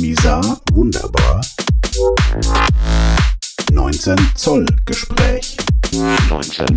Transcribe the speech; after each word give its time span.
Misa 0.00 0.40
wunderbar. 0.72 1.40
19 3.72 4.16
Zoll 4.36 4.64
Gespräch. 4.86 5.56
19 6.30 6.66
Zoll 6.66 6.76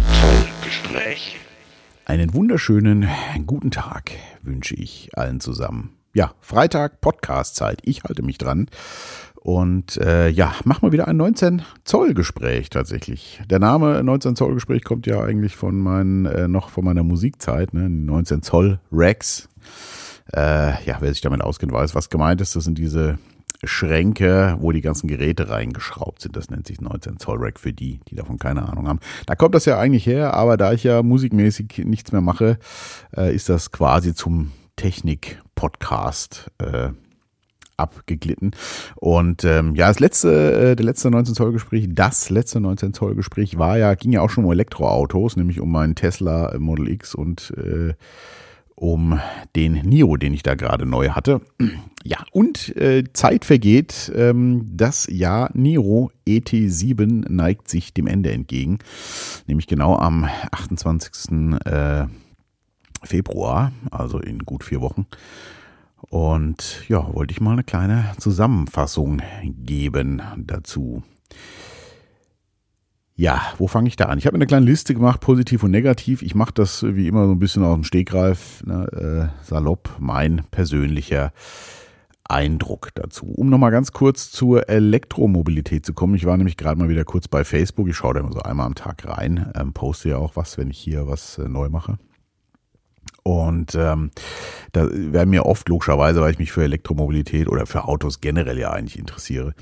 Gespräch. 0.63 1.37
Einen 2.05 2.33
wunderschönen 2.33 3.07
guten 3.45 3.69
Tag 3.69 4.11
wünsche 4.41 4.73
ich 4.73 5.09
allen 5.13 5.39
zusammen. 5.39 5.91
Ja, 6.15 6.31
Freitag, 6.41 6.99
Podcast-Zeit. 6.99 7.81
Ich 7.83 8.03
halte 8.03 8.23
mich 8.23 8.39
dran. 8.39 8.67
Und 9.35 9.97
äh, 9.97 10.29
ja, 10.29 10.55
mach 10.63 10.81
mal 10.81 10.91
wieder 10.91 11.07
ein 11.07 11.17
19 11.17 11.61
Zoll 11.83 12.15
Gespräch 12.15 12.71
tatsächlich. 12.71 13.39
Der 13.49 13.59
Name 13.59 14.03
19 14.03 14.35
Zoll 14.35 14.55
Gespräch 14.55 14.83
kommt 14.83 15.05
ja 15.05 15.21
eigentlich 15.21 15.55
von 15.55 15.77
meinen, 15.77 16.25
äh, 16.25 16.47
noch 16.47 16.69
von 16.69 16.83
meiner 16.85 17.03
Musikzeit, 17.03 17.73
ne? 17.73 17.87
19 17.87 18.41
Zoll 18.41 18.79
Racks. 18.91 19.47
Äh, 20.33 20.83
ja, 20.85 20.97
wer 20.99 21.11
sich 21.11 21.21
damit 21.21 21.41
auskennt, 21.41 21.71
weiß, 21.71 21.95
was 21.95 22.09
gemeint 22.09 22.41
ist. 22.41 22.55
Das 22.55 22.63
sind 22.63 22.77
diese 22.77 23.17
Schränke, 23.63 24.55
wo 24.59 24.71
die 24.71 24.81
ganzen 24.81 25.07
Geräte 25.07 25.49
reingeschraubt 25.49 26.21
sind. 26.21 26.35
Das 26.35 26.49
nennt 26.49 26.67
sich 26.67 26.81
19 26.81 27.19
Zoll 27.19 27.37
Rack 27.39 27.59
für 27.59 27.73
die, 27.73 27.99
die 28.07 28.15
davon 28.15 28.39
keine 28.39 28.67
Ahnung 28.67 28.87
haben. 28.87 28.99
Da 29.27 29.35
kommt 29.35 29.55
das 29.55 29.65
ja 29.65 29.77
eigentlich 29.77 30.05
her, 30.05 30.33
aber 30.33 30.57
da 30.57 30.73
ich 30.73 30.83
ja 30.83 31.03
musikmäßig 31.03 31.83
nichts 31.85 32.11
mehr 32.11 32.21
mache, 32.21 32.57
äh, 33.15 33.35
ist 33.35 33.49
das 33.49 33.71
quasi 33.71 34.15
zum 34.15 34.51
Technik-Podcast 34.77 36.49
äh, 36.57 36.89
abgeglitten. 37.77 38.51
Und 38.95 39.43
ähm, 39.43 39.75
ja, 39.75 39.87
das 39.89 39.99
letzte, 39.99 40.71
äh, 40.71 40.75
der 40.75 40.85
letzte 40.85 41.11
19 41.11 41.35
Zoll 41.35 41.51
Gespräch, 41.51 41.87
das 41.89 42.29
letzte 42.29 42.59
19 42.59 42.93
Zoll 42.93 43.15
Gespräch 43.15 43.59
war 43.59 43.77
ja, 43.77 43.93
ging 43.93 44.11
ja 44.11 44.21
auch 44.21 44.29
schon 44.29 44.45
um 44.45 44.51
Elektroautos, 44.51 45.35
nämlich 45.35 45.59
um 45.59 45.71
meinen 45.71 45.95
Tesla 45.95 46.55
Model 46.57 46.89
X 46.89 47.13
und 47.13 47.53
äh, 47.57 47.93
um 48.81 49.19
den 49.55 49.73
Nio, 49.73 50.17
den 50.17 50.33
ich 50.33 50.41
da 50.41 50.55
gerade 50.55 50.87
neu 50.87 51.09
hatte. 51.09 51.41
Ja, 52.03 52.17
und 52.31 52.75
äh, 52.75 53.03
Zeit 53.13 53.45
vergeht. 53.45 54.11
Ähm, 54.15 54.67
das 54.71 55.07
Jahr 55.07 55.51
Niro 55.53 56.09
ET7 56.27 57.31
neigt 57.31 57.69
sich 57.69 57.93
dem 57.93 58.07
Ende 58.07 58.31
entgegen. 58.31 58.79
Nämlich 59.45 59.67
genau 59.67 59.97
am 59.97 60.27
28. 60.51 61.61
Äh, 61.63 62.07
Februar, 63.03 63.71
also 63.91 64.17
in 64.17 64.39
gut 64.39 64.63
vier 64.63 64.81
Wochen. 64.81 65.05
Und 66.09 66.83
ja, 66.87 67.13
wollte 67.13 67.33
ich 67.33 67.39
mal 67.39 67.53
eine 67.53 67.63
kleine 67.63 68.05
Zusammenfassung 68.17 69.21
geben 69.43 70.23
dazu. 70.37 71.03
Ja, 73.15 73.41
wo 73.57 73.67
fange 73.67 73.87
ich 73.87 73.95
da 73.95 74.05
an? 74.05 74.17
Ich 74.17 74.25
habe 74.25 74.35
eine 74.35 74.47
kleine 74.47 74.65
Liste 74.65 74.93
gemacht, 74.93 75.21
positiv 75.21 75.63
und 75.63 75.71
negativ. 75.71 76.21
Ich 76.21 76.33
mache 76.33 76.53
das 76.53 76.83
wie 76.83 77.07
immer 77.07 77.27
so 77.27 77.33
ein 77.33 77.39
bisschen 77.39 77.63
aus 77.63 77.75
dem 77.75 77.83
Stegreif, 77.83 78.63
ne, 78.65 79.31
äh, 79.41 79.45
salopp, 79.45 79.95
mein 79.99 80.43
persönlicher 80.49 81.33
Eindruck 82.23 82.89
dazu. 82.95 83.25
Um 83.25 83.49
nochmal 83.49 83.71
ganz 83.71 83.91
kurz 83.91 84.31
zur 84.31 84.69
Elektromobilität 84.69 85.85
zu 85.85 85.93
kommen. 85.93 86.15
Ich 86.15 86.25
war 86.25 86.37
nämlich 86.37 86.55
gerade 86.55 86.79
mal 86.79 86.89
wieder 86.89 87.03
kurz 87.03 87.27
bei 87.27 87.43
Facebook. 87.43 87.89
Ich 87.89 87.97
schaue 87.97 88.13
da 88.13 88.21
immer 88.21 88.31
so 88.31 88.39
einmal 88.39 88.65
am 88.65 88.75
Tag 88.75 89.05
rein, 89.05 89.51
ähm, 89.55 89.73
poste 89.73 90.09
ja 90.09 90.17
auch 90.17 90.35
was, 90.35 90.57
wenn 90.57 90.69
ich 90.69 90.79
hier 90.79 91.07
was 91.07 91.37
äh, 91.37 91.49
neu 91.49 91.69
mache. 91.69 91.97
Und 93.23 93.75
ähm, 93.75 94.11
da 94.71 94.87
werden 94.91 95.29
mir 95.29 95.45
oft 95.45 95.69
logischerweise, 95.69 96.21
weil 96.21 96.31
ich 96.31 96.39
mich 96.39 96.51
für 96.51 96.63
Elektromobilität 96.63 97.47
oder 97.47 97.65
für 97.65 97.87
Autos 97.87 98.19
generell 98.19 98.57
ja 98.57 98.71
eigentlich 98.71 98.97
interessiere, 98.97 99.53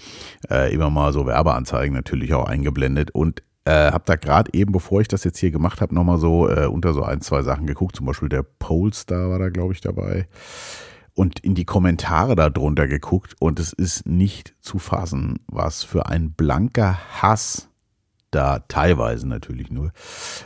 äh, 0.49 0.73
immer 0.73 0.89
mal 0.89 1.11
so 1.11 1.25
Werbeanzeigen 1.25 1.93
natürlich 1.93 2.33
auch 2.33 2.45
eingeblendet. 2.45 3.11
Und 3.11 3.43
äh, 3.65 3.91
habe 3.91 4.03
da 4.05 4.15
gerade 4.15 4.51
eben, 4.53 4.71
bevor 4.71 5.01
ich 5.01 5.07
das 5.07 5.23
jetzt 5.23 5.39
hier 5.39 5.51
gemacht 5.51 5.81
habe, 5.81 5.93
nochmal 5.93 6.17
so 6.17 6.49
äh, 6.49 6.67
unter 6.67 6.93
so 6.93 7.03
ein, 7.03 7.21
zwei 7.21 7.41
Sachen 7.41 7.67
geguckt. 7.67 7.95
Zum 7.95 8.05
Beispiel 8.05 8.29
der 8.29 8.43
Polestar 8.43 9.29
war 9.29 9.39
da, 9.39 9.49
glaube 9.49 9.73
ich, 9.73 9.81
dabei. 9.81 10.27
Und 11.13 11.39
in 11.39 11.53
die 11.53 11.65
Kommentare 11.65 12.35
darunter 12.35 12.87
geguckt. 12.87 13.35
Und 13.39 13.59
es 13.59 13.73
ist 13.73 14.05
nicht 14.07 14.55
zu 14.61 14.79
fassen, 14.79 15.39
was 15.47 15.83
für 15.83 16.05
ein 16.05 16.31
blanker 16.31 16.97
Hass 17.21 17.68
da 18.31 18.59
teilweise 18.67 19.27
natürlich 19.27 19.71
nur, 19.71 19.91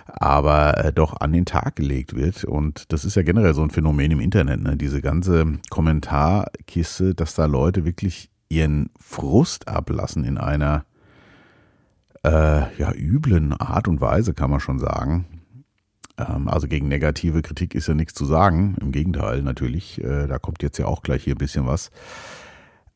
aber 0.08 0.84
äh, 0.84 0.94
doch 0.94 1.20
an 1.20 1.34
den 1.34 1.46
Tag 1.46 1.76
gelegt 1.76 2.16
wird. 2.16 2.44
Und 2.46 2.92
das 2.92 3.06
ist 3.06 3.16
ja 3.16 3.24
generell 3.24 3.54
so 3.54 3.64
ein 3.64 3.72
Phänomen 3.72 4.12
im 4.12 4.20
Internet, 4.20 4.62
ne? 4.62 4.78
diese 4.78 5.02
ganze 5.02 5.60
Kommentarkiste, 5.70 7.16
dass 7.16 7.36
da 7.36 7.46
Leute 7.46 7.86
wirklich 7.86 8.30
ihren 8.50 8.90
Frust 9.00 9.68
ablassen 9.68 10.24
in 10.24 10.38
einer 10.38 10.86
äh, 12.24 12.78
ja, 12.78 12.94
üblen 12.94 13.54
Art 13.54 13.88
und 13.88 14.00
Weise, 14.02 14.34
kann 14.34 14.50
man 14.50 14.60
schon 14.60 14.80
sagen. 14.80 15.26
Ähm, 16.18 16.48
also 16.48 16.68
gegen 16.68 16.88
negative 16.88 17.42
Kritik 17.42 17.76
ist 17.76 17.88
ja 17.88 17.94
nichts 17.94 18.14
zu 18.14 18.26
sagen. 18.26 18.76
Im 18.80 18.92
Gegenteil, 18.92 19.42
natürlich. 19.42 20.02
Äh, 20.02 20.28
da 20.28 20.40
kommt 20.40 20.64
jetzt 20.64 20.78
ja 20.78 20.86
auch 20.86 21.02
gleich 21.02 21.24
hier 21.24 21.36
ein 21.36 21.40
bisschen 21.40 21.66
was. 21.66 21.92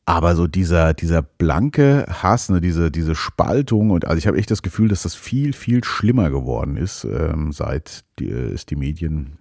Aber 0.08 0.36
so 0.36 0.46
dieser, 0.46 0.94
dieser 0.94 1.20
blanke 1.20 2.06
Hass, 2.08 2.48
ne, 2.48 2.62
diese, 2.62 2.90
diese 2.90 3.14
Spaltung 3.14 3.90
und 3.90 4.06
also 4.06 4.16
ich 4.16 4.26
habe 4.26 4.38
echt 4.38 4.50
das 4.50 4.62
Gefühl, 4.62 4.88
dass 4.88 5.02
das 5.02 5.14
viel, 5.14 5.52
viel 5.52 5.84
schlimmer 5.84 6.30
geworden 6.30 6.78
ist, 6.78 7.04
ähm, 7.04 7.52
seit 7.52 8.06
die, 8.18 8.30
es 8.30 8.64
die 8.64 8.76
Medien, 8.76 9.36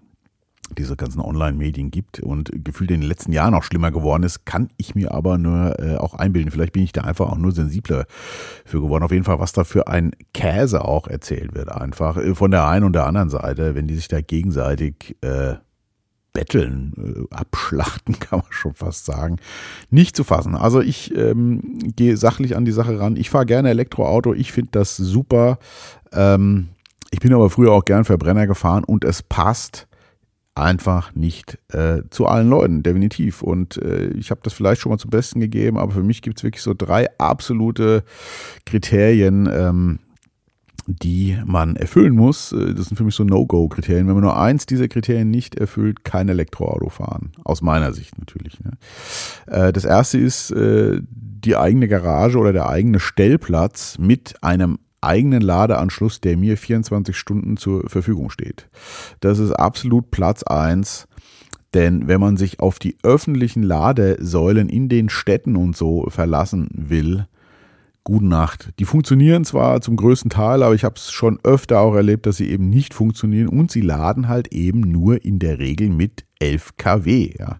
diese 0.77 0.97
ganzen 0.97 1.21
Online-Medien 1.21 1.89
gibt 1.89 2.19
und 2.19 2.51
gefühlt 2.65 2.91
in 2.91 2.99
den 2.99 3.07
letzten 3.07 3.31
Jahren 3.31 3.53
auch 3.53 3.63
schlimmer 3.63 3.91
geworden 3.91 4.23
ist, 4.23 4.45
kann 4.45 4.67
ich 4.75 4.93
mir 4.93 5.13
aber 5.13 5.37
nur 5.37 5.79
äh, 5.79 5.95
auch 5.95 6.15
einbilden. 6.15 6.51
Vielleicht 6.51 6.73
bin 6.73 6.83
ich 6.83 6.91
da 6.91 7.03
einfach 7.03 7.31
auch 7.31 7.37
nur 7.37 7.53
sensibler 7.53 8.05
für 8.65 8.81
geworden. 8.81 9.05
Auf 9.05 9.13
jeden 9.13 9.23
Fall, 9.23 9.39
was 9.39 9.53
da 9.53 9.63
für 9.63 9.87
ein 9.87 10.11
Käse 10.33 10.83
auch 10.83 11.07
erzählt 11.07 11.55
wird, 11.55 11.71
einfach 11.71 12.17
äh, 12.17 12.35
von 12.35 12.51
der 12.51 12.67
einen 12.67 12.83
und 12.83 12.91
der 12.91 13.05
anderen 13.05 13.29
Seite, 13.29 13.73
wenn 13.73 13.87
die 13.87 13.95
sich 13.95 14.09
da 14.09 14.19
gegenseitig 14.19 15.15
äh, 15.21 15.55
betteln, 16.37 16.93
äh, 17.31 17.35
abschlachten, 17.35 18.19
kann 18.19 18.39
man 18.39 18.51
schon 18.51 18.75
fast 18.75 19.05
sagen, 19.05 19.37
nicht 19.89 20.15
zu 20.15 20.23
fassen. 20.23 20.53
Also 20.53 20.81
ich 20.81 21.15
ähm, 21.17 21.79
gehe 21.95 22.15
sachlich 22.15 22.55
an 22.55 22.63
die 22.63 22.71
Sache 22.71 22.99
ran. 22.99 23.15
Ich 23.15 23.31
fahre 23.31 23.47
gerne 23.47 23.71
Elektroauto, 23.71 24.35
ich 24.35 24.51
finde 24.51 24.69
das 24.73 24.95
super. 24.97 25.57
Ähm, 26.13 26.67
ich 27.09 27.21
bin 27.21 27.33
aber 27.33 27.49
früher 27.49 27.71
auch 27.71 27.85
gern 27.85 28.05
Verbrenner 28.05 28.45
gefahren 28.45 28.83
und 28.83 29.03
es 29.03 29.23
passt 29.23 29.87
einfach 30.53 31.15
nicht 31.15 31.57
äh, 31.69 32.03
zu 32.11 32.27
allen 32.27 32.49
Leuten, 32.49 32.83
definitiv. 32.83 33.41
Und 33.41 33.77
äh, 33.77 34.09
ich 34.09 34.29
habe 34.29 34.41
das 34.43 34.53
vielleicht 34.53 34.81
schon 34.81 34.91
mal 34.91 34.99
zum 34.99 35.09
Besten 35.09 35.39
gegeben, 35.39 35.79
aber 35.79 35.93
für 35.93 36.03
mich 36.03 36.21
gibt 36.21 36.37
es 36.37 36.43
wirklich 36.43 36.61
so 36.61 36.75
drei 36.77 37.07
absolute 37.17 38.03
Kriterien, 38.65 39.49
ähm, 39.51 39.99
die 40.87 41.37
man 41.45 41.75
erfüllen 41.75 42.15
muss. 42.15 42.51
Äh, 42.53 42.73
das 42.73 42.87
sind 42.87 42.97
für 42.97 43.03
mich 43.03 43.15
so 43.15 43.23
No-Go-Kriterien. 43.23 44.07
Wenn 44.07 44.15
man 44.15 44.23
nur 44.23 44.39
eins 44.39 44.65
dieser 44.65 44.87
Kriterien 44.87 45.29
nicht 45.29 45.55
erfüllt, 45.55 46.03
kein 46.03 46.29
Elektroauto 46.29 46.89
fahren. 46.89 47.31
Aus 47.43 47.61
meiner 47.61 47.93
Sicht 47.93 48.17
natürlich. 48.17 48.59
Ne? 48.61 48.71
Äh, 49.47 49.73
das 49.73 49.85
erste 49.85 50.17
ist 50.17 50.51
äh, 50.51 51.01
die 51.01 51.55
eigene 51.55 51.87
Garage 51.87 52.37
oder 52.37 52.53
der 52.53 52.69
eigene 52.69 52.99
Stellplatz 52.99 53.97
mit 53.99 54.41
einem 54.41 54.79
eigenen 55.01 55.41
Ladeanschluss, 55.41 56.21
der 56.21 56.37
mir 56.37 56.57
24 56.57 57.15
Stunden 57.15 57.57
zur 57.57 57.87
Verfügung 57.89 58.29
steht. 58.29 58.67
Das 59.19 59.39
ist 59.39 59.51
absolut 59.51 60.09
Platz 60.09 60.43
eins. 60.43 61.07
Denn 61.73 62.07
wenn 62.07 62.21
man 62.21 62.37
sich 62.37 62.59
auf 62.59 62.79
die 62.79 62.97
öffentlichen 63.03 63.61
Ladesäulen 63.61 64.69
in 64.69 64.87
den 64.89 65.09
Städten 65.09 65.55
und 65.57 65.75
so 65.75 66.05
verlassen 66.09 66.69
will, 66.71 67.27
Gute 68.07 68.25
Nacht. 68.25 68.69
Die 68.79 68.85
funktionieren 68.85 69.43
zwar 69.43 69.81
zum 69.81 69.97
größten 69.97 70.29
Teil, 70.29 70.63
aber 70.63 70.73
ich 70.73 70.85
habe 70.85 70.95
es 70.95 71.11
schon 71.11 71.39
öfter 71.43 71.81
auch 71.81 71.93
erlebt, 71.93 72.25
dass 72.25 72.37
sie 72.37 72.49
eben 72.49 72.69
nicht 72.69 72.93
funktionieren 72.93 73.49
und 73.49 73.69
sie 73.69 73.81
laden 73.81 74.29
halt 74.29 74.53
eben 74.53 74.79
nur 74.79 75.25
in 75.25 75.39
der 75.39 75.59
Regel 75.59 75.89
mit 75.89 76.23
11 76.39 76.77
kW. 76.77 77.33
Ja. 77.37 77.57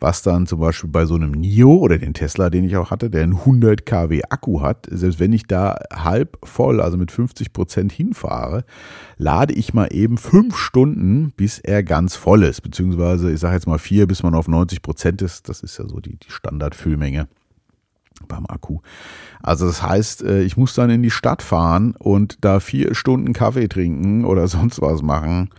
Was 0.00 0.22
dann 0.22 0.48
zum 0.48 0.58
Beispiel 0.58 0.90
bei 0.90 1.06
so 1.06 1.14
einem 1.14 1.30
NIO 1.30 1.76
oder 1.76 1.96
den 1.98 2.12
Tesla, 2.12 2.50
den 2.50 2.64
ich 2.64 2.76
auch 2.76 2.90
hatte, 2.90 3.08
der 3.08 3.22
einen 3.22 3.34
100 3.34 3.86
kW 3.86 4.22
Akku 4.30 4.62
hat, 4.62 4.88
selbst 4.90 5.20
wenn 5.20 5.32
ich 5.32 5.44
da 5.46 5.76
halb 5.92 6.38
voll, 6.42 6.80
also 6.80 6.96
mit 6.96 7.12
50 7.12 7.52
Prozent 7.52 7.92
hinfahre, 7.92 8.64
lade 9.16 9.54
ich 9.54 9.74
mal 9.74 9.92
eben 9.92 10.18
fünf 10.18 10.56
Stunden, 10.56 11.32
bis 11.36 11.60
er 11.60 11.84
ganz 11.84 12.16
voll 12.16 12.42
ist. 12.42 12.62
Beziehungsweise, 12.62 13.30
ich 13.30 13.38
sage 13.38 13.54
jetzt 13.54 13.68
mal 13.68 13.78
vier, 13.78 14.08
bis 14.08 14.24
man 14.24 14.34
auf 14.34 14.48
90 14.48 14.82
Prozent 14.82 15.22
ist. 15.22 15.48
Das 15.48 15.62
ist 15.62 15.78
ja 15.78 15.86
so 15.86 16.00
die, 16.00 16.16
die 16.16 16.32
Standardfüllmenge 16.32 17.28
beim 18.26 18.46
Akku. 18.46 18.80
Also 19.42 19.66
das 19.66 19.82
heißt, 19.82 20.22
äh, 20.22 20.42
ich 20.42 20.56
muss 20.56 20.74
dann 20.74 20.90
in 20.90 21.02
die 21.02 21.10
Stadt 21.10 21.42
fahren 21.42 21.94
und 21.98 22.44
da 22.44 22.60
vier 22.60 22.94
Stunden 22.94 23.32
Kaffee 23.32 23.68
trinken 23.68 24.24
oder 24.24 24.48
sonst 24.48 24.80
was 24.80 25.02
machen, 25.02 25.50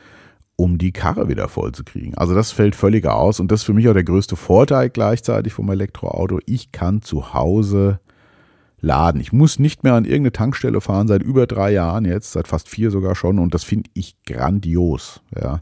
um 0.55 0.77
die 0.77 0.91
Karre 0.91 1.27
wieder 1.27 1.49
voll 1.49 1.73
zu 1.73 1.83
kriegen. 1.83 2.15
Also 2.15 2.33
das 2.33 2.51
fällt 2.51 2.75
völlig 2.75 3.05
aus 3.05 3.39
und 3.39 3.51
das 3.51 3.61
ist 3.61 3.65
für 3.65 3.73
mich 3.73 3.89
auch 3.89 3.93
der 3.93 4.03
größte 4.03 4.35
Vorteil 4.35 4.89
gleichzeitig 4.89 5.53
vom 5.53 5.69
Elektroauto. 5.69 6.39
Ich 6.45 6.71
kann 6.71 7.01
zu 7.01 7.33
Hause 7.33 7.99
laden. 8.85 9.19
Ich 9.19 9.33
muss 9.33 9.59
nicht 9.59 9.83
mehr 9.83 9.95
an 9.95 10.05
irgendeine 10.05 10.31
Tankstelle 10.31 10.79
fahren, 10.79 11.07
seit 11.07 11.23
über 11.23 11.47
drei 11.47 11.71
Jahren 11.71 12.05
jetzt, 12.05 12.31
seit 12.31 12.47
fast 12.47 12.69
vier 12.69 12.91
sogar 12.91 13.15
schon. 13.15 13.39
Und 13.39 13.53
das 13.53 13.63
finde 13.63 13.89
ich 13.93 14.15
grandios, 14.25 15.21
ja, 15.35 15.61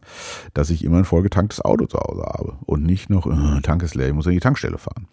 dass 0.54 0.70
ich 0.70 0.84
immer 0.84 0.98
ein 0.98 1.06
vollgetanktes 1.06 1.62
Auto 1.62 1.86
zu 1.86 1.98
Hause 1.98 2.24
habe 2.24 2.58
und 2.66 2.84
nicht 2.84 3.10
noch, 3.10 3.26
äh, 3.26 3.62
Tank 3.62 3.82
ist 3.82 3.96
leer, 3.96 4.08
ich 4.08 4.14
muss 4.14 4.28
an 4.28 4.34
die 4.34 4.40
Tankstelle 4.40 4.78
fahren. 4.78 5.08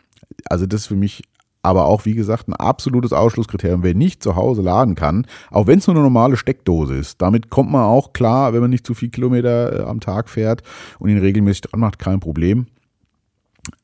Also 0.49 0.67
das 0.67 0.83
ist 0.83 0.87
für 0.89 0.97
mich 0.97 1.23
aber 1.63 1.87
auch, 1.87 2.05
wie 2.05 2.15
gesagt, 2.15 2.49
ein 2.49 2.55
absolutes 2.55 3.13
Ausschlusskriterium. 3.13 3.83
Wer 3.83 3.95
nicht 3.95 4.23
zu 4.23 4.37
Hause 4.37 4.63
laden 4.63 4.95
kann, 4.95 5.27
auch 5.51 5.67
wenn 5.67 5.79
es 5.79 5.87
nur 5.87 5.97
eine 5.97 6.03
normale 6.03 6.37
Steckdose 6.37 6.95
ist, 6.95 7.21
damit 7.21 7.51
kommt 7.51 7.71
man 7.71 7.83
auch 7.83 8.13
klar, 8.13 8.53
wenn 8.53 8.61
man 8.61 8.71
nicht 8.71 8.87
zu 8.87 8.95
viel 8.95 9.11
Kilometer 9.11 9.81
äh, 9.81 9.83
am 9.85 10.01
Tag 10.01 10.29
fährt 10.29 10.63
und 10.99 11.11
ihn 11.11 11.19
regelmäßig 11.19 11.63
dran 11.63 11.81
macht, 11.81 11.99
kein 11.99 12.21
Problem. 12.21 12.67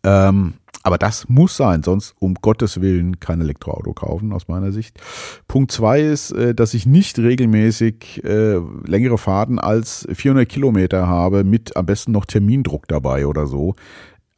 Ähm, 0.05 0.55
aber 0.87 0.99
das 0.99 1.29
muss 1.29 1.57
sein, 1.57 1.83
sonst 1.83 2.15
um 2.21 2.35
Gottes 2.35 2.81
Willen 2.81 3.19
kein 3.19 3.41
Elektroauto 3.41 3.93
kaufen, 3.93 4.33
aus 4.33 4.47
meiner 4.47 4.71
Sicht. 4.71 5.01
Punkt 5.49 5.73
zwei 5.73 6.01
ist, 6.01 6.31
äh, 6.31 6.55
dass 6.55 6.75
ich 6.75 6.87
nicht 6.87 7.19
regelmäßig 7.19 8.23
äh, 8.25 8.61
längere 8.87 9.19
Fahrten 9.19 9.59
als 9.59 10.07
400 10.13 10.49
Kilometer 10.49 11.09
habe, 11.09 11.43
mit 11.43 11.77
am 11.77 11.87
besten 11.87 12.13
noch 12.13 12.25
Termindruck 12.25 12.87
dabei 12.87 13.27
oder 13.27 13.49
so. 13.49 13.75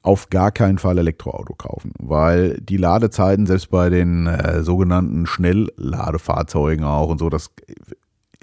Auf 0.02 0.30
gar 0.30 0.52
keinen 0.52 0.78
Fall 0.78 0.98
Elektroauto 0.98 1.54
kaufen, 1.54 1.92
weil 1.98 2.60
die 2.60 2.76
Ladezeiten 2.76 3.46
selbst 3.46 3.70
bei 3.70 3.90
den 3.90 4.26
äh, 4.26 4.62
sogenannten 4.62 5.26
Schnellladefahrzeugen 5.26 6.84
auch 6.84 7.08
und 7.08 7.18
so, 7.18 7.28
das, 7.28 7.50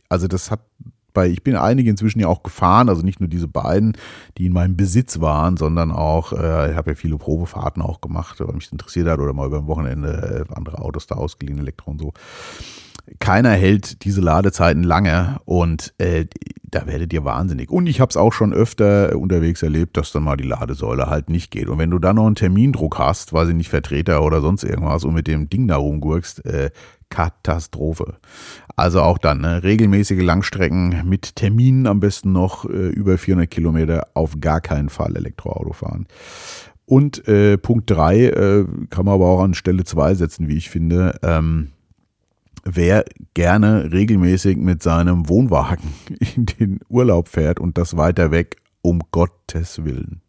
also 0.10 0.28
das 0.28 0.52
hat 0.52 0.60
bei, 1.16 1.28
ich 1.28 1.44
bin 1.44 1.56
einige 1.56 1.90
inzwischen 1.90 2.20
ja 2.20 2.28
auch 2.28 2.44
gefahren, 2.44 2.90
also 2.90 3.02
nicht 3.02 3.20
nur 3.20 3.30
diese 3.30 3.48
beiden, 3.48 3.98
die 4.38 4.46
in 4.46 4.54
meinem 4.54 4.78
Besitz 4.78 5.20
waren, 5.20 5.58
sondern 5.58 5.92
auch, 5.92 6.34
äh, 6.34 6.72
ich 6.72 6.78
habe 6.78 6.92
ja 6.92 6.96
viele 6.96 7.18
Probefahrten 7.18 7.82
auch 7.82 8.02
gemacht, 8.02 8.40
weil 8.40 8.54
mich 8.54 8.72
interessiert 8.72 9.08
hat 9.08 9.20
oder 9.20 9.34
mal 9.34 9.48
über 9.48 9.58
ein 9.58 9.68
Wochenende 9.68 10.46
äh, 10.48 10.54
andere 10.54 10.78
Autos 10.78 11.08
da 11.08 11.16
ausgeliehen, 11.16 11.58
Elektro 11.58 11.90
und 11.90 12.00
so. 12.00 12.14
Keiner 13.20 13.52
hält 13.52 14.04
diese 14.04 14.22
Ladezeiten 14.22 14.84
lange 14.84 15.40
und 15.46 15.94
äh, 16.00 16.26
da 16.64 16.88
werdet 16.88 17.14
ihr 17.14 17.24
wahnsinnig. 17.24 17.70
Und 17.70 17.88
ich 17.88 18.02
habe 18.02 18.10
es 18.10 18.18
auch 18.18 18.34
schon 18.34 18.52
öfter 18.52 19.16
unterwegs 19.16 19.62
erlebt, 19.62 19.96
dass 19.96 20.12
dann 20.12 20.24
mal 20.24 20.38
die 20.38 20.48
Ladesäule 20.48 21.08
halt 21.08 21.30
nicht 21.30 21.52
geht. 21.52 21.70
Und 21.70 21.78
wenn 21.78 21.92
du 21.92 22.00
dann 22.00 22.16
noch 22.16 22.26
einen 22.26 22.36
Termindruck 22.36 22.98
hast, 22.98 23.32
weiß 23.32 23.50
ich 23.50 23.56
nicht, 23.56 23.70
Vertreter 23.70 24.24
oder 24.24 24.42
sonst 24.42 24.64
irgendwas 24.64 25.04
und 25.04 25.14
mit 25.14 25.28
dem 25.28 25.50
Ding 25.50 25.68
da 25.68 25.78
rumgurkst, 25.78 26.46
äh, 26.46 26.72
Katastrophe. 27.10 28.18
Also 28.75 29.02
auch 29.02 29.18
dann 29.18 29.42
ne, 29.42 29.63
regelmäßige 29.63 30.22
Langstrecken 30.22 31.07
mit 31.07 31.36
Terminen 31.36 31.88
am 31.88 32.00
besten 32.00 32.31
noch 32.31 32.66
äh, 32.66 32.90
über 32.90 33.18
400 33.18 33.50
Kilometer 33.50 34.07
auf 34.13 34.40
gar 34.40 34.62
keinen 34.62 34.90
Fall 34.90 35.16
Elektroauto 35.16 35.74
fahren. 35.74 36.07
Und 36.86 37.28
äh, 37.28 37.57
Punkt 37.57 37.90
3 37.90 38.19
äh, 38.19 38.66
kann 38.90 39.06
man 39.06 39.16
aber 39.16 39.28
auch 39.28 39.42
an 39.42 39.54
Stelle 39.54 39.84
2 39.84 40.16
setzen, 40.16 40.48
wie 40.48 40.57
ich 40.57 40.69
finde. 40.69 41.18
Ähm, 41.24 41.72
wer 42.63 43.06
gerne 43.34 43.92
regelmäßig 43.92 44.58
mit 44.58 44.84
seinem 44.84 45.30
Wohnwagen 45.30 45.94
in 46.36 46.46
den 46.46 46.80
Urlaub 46.90 47.30
fährt 47.30 47.60
und 47.60 47.78
das 47.78 47.98
weiter 47.98 48.31
weg, 48.31 48.58
um 48.81 49.01
Gottes 49.12 49.84
Willen 49.84 50.22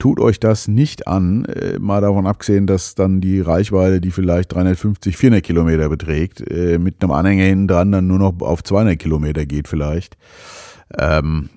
tut 0.00 0.18
euch 0.18 0.40
das 0.40 0.66
nicht 0.66 1.06
an, 1.06 1.44
äh, 1.44 1.78
mal 1.78 2.00
davon 2.00 2.26
abgesehen, 2.26 2.66
dass 2.66 2.96
dann 2.96 3.20
die 3.20 3.40
Reichweite, 3.40 4.00
die 4.00 4.10
vielleicht 4.10 4.52
350, 4.52 5.16
400 5.16 5.44
Kilometer 5.44 5.88
beträgt, 5.88 6.40
äh, 6.50 6.78
mit 6.78 7.00
einem 7.00 7.12
Anhänger 7.12 7.44
hinten 7.44 7.68
dran 7.68 7.92
dann 7.92 8.08
nur 8.08 8.18
noch 8.18 8.40
auf 8.40 8.64
200 8.64 8.98
Kilometer 8.98 9.46
geht 9.46 9.68
vielleicht. 9.68 10.16
Ähm, 10.98 11.50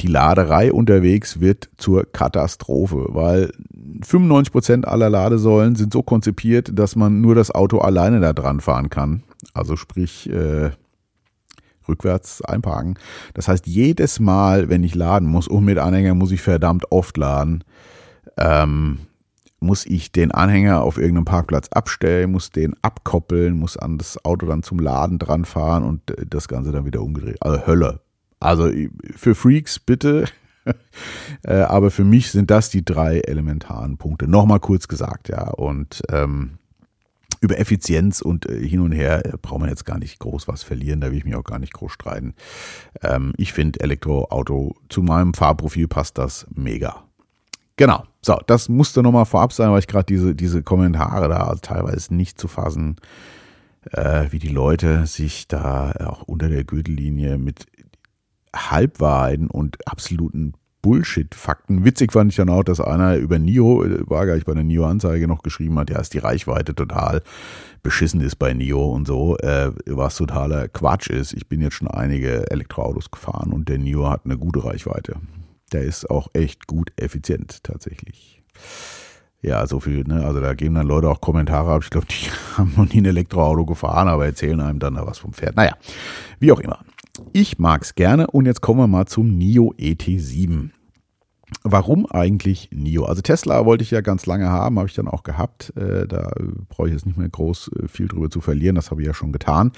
die 0.00 0.06
Laderei 0.06 0.72
unterwegs 0.72 1.40
wird 1.40 1.68
zur 1.76 2.04
Katastrophe, 2.10 3.06
weil 3.08 3.52
95 4.02 4.52
Prozent 4.52 4.88
aller 4.88 5.10
Ladesäulen 5.10 5.74
sind 5.74 5.92
so 5.92 6.02
konzipiert, 6.02 6.70
dass 6.78 6.94
man 6.94 7.20
nur 7.20 7.34
das 7.34 7.50
Auto 7.50 7.78
alleine 7.78 8.20
da 8.20 8.32
dran 8.32 8.60
fahren 8.60 8.88
kann. 8.88 9.24
Also 9.52 9.76
sprich, 9.76 10.30
äh, 10.30 10.70
rückwärts 11.88 12.42
einparken. 12.42 12.98
Das 13.34 13.48
heißt, 13.48 13.66
jedes 13.66 14.20
Mal, 14.20 14.68
wenn 14.68 14.82
ich 14.82 14.94
laden 14.94 15.28
muss 15.28 15.48
und 15.48 15.64
mit 15.64 15.78
Anhänger 15.78 16.14
muss 16.14 16.32
ich 16.32 16.42
verdammt 16.42 16.90
oft 16.90 17.16
laden, 17.16 17.64
ähm, 18.38 18.98
muss 19.60 19.86
ich 19.86 20.12
den 20.12 20.30
Anhänger 20.30 20.82
auf 20.82 20.98
irgendeinem 20.98 21.24
Parkplatz 21.24 21.68
abstellen, 21.68 22.32
muss 22.32 22.50
den 22.50 22.74
abkoppeln, 22.82 23.58
muss 23.58 23.76
an 23.76 23.98
das 23.98 24.22
Auto 24.24 24.46
dann 24.46 24.62
zum 24.62 24.78
Laden 24.78 25.18
dran 25.18 25.44
fahren 25.44 25.84
und 25.84 26.02
das 26.28 26.48
Ganze 26.48 26.70
dann 26.70 26.84
wieder 26.84 27.00
umgedreht. 27.02 27.38
Also 27.40 27.66
Hölle. 27.66 28.00
Also 28.40 28.70
für 29.16 29.34
Freaks 29.34 29.78
bitte. 29.78 30.26
Äh, 31.42 31.60
aber 31.60 31.90
für 31.90 32.04
mich 32.04 32.30
sind 32.30 32.50
das 32.50 32.70
die 32.70 32.86
drei 32.86 33.20
elementaren 33.20 33.98
Punkte. 33.98 34.26
Nochmal 34.26 34.60
kurz 34.60 34.88
gesagt, 34.88 35.28
ja. 35.28 35.50
Und 35.50 36.00
ähm, 36.08 36.52
über 37.44 37.58
Effizienz 37.58 38.22
und 38.22 38.46
äh, 38.46 38.66
hin 38.66 38.80
und 38.80 38.92
her 38.92 39.24
äh, 39.26 39.36
braucht 39.40 39.60
man 39.60 39.68
jetzt 39.68 39.84
gar 39.84 39.98
nicht 39.98 40.18
groß 40.18 40.48
was 40.48 40.62
verlieren, 40.62 41.00
da 41.00 41.10
will 41.10 41.18
ich 41.18 41.24
mich 41.24 41.36
auch 41.36 41.44
gar 41.44 41.58
nicht 41.58 41.74
groß 41.74 41.92
streiten. 41.92 42.34
Ähm, 43.02 43.32
ich 43.36 43.52
finde 43.52 43.80
Elektroauto 43.80 44.74
zu 44.88 45.02
meinem 45.02 45.34
Fahrprofil 45.34 45.86
passt 45.86 46.18
das 46.18 46.46
mega. 46.54 47.04
Genau. 47.76 48.04
So, 48.22 48.38
das 48.46 48.70
musste 48.70 49.02
nochmal 49.02 49.26
vorab 49.26 49.52
sein, 49.52 49.70
weil 49.70 49.80
ich 49.80 49.86
gerade 49.86 50.06
diese, 50.06 50.34
diese 50.34 50.62
Kommentare 50.62 51.28
da 51.28 51.54
teilweise 51.56 52.14
nicht 52.14 52.40
zu 52.40 52.48
fassen, 52.48 52.96
äh, 53.92 54.26
wie 54.30 54.38
die 54.38 54.48
Leute 54.48 55.06
sich 55.06 55.46
da 55.46 55.92
auch 56.06 56.22
unter 56.22 56.48
der 56.48 56.64
Gürtellinie 56.64 57.36
mit 57.36 57.66
Halbwahrheiten 58.56 59.50
und 59.50 59.86
absoluten 59.86 60.54
Bullshit-Fakten. 60.84 61.82
Witzig 61.86 62.12
fand 62.12 62.30
ich 62.30 62.36
dann 62.36 62.50
auch, 62.50 62.62
dass 62.62 62.78
einer 62.78 63.16
über 63.16 63.38
NIO, 63.38 63.86
war 64.06 64.26
gar 64.26 64.34
nicht 64.34 64.44
bei 64.44 64.52
der 64.52 64.64
NIO-Anzeige 64.64 65.26
noch 65.26 65.42
geschrieben 65.42 65.78
hat, 65.78 65.88
ja, 65.88 65.98
ist 65.98 66.12
die 66.12 66.18
Reichweite 66.18 66.74
total 66.74 67.22
beschissen 67.82 68.20
ist 68.20 68.36
bei 68.36 68.52
NIO 68.52 68.92
und 68.92 69.06
so, 69.06 69.38
äh, 69.38 69.70
was 69.86 70.16
totaler 70.16 70.68
Quatsch 70.68 71.08
ist. 71.08 71.32
Ich 71.32 71.48
bin 71.48 71.62
jetzt 71.62 71.74
schon 71.74 71.88
einige 71.88 72.50
Elektroautos 72.50 73.10
gefahren 73.10 73.52
und 73.52 73.70
der 73.70 73.78
NIO 73.78 74.10
hat 74.10 74.22
eine 74.26 74.36
gute 74.36 74.62
Reichweite. 74.62 75.16
Der 75.72 75.82
ist 75.82 76.10
auch 76.10 76.28
echt 76.34 76.66
gut 76.66 76.92
effizient 76.96 77.64
tatsächlich. 77.64 78.42
Ja, 79.40 79.66
so 79.66 79.80
viel, 79.80 80.04
ne? 80.04 80.24
Also 80.26 80.40
da 80.40 80.52
geben 80.52 80.74
dann 80.74 80.86
Leute 80.86 81.08
auch 81.08 81.20
Kommentare 81.20 81.72
ab. 81.72 81.82
Ich 81.82 81.90
glaube, 81.90 82.06
die 82.06 82.30
haben 82.58 82.74
noch 82.76 82.92
nie 82.92 83.00
ein 83.00 83.06
Elektroauto 83.06 83.64
gefahren, 83.64 84.08
aber 84.08 84.26
erzählen 84.26 84.60
einem 84.60 84.80
dann 84.80 84.94
da 84.94 85.06
was 85.06 85.18
vom 85.18 85.32
Pferd. 85.32 85.56
Naja, 85.56 85.76
wie 86.40 86.52
auch 86.52 86.60
immer. 86.60 86.78
Ich 87.32 87.58
mag 87.58 87.82
es 87.82 87.94
gerne 87.94 88.26
und 88.28 88.46
jetzt 88.46 88.60
kommen 88.60 88.80
wir 88.80 88.86
mal 88.88 89.06
zum 89.06 89.36
NIO 89.36 89.74
ET7. 89.78 90.70
Warum 91.62 92.06
eigentlich 92.10 92.70
NIO? 92.72 93.04
Also 93.04 93.22
Tesla 93.22 93.64
wollte 93.64 93.84
ich 93.84 93.90
ja 93.90 94.00
ganz 94.00 94.26
lange 94.26 94.48
haben, 94.48 94.78
habe 94.78 94.88
ich 94.88 94.94
dann 94.94 95.06
auch 95.06 95.22
gehabt. 95.22 95.72
Äh, 95.76 96.08
da 96.08 96.32
brauche 96.68 96.88
ich 96.88 96.94
jetzt 96.94 97.06
nicht 97.06 97.16
mehr 97.16 97.28
groß 97.28 97.70
äh, 97.78 97.88
viel 97.88 98.08
drüber 98.08 98.30
zu 98.30 98.40
verlieren, 98.40 98.74
das 98.74 98.90
habe 98.90 99.02
ich 99.02 99.06
ja 99.06 99.14
schon 99.14 99.30
getan. 99.30 99.70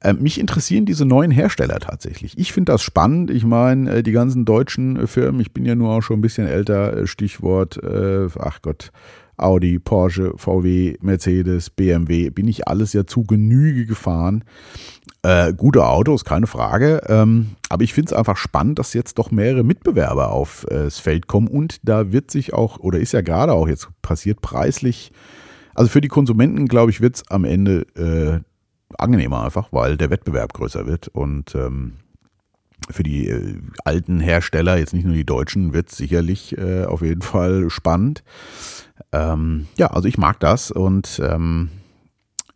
Äh, 0.00 0.14
mich 0.14 0.40
interessieren 0.40 0.86
diese 0.86 1.04
neuen 1.04 1.30
Hersteller 1.30 1.78
tatsächlich. 1.80 2.38
Ich 2.38 2.52
finde 2.52 2.72
das 2.72 2.82
spannend. 2.82 3.30
Ich 3.30 3.44
meine, 3.44 3.90
äh, 3.90 4.02
die 4.02 4.12
ganzen 4.12 4.44
deutschen 4.44 5.06
Firmen, 5.06 5.40
ich 5.40 5.52
bin 5.52 5.66
ja 5.66 5.74
nur 5.74 5.90
auch 5.90 6.02
schon 6.02 6.18
ein 6.18 6.22
bisschen 6.22 6.46
älter, 6.46 6.96
äh, 6.96 7.06
Stichwort, 7.06 7.76
äh, 7.82 8.28
ach 8.38 8.62
Gott, 8.62 8.90
Audi, 9.42 9.78
Porsche, 9.78 10.32
VW, 10.36 10.96
Mercedes, 11.00 11.70
BMW, 11.70 12.30
bin 12.30 12.48
ich 12.48 12.68
alles 12.68 12.92
ja 12.92 13.06
zu 13.06 13.24
Genüge 13.24 13.86
gefahren. 13.86 14.44
Äh, 15.22 15.52
gute 15.52 15.86
Autos, 15.86 16.24
keine 16.24 16.46
Frage. 16.46 17.02
Ähm, 17.08 17.50
aber 17.68 17.82
ich 17.82 17.92
finde 17.92 18.12
es 18.12 18.18
einfach 18.18 18.36
spannend, 18.36 18.78
dass 18.78 18.94
jetzt 18.94 19.18
doch 19.18 19.30
mehrere 19.30 19.64
Mitbewerber 19.64 20.30
aufs 20.30 20.64
äh, 20.64 20.90
Feld 20.90 21.26
kommen 21.26 21.48
und 21.48 21.78
da 21.82 22.12
wird 22.12 22.30
sich 22.30 22.54
auch, 22.54 22.78
oder 22.78 22.98
ist 22.98 23.12
ja 23.12 23.20
gerade 23.20 23.52
auch 23.52 23.68
jetzt 23.68 23.88
passiert, 24.02 24.40
preislich, 24.40 25.12
also 25.74 25.90
für 25.90 26.00
die 26.00 26.08
Konsumenten, 26.08 26.66
glaube 26.66 26.90
ich, 26.90 27.00
wird 27.00 27.16
es 27.16 27.30
am 27.30 27.44
Ende 27.44 27.86
äh, 27.96 28.40
angenehmer 28.98 29.44
einfach, 29.44 29.68
weil 29.72 29.96
der 29.96 30.10
Wettbewerb 30.10 30.52
größer 30.52 30.86
wird 30.86 31.08
und 31.08 31.54
ähm, 31.54 31.94
für 32.90 33.02
die 33.02 33.28
äh, 33.28 33.58
alten 33.84 34.20
Hersteller, 34.20 34.78
jetzt 34.78 34.94
nicht 34.94 35.04
nur 35.04 35.14
die 35.14 35.24
deutschen, 35.26 35.72
wird 35.72 35.90
es 35.90 35.96
sicherlich 35.96 36.56
äh, 36.56 36.84
auf 36.84 37.02
jeden 37.02 37.22
Fall 37.22 37.70
spannend. 37.70 38.22
Ähm, 39.12 39.66
ja, 39.76 39.88
also 39.88 40.08
ich 40.08 40.18
mag 40.18 40.40
das 40.40 40.70
und 40.70 41.20
ähm, 41.24 41.70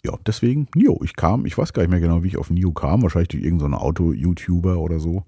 ja, 0.04 0.12
deswegen 0.26 0.68
Nio. 0.74 1.00
Ich 1.02 1.16
kam, 1.16 1.46
ich 1.46 1.56
weiß 1.56 1.72
gar 1.72 1.82
nicht 1.82 1.90
mehr 1.90 2.00
genau, 2.00 2.22
wie 2.22 2.28
ich 2.28 2.36
auf 2.36 2.50
Nio 2.50 2.72
kam, 2.72 3.02
wahrscheinlich 3.02 3.28
durch 3.28 3.42
irgendeinen 3.42 3.74
Auto-YouTuber 3.74 4.78
oder 4.78 5.00
so. 5.00 5.24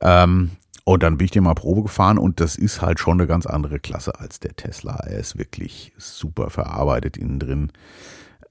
Ähm, 0.00 0.50
und 0.84 1.02
dann 1.02 1.18
bin 1.18 1.24
ich 1.24 1.32
dir 1.32 1.42
mal 1.42 1.54
Probe 1.54 1.82
gefahren 1.82 2.16
und 2.16 2.38
das 2.38 2.54
ist 2.54 2.80
halt 2.80 3.00
schon 3.00 3.18
eine 3.18 3.26
ganz 3.26 3.44
andere 3.44 3.80
Klasse 3.80 4.20
als 4.20 4.38
der 4.38 4.54
Tesla. 4.54 4.94
Er 5.04 5.18
ist 5.18 5.36
wirklich 5.36 5.92
super 5.98 6.48
verarbeitet 6.48 7.16
innen 7.16 7.40
drin. 7.40 7.72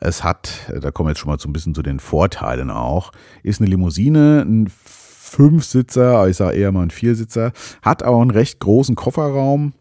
Es 0.02 0.26
hat, 0.26 0.70
da 0.82 0.92
kommen 0.92 1.08
wir 1.08 1.12
jetzt 1.12 1.20
schon 1.20 1.32
mal 1.32 1.40
so 1.40 1.48
ein 1.48 1.54
bisschen 1.54 1.74
zu 1.74 1.82
den 1.82 2.02
Vorteilen 2.02 2.70
auch, 2.70 3.14
ist 3.42 3.62
eine 3.62 3.70
Limousine, 3.70 4.42
ein 4.46 4.68
Fünfsitzer, 4.70 6.28
ich 6.28 6.36
sage 6.36 6.58
eher 6.58 6.74
mal 6.74 6.84
ein 6.84 6.92
Viersitzer, 6.92 7.54
hat 7.82 8.04
auch 8.04 8.22
einen 8.22 8.32
recht 8.32 8.60
großen 8.60 8.96
Kofferraum. 8.96 9.72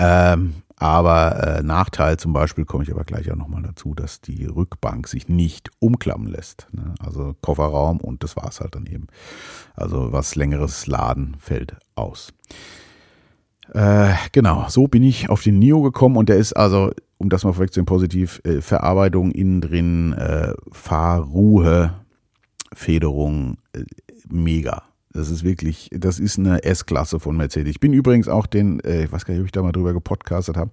Ähm, 0.00 0.54
aber 0.78 1.58
äh, 1.58 1.62
Nachteil 1.62 2.18
zum 2.18 2.32
Beispiel, 2.32 2.66
komme 2.66 2.84
ich 2.84 2.92
aber 2.92 3.04
gleich 3.04 3.30
auch 3.30 3.36
nochmal 3.36 3.62
dazu, 3.62 3.94
dass 3.94 4.20
die 4.20 4.44
Rückbank 4.44 5.08
sich 5.08 5.28
nicht 5.28 5.70
umklappen 5.78 6.26
lässt. 6.26 6.68
Ne? 6.72 6.94
Also 7.00 7.34
Kofferraum 7.40 8.00
und 8.00 8.22
das 8.22 8.36
war 8.36 8.48
es 8.48 8.60
halt 8.60 8.74
dann 8.74 8.86
eben. 8.86 9.06
Also 9.74 10.12
was 10.12 10.34
längeres 10.34 10.86
Laden 10.86 11.36
fällt 11.38 11.76
aus. 11.94 12.32
Äh, 13.72 14.14
genau, 14.32 14.66
so 14.68 14.86
bin 14.86 15.02
ich 15.02 15.30
auf 15.30 15.42
den 15.42 15.58
Nio 15.58 15.80
gekommen 15.82 16.16
und 16.16 16.28
der 16.28 16.36
ist 16.36 16.52
also, 16.52 16.92
um 17.18 17.30
das 17.30 17.44
mal 17.44 17.52
vorwegzunehmen, 17.52 17.86
positiv, 17.86 18.40
äh, 18.44 18.60
Verarbeitung 18.60 19.32
innen 19.32 19.60
drin, 19.60 20.12
äh, 20.12 20.52
Fahrruhe, 20.70 21.94
Federung, 22.72 23.56
äh, 23.72 23.84
mega. 24.28 24.82
Das 25.16 25.30
ist 25.30 25.44
wirklich, 25.44 25.88
das 25.92 26.18
ist 26.18 26.38
eine 26.38 26.62
S-Klasse 26.62 27.20
von 27.20 27.36
Mercedes. 27.36 27.70
Ich 27.70 27.80
bin 27.80 27.92
übrigens 27.92 28.28
auch 28.28 28.46
den, 28.46 28.80
äh, 28.80 29.04
ich 29.04 29.12
weiß 29.12 29.24
gar 29.24 29.34
nicht, 29.34 29.40
ob 29.40 29.46
ich 29.46 29.52
da 29.52 29.62
mal 29.62 29.72
drüber 29.72 29.92
gepodcastet 29.92 30.56
habe, 30.56 30.70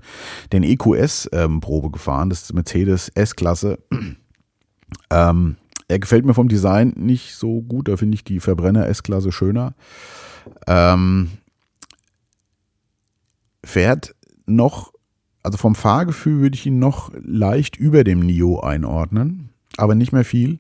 den 0.52 0.64
EQS-Probe 0.64 1.88
ähm, 1.88 1.92
gefahren. 1.92 2.30
Das 2.30 2.44
ist 2.44 2.54
Mercedes 2.54 3.10
S-Klasse. 3.10 3.80
Ähm, 5.10 5.56
er 5.88 5.98
gefällt 5.98 6.24
mir 6.24 6.36
vom 6.36 6.48
Design 6.48 6.94
nicht 6.96 7.34
so 7.36 7.62
gut. 7.62 7.88
Da 7.88 7.98
finde 7.98 8.14
ich 8.14 8.24
die 8.24 8.40
Verbrenner 8.40 8.88
S-Klasse 8.88 9.32
schöner. 9.32 9.74
Ähm, 10.68 11.32
fährt 13.64 14.16
noch, 14.46 14.94
also 15.42 15.58
vom 15.58 15.76
Fahrgefühl 15.76 16.42
würde 16.42 16.56
ich 16.56 16.66
ihn 16.66 16.80
noch 16.80 17.12
leicht 17.24 17.76
über 17.76 18.04
dem 18.04 18.20
NIO 18.20 18.60
einordnen, 18.60 19.50
aber 19.78 19.96
nicht 19.96 20.12
mehr 20.12 20.26
viel. 20.26 20.60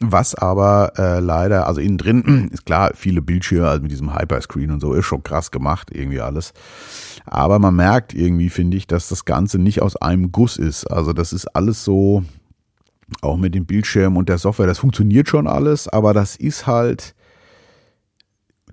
Was 0.00 0.36
aber 0.36 0.92
äh, 0.96 1.18
leider, 1.18 1.66
also 1.66 1.80
innen 1.80 1.98
drin 1.98 2.48
ist 2.52 2.66
klar, 2.66 2.92
viele 2.94 3.20
Bildschirme, 3.20 3.68
also 3.68 3.82
mit 3.82 3.90
diesem 3.90 4.14
Hyperscreen 4.14 4.70
und 4.70 4.80
so, 4.80 4.94
ist 4.94 5.06
schon 5.06 5.24
krass 5.24 5.50
gemacht, 5.50 5.90
irgendwie 5.92 6.20
alles. 6.20 6.52
Aber 7.26 7.58
man 7.58 7.74
merkt 7.74 8.14
irgendwie, 8.14 8.48
finde 8.48 8.76
ich, 8.76 8.86
dass 8.86 9.08
das 9.08 9.24
Ganze 9.24 9.58
nicht 9.58 9.82
aus 9.82 9.96
einem 9.96 10.30
Guss 10.30 10.56
ist. 10.56 10.86
Also 10.86 11.12
das 11.12 11.32
ist 11.32 11.46
alles 11.48 11.84
so, 11.84 12.22
auch 13.22 13.36
mit 13.36 13.54
dem 13.54 13.66
Bildschirm 13.66 14.16
und 14.16 14.28
der 14.28 14.38
Software, 14.38 14.66
das 14.66 14.78
funktioniert 14.78 15.28
schon 15.28 15.46
alles, 15.46 15.88
aber 15.88 16.14
das 16.14 16.36
ist 16.36 16.66
halt 16.66 17.14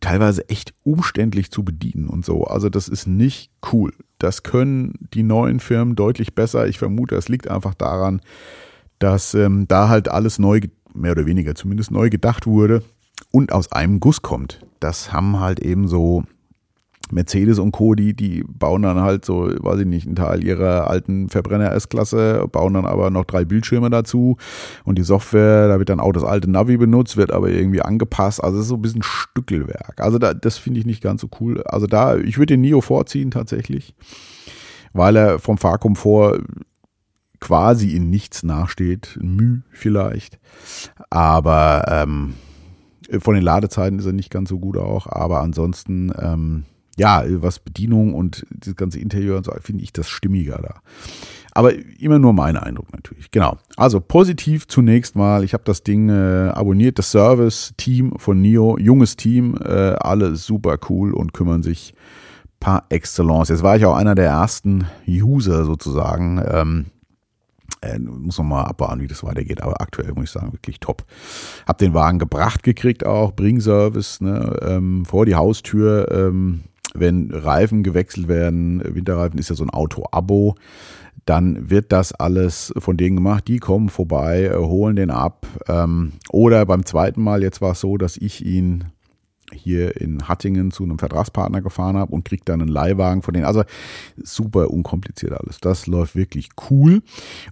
teilweise 0.01 0.47
echt 0.49 0.73
umständlich 0.83 1.51
zu 1.51 1.63
bedienen 1.63 2.07
und 2.07 2.25
so. 2.25 2.43
Also 2.43 2.69
das 2.69 2.87
ist 2.87 3.07
nicht 3.07 3.51
cool. 3.71 3.93
Das 4.19 4.43
können 4.43 4.93
die 5.13 5.23
neuen 5.23 5.59
Firmen 5.59 5.95
deutlich 5.95 6.35
besser. 6.35 6.67
Ich 6.67 6.77
vermute, 6.77 7.15
es 7.15 7.29
liegt 7.29 7.49
einfach 7.49 7.73
daran, 7.73 8.21
dass 8.99 9.33
ähm, 9.33 9.67
da 9.67 9.89
halt 9.89 10.09
alles 10.09 10.37
neu, 10.37 10.59
mehr 10.95 11.11
oder 11.11 11.25
weniger 11.25 11.55
zumindest 11.55 11.91
neu 11.91 12.09
gedacht 12.09 12.47
wurde 12.47 12.83
und 13.31 13.51
aus 13.51 13.71
einem 13.71 13.99
Guss 13.99 14.21
kommt. 14.21 14.65
Das 14.79 15.11
haben 15.11 15.39
halt 15.39 15.59
eben 15.59 15.87
so 15.87 16.23
Mercedes 17.11 17.59
und 17.59 17.71
Co., 17.71 17.93
die, 17.93 18.15
die 18.15 18.43
bauen 18.47 18.81
dann 18.81 18.99
halt 18.99 19.25
so, 19.25 19.47
weiß 19.47 19.81
ich 19.81 19.85
nicht, 19.85 20.07
einen 20.07 20.15
Teil 20.15 20.43
ihrer 20.43 20.89
alten 20.89 21.29
Verbrenner 21.29 21.71
S-Klasse, 21.73 22.47
bauen 22.51 22.73
dann 22.73 22.85
aber 22.85 23.11
noch 23.11 23.25
drei 23.25 23.45
Bildschirme 23.45 23.89
dazu 23.89 24.37
und 24.83 24.97
die 24.97 25.03
Software, 25.03 25.67
da 25.67 25.77
wird 25.77 25.89
dann 25.89 25.99
auch 25.99 26.13
das 26.13 26.23
alte 26.23 26.49
Navi 26.49 26.77
benutzt, 26.77 27.17
wird 27.17 27.31
aber 27.31 27.49
irgendwie 27.49 27.81
angepasst. 27.81 28.43
Also 28.43 28.57
es 28.57 28.63
ist 28.63 28.69
so 28.69 28.75
ein 28.75 28.81
bisschen 28.81 29.03
Stückelwerk. 29.03 30.01
Also 30.01 30.17
da, 30.17 30.33
das 30.33 30.57
finde 30.57 30.79
ich 30.79 30.85
nicht 30.85 31.03
ganz 31.03 31.21
so 31.21 31.29
cool. 31.39 31.61
Also 31.63 31.85
da, 31.85 32.17
ich 32.17 32.37
würde 32.37 32.53
den 32.53 32.61
Nio 32.61 32.81
vorziehen 32.81 33.29
tatsächlich, 33.29 33.93
weil 34.93 35.15
er 35.15 35.39
vom 35.39 35.57
Fahrkomfort 35.57 36.39
quasi 37.39 37.95
in 37.95 38.09
nichts 38.09 38.43
nachsteht. 38.43 39.17
Müh 39.21 39.61
vielleicht. 39.71 40.39
Aber 41.09 41.85
ähm, 41.87 42.35
von 43.19 43.35
den 43.35 43.43
Ladezeiten 43.43 43.99
ist 43.99 44.05
er 44.05 44.13
nicht 44.13 44.31
ganz 44.31 44.49
so 44.49 44.59
gut 44.59 44.77
auch, 44.77 45.07
aber 45.07 45.41
ansonsten 45.41 46.11
ähm, 46.17 46.65
ja, 46.97 47.23
was 47.27 47.59
Bedienung 47.59 48.13
und 48.13 48.45
das 48.49 48.75
ganze 48.75 48.99
Interieur 48.99 49.37
und 49.37 49.45
so, 49.45 49.51
finde 49.61 49.83
ich 49.83 49.91
das 49.91 50.07
stimmiger 50.09 50.59
da. 50.61 50.75
Aber 51.51 51.71
immer 51.99 52.19
nur 52.19 52.33
mein 52.33 52.57
Eindruck 52.57 52.91
natürlich. 52.91 53.31
Genau. 53.31 53.57
Also 53.77 54.01
positiv 54.01 54.67
zunächst 54.67 55.15
mal. 55.15 55.43
Ich 55.43 55.53
habe 55.53 55.63
das 55.63 55.83
Ding 55.83 56.09
äh, 56.09 56.49
abonniert. 56.49 56.99
Das 56.99 57.11
Service-Team 57.11 58.13
von 58.17 58.41
NIO, 58.41 58.77
junges 58.77 59.15
Team, 59.15 59.57
äh, 59.63 59.93
alle 59.93 60.35
super 60.35 60.77
cool 60.89 61.13
und 61.13 61.33
kümmern 61.33 61.63
sich 61.63 61.93
par 62.59 62.85
excellence. 62.89 63.49
Jetzt 63.49 63.63
war 63.63 63.77
ich 63.77 63.85
auch 63.85 63.95
einer 63.95 64.15
der 64.15 64.25
ersten 64.25 64.85
User 65.07 65.63
sozusagen. 65.63 66.43
Ähm, 66.45 66.85
äh, 67.81 67.99
muss 67.99 68.37
noch 68.37 68.45
mal 68.45 68.63
abwarten, 68.63 69.01
wie 69.01 69.07
das 69.07 69.23
weitergeht, 69.23 69.61
aber 69.61 69.81
aktuell 69.81 70.13
muss 70.13 70.25
ich 70.25 70.31
sagen, 70.31 70.53
wirklich 70.53 70.79
top. 70.79 71.03
Hab 71.67 71.77
den 71.77 71.93
Wagen 71.93 72.19
gebracht 72.19 72.63
gekriegt 72.63 73.05
auch, 73.05 73.33
Bringservice, 73.33 74.21
ne, 74.21 74.57
ähm, 74.61 75.05
vor 75.05 75.25
die 75.25 75.35
Haustür. 75.35 76.11
Ähm, 76.11 76.61
wenn 76.97 77.31
Reifen 77.31 77.83
gewechselt 77.83 78.27
werden, 78.27 78.81
Winterreifen 78.83 79.37
ist 79.37 79.49
ja 79.49 79.55
so 79.55 79.65
ein 79.65 79.69
Auto-Abo, 79.69 80.55
dann 81.25 81.69
wird 81.69 81.91
das 81.91 82.13
alles 82.13 82.73
von 82.77 82.97
denen 82.97 83.17
gemacht. 83.17 83.47
Die 83.47 83.57
kommen 83.57 83.89
vorbei, 83.89 84.45
äh, 84.45 84.55
holen 84.55 84.95
den 84.95 85.11
ab. 85.11 85.45
Ähm, 85.67 86.13
oder 86.31 86.65
beim 86.65 86.85
zweiten 86.85 87.21
Mal, 87.21 87.43
jetzt 87.43 87.61
war 87.61 87.71
es 87.71 87.81
so, 87.81 87.97
dass 87.97 88.17
ich 88.17 88.45
ihn 88.45 88.85
hier 89.53 89.99
in 89.99 90.27
Hattingen 90.27 90.71
zu 90.71 90.83
einem 90.83 90.99
Vertragspartner 90.99 91.61
gefahren 91.61 91.97
habe 91.97 92.11
und 92.13 92.25
kriege 92.25 92.43
dann 92.45 92.61
einen 92.61 92.69
Leihwagen 92.69 93.21
von 93.21 93.33
denen. 93.33 93.45
Also 93.45 93.63
super 94.17 94.71
unkompliziert 94.71 95.33
alles. 95.33 95.59
Das 95.59 95.87
läuft 95.87 96.15
wirklich 96.15 96.49
cool. 96.69 97.01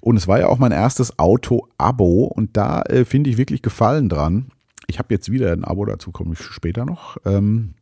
Und 0.01 0.17
es 0.17 0.27
war 0.27 0.39
ja 0.39 0.47
auch 0.47 0.57
mein 0.57 0.71
erstes 0.71 1.19
Auto-Abo 1.19 2.25
und 2.25 2.57
da 2.57 2.81
äh, 2.83 3.05
finde 3.05 3.29
ich 3.29 3.37
wirklich 3.37 3.61
Gefallen 3.61 4.09
dran. 4.09 4.47
Ich 4.87 4.99
habe 4.99 5.13
jetzt 5.13 5.31
wieder 5.31 5.51
ein 5.51 5.63
Abo, 5.63 5.85
dazu 5.85 6.11
komme 6.11 6.33
ich 6.33 6.41
später 6.41 6.85
noch. 6.85 7.17
Ähm, 7.25 7.75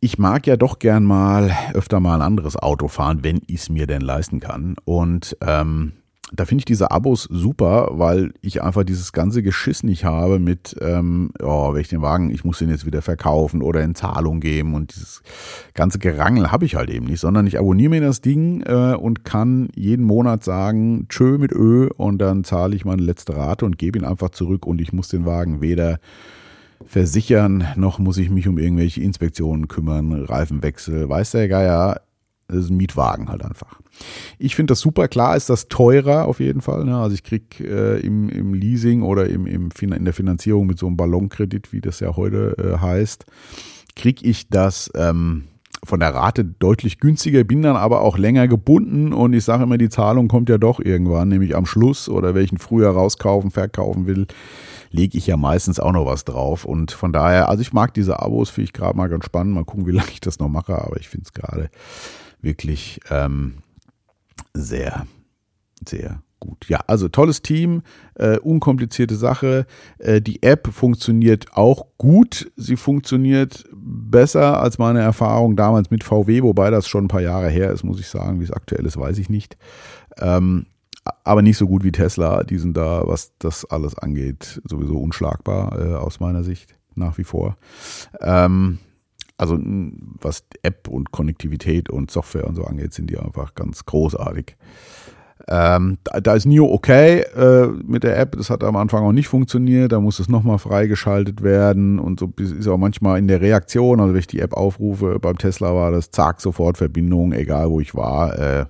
ich 0.00 0.18
mag 0.18 0.46
ja 0.46 0.56
doch 0.56 0.78
gern 0.78 1.04
mal 1.04 1.50
öfter 1.74 2.00
mal 2.00 2.16
ein 2.16 2.22
anderes 2.22 2.56
Auto 2.56 2.88
fahren, 2.88 3.24
wenn 3.24 3.40
ich 3.46 3.62
es 3.62 3.68
mir 3.70 3.86
denn 3.86 4.02
leisten 4.02 4.40
kann. 4.40 4.76
Und 4.84 5.36
ähm, 5.40 5.94
da 6.32 6.44
finde 6.44 6.62
ich 6.62 6.64
diese 6.64 6.90
Abos 6.90 7.22
super, 7.30 7.90
weil 7.92 8.32
ich 8.40 8.62
einfach 8.62 8.82
dieses 8.82 9.12
ganze 9.12 9.42
Geschiss 9.42 9.84
nicht 9.84 10.04
habe 10.04 10.40
mit, 10.40 10.76
ähm, 10.80 11.30
oh, 11.40 11.72
wenn 11.72 11.80
ich 11.80 11.88
den 11.88 12.02
Wagen, 12.02 12.30
ich 12.30 12.44
muss 12.44 12.58
den 12.58 12.68
jetzt 12.68 12.84
wieder 12.84 13.00
verkaufen 13.00 13.62
oder 13.62 13.82
in 13.82 13.94
Zahlung 13.94 14.40
geben 14.40 14.74
und 14.74 14.94
dieses 14.94 15.22
ganze 15.74 15.98
Gerangel 15.98 16.50
habe 16.50 16.64
ich 16.64 16.74
halt 16.74 16.90
eben 16.90 17.06
nicht, 17.06 17.20
sondern 17.20 17.46
ich 17.46 17.58
abonniere 17.58 17.90
mir 17.90 18.00
das 18.00 18.22
Ding 18.22 18.62
äh, 18.62 18.94
und 18.94 19.24
kann 19.24 19.68
jeden 19.76 20.04
Monat 20.04 20.42
sagen, 20.42 21.06
tschö 21.08 21.38
mit 21.38 21.52
Ö 21.52 21.88
und 21.96 22.18
dann 22.18 22.42
zahle 22.42 22.74
ich 22.74 22.84
meine 22.84 23.02
letzte 23.02 23.36
Rate 23.36 23.64
und 23.64 23.78
gebe 23.78 23.98
ihn 23.98 24.04
einfach 24.04 24.30
zurück 24.30 24.66
und 24.66 24.80
ich 24.80 24.92
muss 24.92 25.08
den 25.08 25.26
Wagen 25.26 25.60
weder 25.60 26.00
versichern, 26.84 27.64
noch 27.76 27.98
muss 27.98 28.18
ich 28.18 28.30
mich 28.30 28.48
um 28.48 28.58
irgendwelche 28.58 29.00
Inspektionen 29.00 29.68
kümmern, 29.68 30.12
Reifenwechsel, 30.12 31.08
weiß 31.08 31.30
der 31.32 31.48
Geier. 31.48 32.00
Das 32.48 32.58
ist 32.58 32.70
ein 32.70 32.76
Mietwagen 32.76 33.28
halt 33.28 33.44
einfach. 33.44 33.80
Ich 34.38 34.54
finde 34.54 34.72
das 34.72 34.80
super. 34.80 35.08
Klar 35.08 35.36
ist 35.36 35.50
das 35.50 35.68
teurer 35.68 36.26
auf 36.26 36.38
jeden 36.38 36.60
Fall. 36.60 36.84
Ne? 36.84 36.96
Also 36.96 37.14
ich 37.14 37.24
kriege 37.24 37.64
äh, 37.64 38.00
im, 38.00 38.28
im 38.28 38.54
Leasing 38.54 39.02
oder 39.02 39.28
im, 39.28 39.46
im, 39.46 39.70
in 39.80 40.04
der 40.04 40.14
Finanzierung 40.14 40.66
mit 40.66 40.78
so 40.78 40.86
einem 40.86 40.96
Ballonkredit, 40.96 41.72
wie 41.72 41.80
das 41.80 42.00
ja 42.00 42.14
heute 42.16 42.56
äh, 42.58 42.78
heißt, 42.78 43.26
kriege 43.96 44.24
ich 44.24 44.48
das 44.48 44.90
ähm, 44.94 45.44
von 45.82 46.00
der 46.00 46.14
Rate 46.14 46.44
deutlich 46.44 47.00
günstiger, 47.00 47.44
bin 47.44 47.62
dann 47.62 47.76
aber 47.76 48.00
auch 48.02 48.18
länger 48.18 48.48
gebunden 48.48 49.12
und 49.12 49.32
ich 49.32 49.44
sage 49.44 49.64
immer, 49.64 49.78
die 49.78 49.88
Zahlung 49.88 50.28
kommt 50.28 50.48
ja 50.48 50.58
doch 50.58 50.80
irgendwann, 50.80 51.28
nämlich 51.28 51.56
am 51.56 51.66
Schluss 51.66 52.08
oder 52.08 52.34
welchen 52.34 52.58
früher 52.58 52.90
rauskaufen, 52.90 53.50
verkaufen 53.50 54.06
will, 54.06 54.26
lege 54.90 55.18
ich 55.18 55.26
ja 55.26 55.36
meistens 55.36 55.80
auch 55.80 55.92
noch 55.92 56.06
was 56.06 56.24
drauf. 56.24 56.64
Und 56.64 56.92
von 56.92 57.12
daher, 57.12 57.48
also 57.48 57.60
ich 57.60 57.72
mag 57.72 57.94
diese 57.94 58.20
Abos, 58.20 58.50
finde 58.50 58.66
ich 58.66 58.72
gerade 58.72 58.96
mal 58.96 59.08
ganz 59.08 59.24
spannend. 59.24 59.54
Mal 59.54 59.64
gucken, 59.64 59.86
wie 59.86 59.92
lange 59.92 60.10
ich 60.12 60.20
das 60.20 60.38
noch 60.38 60.48
mache, 60.48 60.74
aber 60.76 60.98
ich 60.98 61.08
finde 61.08 61.26
es 61.26 61.32
gerade 61.32 61.70
wirklich 62.46 63.00
ähm, 63.10 63.56
sehr, 64.54 65.06
sehr 65.86 66.22
gut. 66.40 66.68
Ja, 66.68 66.80
also 66.86 67.08
tolles 67.08 67.42
Team, 67.42 67.82
äh, 68.14 68.38
unkomplizierte 68.38 69.16
Sache. 69.16 69.66
Äh, 69.98 70.22
die 70.22 70.42
App 70.42 70.68
funktioniert 70.68 71.52
auch 71.54 71.86
gut. 71.98 72.50
Sie 72.56 72.76
funktioniert 72.76 73.64
besser 73.72 74.60
als 74.60 74.78
meine 74.78 75.00
Erfahrung 75.00 75.56
damals 75.56 75.90
mit 75.90 76.04
VW, 76.04 76.42
wobei 76.42 76.70
das 76.70 76.86
schon 76.88 77.06
ein 77.06 77.08
paar 77.08 77.20
Jahre 77.20 77.48
her 77.48 77.72
ist, 77.72 77.84
muss 77.84 78.00
ich 78.00 78.08
sagen. 78.08 78.40
Wie 78.40 78.44
es 78.44 78.52
aktuell 78.52 78.86
ist, 78.86 78.96
weiß 78.96 79.18
ich 79.18 79.28
nicht. 79.28 79.56
Ähm, 80.18 80.66
aber 81.24 81.42
nicht 81.42 81.58
so 81.58 81.66
gut 81.66 81.84
wie 81.84 81.92
Tesla. 81.92 82.44
Die 82.44 82.58
sind 82.58 82.76
da, 82.76 83.06
was 83.06 83.32
das 83.38 83.64
alles 83.64 83.98
angeht, 83.98 84.60
sowieso 84.64 84.98
unschlagbar 84.98 85.78
äh, 85.78 85.94
aus 85.94 86.20
meiner 86.20 86.44
Sicht 86.44 86.74
nach 86.94 87.18
wie 87.18 87.24
vor. 87.24 87.56
Ähm, 88.20 88.78
also 89.38 89.58
was 89.58 90.44
App 90.62 90.88
und 90.88 91.12
Konnektivität 91.12 91.90
und 91.90 92.10
Software 92.10 92.46
und 92.46 92.56
so 92.56 92.64
angeht, 92.64 92.94
sind 92.94 93.10
die 93.10 93.18
einfach 93.18 93.54
ganz 93.54 93.84
großartig. 93.84 94.56
Ähm, 95.48 95.98
da, 96.04 96.20
da, 96.20 96.34
ist 96.34 96.46
NIO 96.46 96.64
okay 96.72 97.20
äh, 97.36 97.66
mit 97.66 98.02
der 98.02 98.18
App. 98.18 98.36
Das 98.36 98.50
hat 98.50 98.64
am 98.64 98.74
Anfang 98.74 99.04
auch 99.04 99.12
nicht 99.12 99.28
funktioniert. 99.28 99.92
Da 99.92 100.00
muss 100.00 100.18
es 100.18 100.28
nochmal 100.28 100.58
freigeschaltet 100.58 101.42
werden 101.42 101.98
und 101.98 102.18
so 102.18 102.32
ist 102.38 102.66
auch 102.66 102.78
manchmal 102.78 103.18
in 103.18 103.28
der 103.28 103.40
Reaktion. 103.40 104.00
Also 104.00 104.14
wenn 104.14 104.20
ich 104.20 104.26
die 104.26 104.40
App 104.40 104.54
aufrufe, 104.54 105.18
beim 105.20 105.38
Tesla 105.38 105.74
war 105.74 105.92
das 105.92 106.10
zack, 106.10 106.40
sofort 106.40 106.78
Verbindung, 106.78 107.32
egal 107.32 107.70
wo 107.70 107.80
ich 107.80 107.94
war. 107.94 108.38
Äh, 108.38 108.66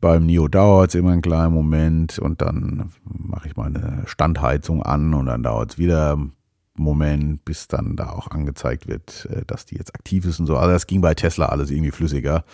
beim 0.00 0.26
Nio 0.26 0.48
dauert 0.48 0.88
es 0.88 0.94
immer 0.96 1.12
einen 1.12 1.22
kleinen 1.22 1.54
Moment 1.54 2.18
und 2.18 2.42
dann 2.42 2.90
mache 3.04 3.46
ich 3.46 3.56
meine 3.56 4.02
Standheizung 4.06 4.82
an 4.82 5.14
und 5.14 5.26
dann 5.26 5.44
dauert 5.44 5.72
es 5.72 5.78
wieder 5.78 6.14
einen 6.14 6.32
Moment, 6.82 7.44
bis 7.44 7.68
dann 7.68 7.96
da 7.96 8.10
auch 8.10 8.30
angezeigt 8.30 8.88
wird, 8.88 9.28
äh, 9.30 9.44
dass 9.46 9.66
die 9.66 9.76
jetzt 9.76 9.94
aktiv 9.94 10.24
ist 10.24 10.40
und 10.40 10.46
so. 10.46 10.56
Also 10.56 10.72
das 10.72 10.86
ging 10.86 11.00
bei 11.00 11.14
Tesla 11.14 11.46
alles 11.46 11.70
irgendwie 11.70 11.90
flüssiger. 11.90 12.44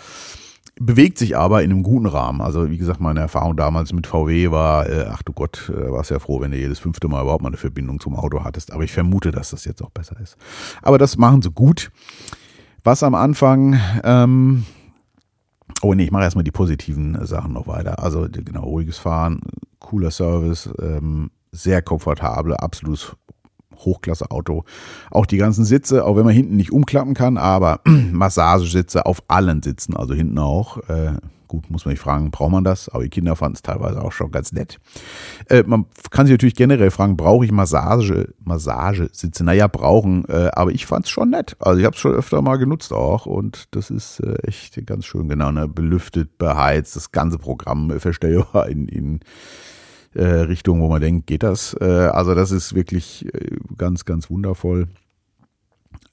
Bewegt 0.80 1.18
sich 1.18 1.36
aber 1.36 1.64
in 1.64 1.72
einem 1.72 1.82
guten 1.82 2.06
Rahmen. 2.06 2.40
Also 2.40 2.70
wie 2.70 2.78
gesagt, 2.78 3.00
meine 3.00 3.20
Erfahrung 3.20 3.56
damals 3.56 3.92
mit 3.92 4.06
VW 4.06 4.52
war, 4.52 4.88
äh, 4.88 5.06
ach 5.10 5.22
du 5.22 5.32
Gott, 5.32 5.72
äh, 5.74 5.90
warst 5.90 6.10
ja 6.10 6.20
froh, 6.20 6.40
wenn 6.40 6.52
du 6.52 6.56
jedes 6.56 6.78
fünfte 6.78 7.08
Mal 7.08 7.22
überhaupt 7.22 7.42
mal 7.42 7.48
eine 7.48 7.56
Verbindung 7.56 7.98
zum 7.98 8.14
Auto 8.14 8.44
hattest. 8.44 8.72
Aber 8.72 8.84
ich 8.84 8.92
vermute, 8.92 9.32
dass 9.32 9.50
das 9.50 9.64
jetzt 9.64 9.82
auch 9.82 9.90
besser 9.90 10.18
ist. 10.20 10.36
Aber 10.82 10.98
das 10.98 11.16
machen 11.16 11.42
sie 11.42 11.50
gut. 11.50 11.90
Was 12.84 13.02
am 13.02 13.16
Anfang 13.16 13.80
ähm, 14.04 14.64
Oh 15.82 15.94
nee, 15.94 16.04
ich 16.04 16.10
mache 16.10 16.24
erstmal 16.24 16.44
die 16.44 16.50
positiven 16.50 17.24
Sachen 17.24 17.52
noch 17.52 17.66
weiter. 17.66 18.02
Also 18.02 18.26
genau, 18.30 18.64
ruhiges 18.64 18.98
Fahren, 18.98 19.40
cooler 19.78 20.10
Service, 20.10 20.68
ähm, 20.80 21.30
sehr 21.52 21.82
komfortable, 21.82 22.58
absolutes 22.60 23.14
Hochklasse-Auto. 23.78 24.64
Auch 25.10 25.26
die 25.26 25.36
ganzen 25.36 25.64
Sitze, 25.64 26.04
auch 26.04 26.16
wenn 26.16 26.24
man 26.24 26.34
hinten 26.34 26.56
nicht 26.56 26.72
umklappen 26.72 27.14
kann, 27.14 27.36
aber 27.36 27.80
Massagesitze 28.12 29.06
auf 29.06 29.22
allen 29.28 29.62
Sitzen, 29.62 29.96
also 29.96 30.14
hinten 30.14 30.38
auch. 30.38 30.78
Äh, 30.88 31.12
Gut, 31.48 31.70
muss 31.70 31.86
man 31.86 31.94
nicht 31.94 32.02
fragen, 32.02 32.30
braucht 32.30 32.52
man 32.52 32.62
das? 32.62 32.90
Aber 32.90 33.02
die 33.02 33.08
Kinder 33.08 33.34
fanden 33.34 33.56
es 33.56 33.62
teilweise 33.62 34.02
auch 34.02 34.12
schon 34.12 34.30
ganz 34.30 34.52
nett. 34.52 34.78
Äh, 35.48 35.64
man 35.66 35.86
kann 36.10 36.26
sich 36.26 36.34
natürlich 36.34 36.54
generell 36.54 36.90
fragen, 36.90 37.16
brauche 37.16 37.46
ich 37.46 37.52
Massage, 37.52 38.34
Massagesitze? 38.44 39.44
Naja, 39.44 39.66
brauchen, 39.66 40.26
äh, 40.28 40.50
aber 40.52 40.72
ich 40.72 40.84
fand 40.84 41.06
es 41.06 41.10
schon 41.10 41.30
nett. 41.30 41.56
Also 41.58 41.80
ich 41.80 41.86
habe 41.86 41.94
es 41.94 42.00
schon 42.00 42.12
öfter 42.12 42.42
mal 42.42 42.56
genutzt 42.56 42.92
auch 42.92 43.24
und 43.24 43.64
das 43.70 43.88
ist 43.88 44.20
äh, 44.20 44.36
echt 44.46 44.86
ganz 44.86 45.06
schön, 45.06 45.28
genau, 45.28 45.50
ne? 45.50 45.66
belüftet, 45.68 46.36
beheizt, 46.36 46.96
das 46.96 47.12
ganze 47.12 47.38
Programm 47.38 47.98
verstellbar 47.98 48.68
in, 48.68 48.86
in 48.86 49.20
äh, 50.14 50.24
Richtung, 50.24 50.80
wo 50.82 50.88
man 50.88 51.00
denkt, 51.00 51.26
geht 51.26 51.42
das? 51.42 51.74
Äh, 51.80 51.84
also 51.84 52.34
das 52.34 52.50
ist 52.50 52.74
wirklich 52.74 53.24
äh, 53.32 53.56
ganz, 53.78 54.04
ganz 54.04 54.30
wundervoll. 54.30 54.88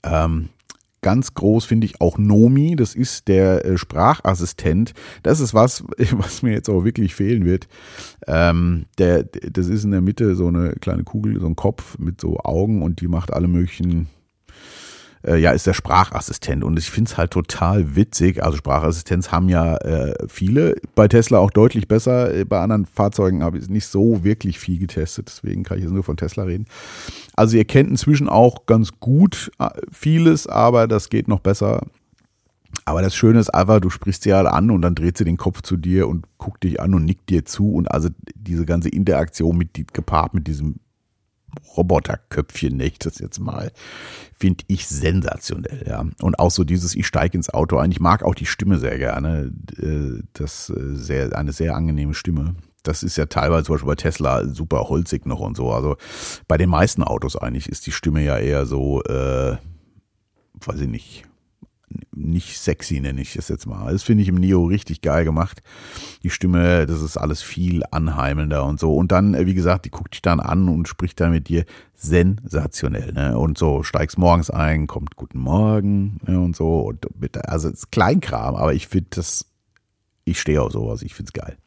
Ähm, 0.03 0.49
ganz 1.01 1.35
groß 1.35 1.65
finde 1.65 1.85
ich 1.85 2.01
auch 2.01 2.17
Nomi. 2.17 2.75
Das 2.75 2.95
ist 2.95 3.27
der 3.27 3.63
äh, 3.63 3.77
Sprachassistent. 3.77 4.93
Das 5.21 5.39
ist 5.39 5.53
was, 5.53 5.83
was 6.13 6.41
mir 6.41 6.51
jetzt 6.53 6.69
auch 6.69 6.83
wirklich 6.83 7.13
fehlen 7.13 7.45
wird. 7.45 7.67
Ähm, 8.27 8.85
der, 8.97 9.23
das 9.23 9.67
ist 9.67 9.83
in 9.83 9.91
der 9.91 10.01
Mitte 10.01 10.35
so 10.35 10.47
eine 10.47 10.73
kleine 10.81 11.03
Kugel, 11.03 11.39
so 11.39 11.45
ein 11.45 11.55
Kopf 11.55 11.97
mit 11.99 12.21
so 12.21 12.39
Augen 12.39 12.81
und 12.81 13.01
die 13.01 13.07
macht 13.07 13.31
alle 13.33 13.47
möglichen 13.47 14.07
äh, 15.25 15.37
ja, 15.37 15.51
ist 15.51 15.67
der 15.67 15.73
Sprachassistent. 15.73 16.63
Und 16.63 16.77
ich 16.77 16.89
finde 16.89 17.09
es 17.09 17.17
halt 17.17 17.31
total 17.31 17.95
witzig. 17.95 18.43
Also 18.43 18.57
Sprachassistenz 18.57 19.31
haben 19.31 19.49
ja 19.49 19.77
äh, 19.77 20.13
viele. 20.27 20.75
Bei 20.93 21.07
Tesla 21.07 21.39
auch 21.39 21.51
deutlich 21.51 21.87
besser. 21.87 22.33
Äh, 22.33 22.45
bei 22.45 22.59
anderen 22.61 22.85
Fahrzeugen 22.85 23.43
habe 23.43 23.57
ich 23.57 23.69
nicht 23.69 23.87
so 23.87 24.23
wirklich 24.23 24.59
viel 24.59 24.79
getestet. 24.79 25.27
Deswegen 25.27 25.63
kann 25.63 25.77
ich 25.77 25.83
jetzt 25.83 25.93
nur 25.93 26.03
von 26.03 26.17
Tesla 26.17 26.43
reden. 26.43 26.65
Also 27.35 27.57
ihr 27.57 27.65
kennt 27.65 27.89
inzwischen 27.89 28.29
auch 28.29 28.65
ganz 28.65 28.99
gut 28.99 29.51
äh, 29.59 29.69
vieles, 29.91 30.47
aber 30.47 30.87
das 30.87 31.09
geht 31.09 31.27
noch 31.27 31.39
besser. 31.39 31.81
Aber 32.83 33.01
das 33.01 33.15
Schöne 33.15 33.39
ist 33.39 33.49
einfach, 33.49 33.79
du 33.79 33.89
sprichst 33.89 34.23
sie 34.23 34.33
halt 34.33 34.47
an 34.47 34.69
und 34.69 34.81
dann 34.81 34.95
dreht 34.95 35.17
sie 35.17 35.23
den 35.23 35.37
Kopf 35.37 35.61
zu 35.61 35.77
dir 35.77 36.07
und 36.07 36.25
guckt 36.37 36.63
dich 36.63 36.81
an 36.81 36.93
und 36.93 37.05
nickt 37.05 37.29
dir 37.29 37.45
zu. 37.45 37.71
Und 37.71 37.89
also 37.89 38.09
diese 38.35 38.65
ganze 38.65 38.89
Interaktion 38.89 39.57
mit 39.57 39.93
gepaart 39.93 40.33
mit 40.33 40.45
diesem 40.45 40.75
Roboterköpfchen, 41.75 42.79
ich 42.79 42.99
das 42.99 43.19
jetzt 43.19 43.39
mal, 43.39 43.71
finde 44.37 44.63
ich 44.67 44.87
sensationell, 44.87 45.85
ja. 45.87 46.05
Und 46.21 46.39
auch 46.39 46.51
so 46.51 46.63
dieses, 46.63 46.95
ich 46.95 47.07
steige 47.07 47.37
ins 47.37 47.49
Auto 47.49 47.77
ein. 47.77 47.91
Ich 47.91 47.99
mag 47.99 48.23
auch 48.23 48.35
die 48.35 48.45
Stimme 48.45 48.79
sehr 48.79 48.97
gerne. 48.97 49.51
Äh, 49.77 50.23
das 50.33 50.69
äh, 50.69 50.95
sehr, 50.95 51.37
eine 51.37 51.53
sehr 51.53 51.75
angenehme 51.75 52.13
Stimme. 52.13 52.55
Das 52.83 53.01
ist 53.01 53.17
ja 53.17 53.25
teilweise 53.25 53.65
zum 53.65 53.75
Beispiel 53.75 53.87
bei 53.87 53.95
Tesla 53.95 54.45
super 54.45 54.89
holzig 54.89 55.25
noch 55.25 55.39
und 55.39 55.57
so. 55.57 55.71
Also 55.71 55.97
bei 56.47 56.57
den 56.57 56.69
meisten 56.69 57.03
Autos 57.03 57.35
eigentlich 57.35 57.67
ist 57.67 57.87
die 57.87 57.91
Stimme 57.91 58.23
ja 58.23 58.37
eher 58.37 58.65
so, 58.65 59.01
äh, 59.03 59.57
weiß 60.65 60.81
ich 60.81 60.87
nicht, 60.87 61.25
nicht 62.13 62.59
sexy, 62.59 62.99
nenne 62.99 63.21
ich 63.21 63.35
es 63.35 63.47
jetzt 63.47 63.65
mal. 63.65 63.91
Das 63.91 64.03
finde 64.03 64.23
ich 64.23 64.29
im 64.29 64.35
Neo 64.35 64.65
richtig 64.65 65.01
geil 65.01 65.25
gemacht. 65.25 65.61
Die 66.23 66.29
Stimme, 66.29 66.85
das 66.85 67.01
ist 67.01 67.17
alles 67.17 67.41
viel 67.41 67.83
anheimelnder 67.91 68.65
und 68.65 68.79
so. 68.79 68.95
Und 68.95 69.11
dann, 69.11 69.33
äh, 69.33 69.45
wie 69.45 69.53
gesagt, 69.53 69.85
die 69.85 69.91
guckt 69.91 70.13
dich 70.13 70.21
dann 70.21 70.39
an 70.39 70.69
und 70.69 70.87
spricht 70.87 71.19
dann 71.19 71.31
mit 71.31 71.47
dir 71.47 71.65
sensationell. 71.95 73.13
Ne? 73.13 73.37
Und 73.37 73.57
so 73.57 73.83
steigst 73.83 74.17
morgens 74.17 74.49
ein, 74.49 74.87
kommt 74.87 75.15
Guten 75.15 75.39
Morgen 75.39 76.19
ne? 76.25 76.39
und 76.39 76.55
so. 76.55 76.81
Und 76.81 77.07
mit, 77.19 77.37
also 77.47 77.67
es 77.69 77.75
ist 77.75 77.91
Kleinkram, 77.91 78.55
aber 78.55 78.73
ich 78.73 78.87
finde 78.87 79.09
das, 79.11 79.45
ich 80.23 80.39
stehe 80.39 80.61
auf 80.61 80.71
sowas, 80.71 81.01
ich 81.01 81.13
finde 81.13 81.29
es 81.29 81.33
geil. 81.33 81.57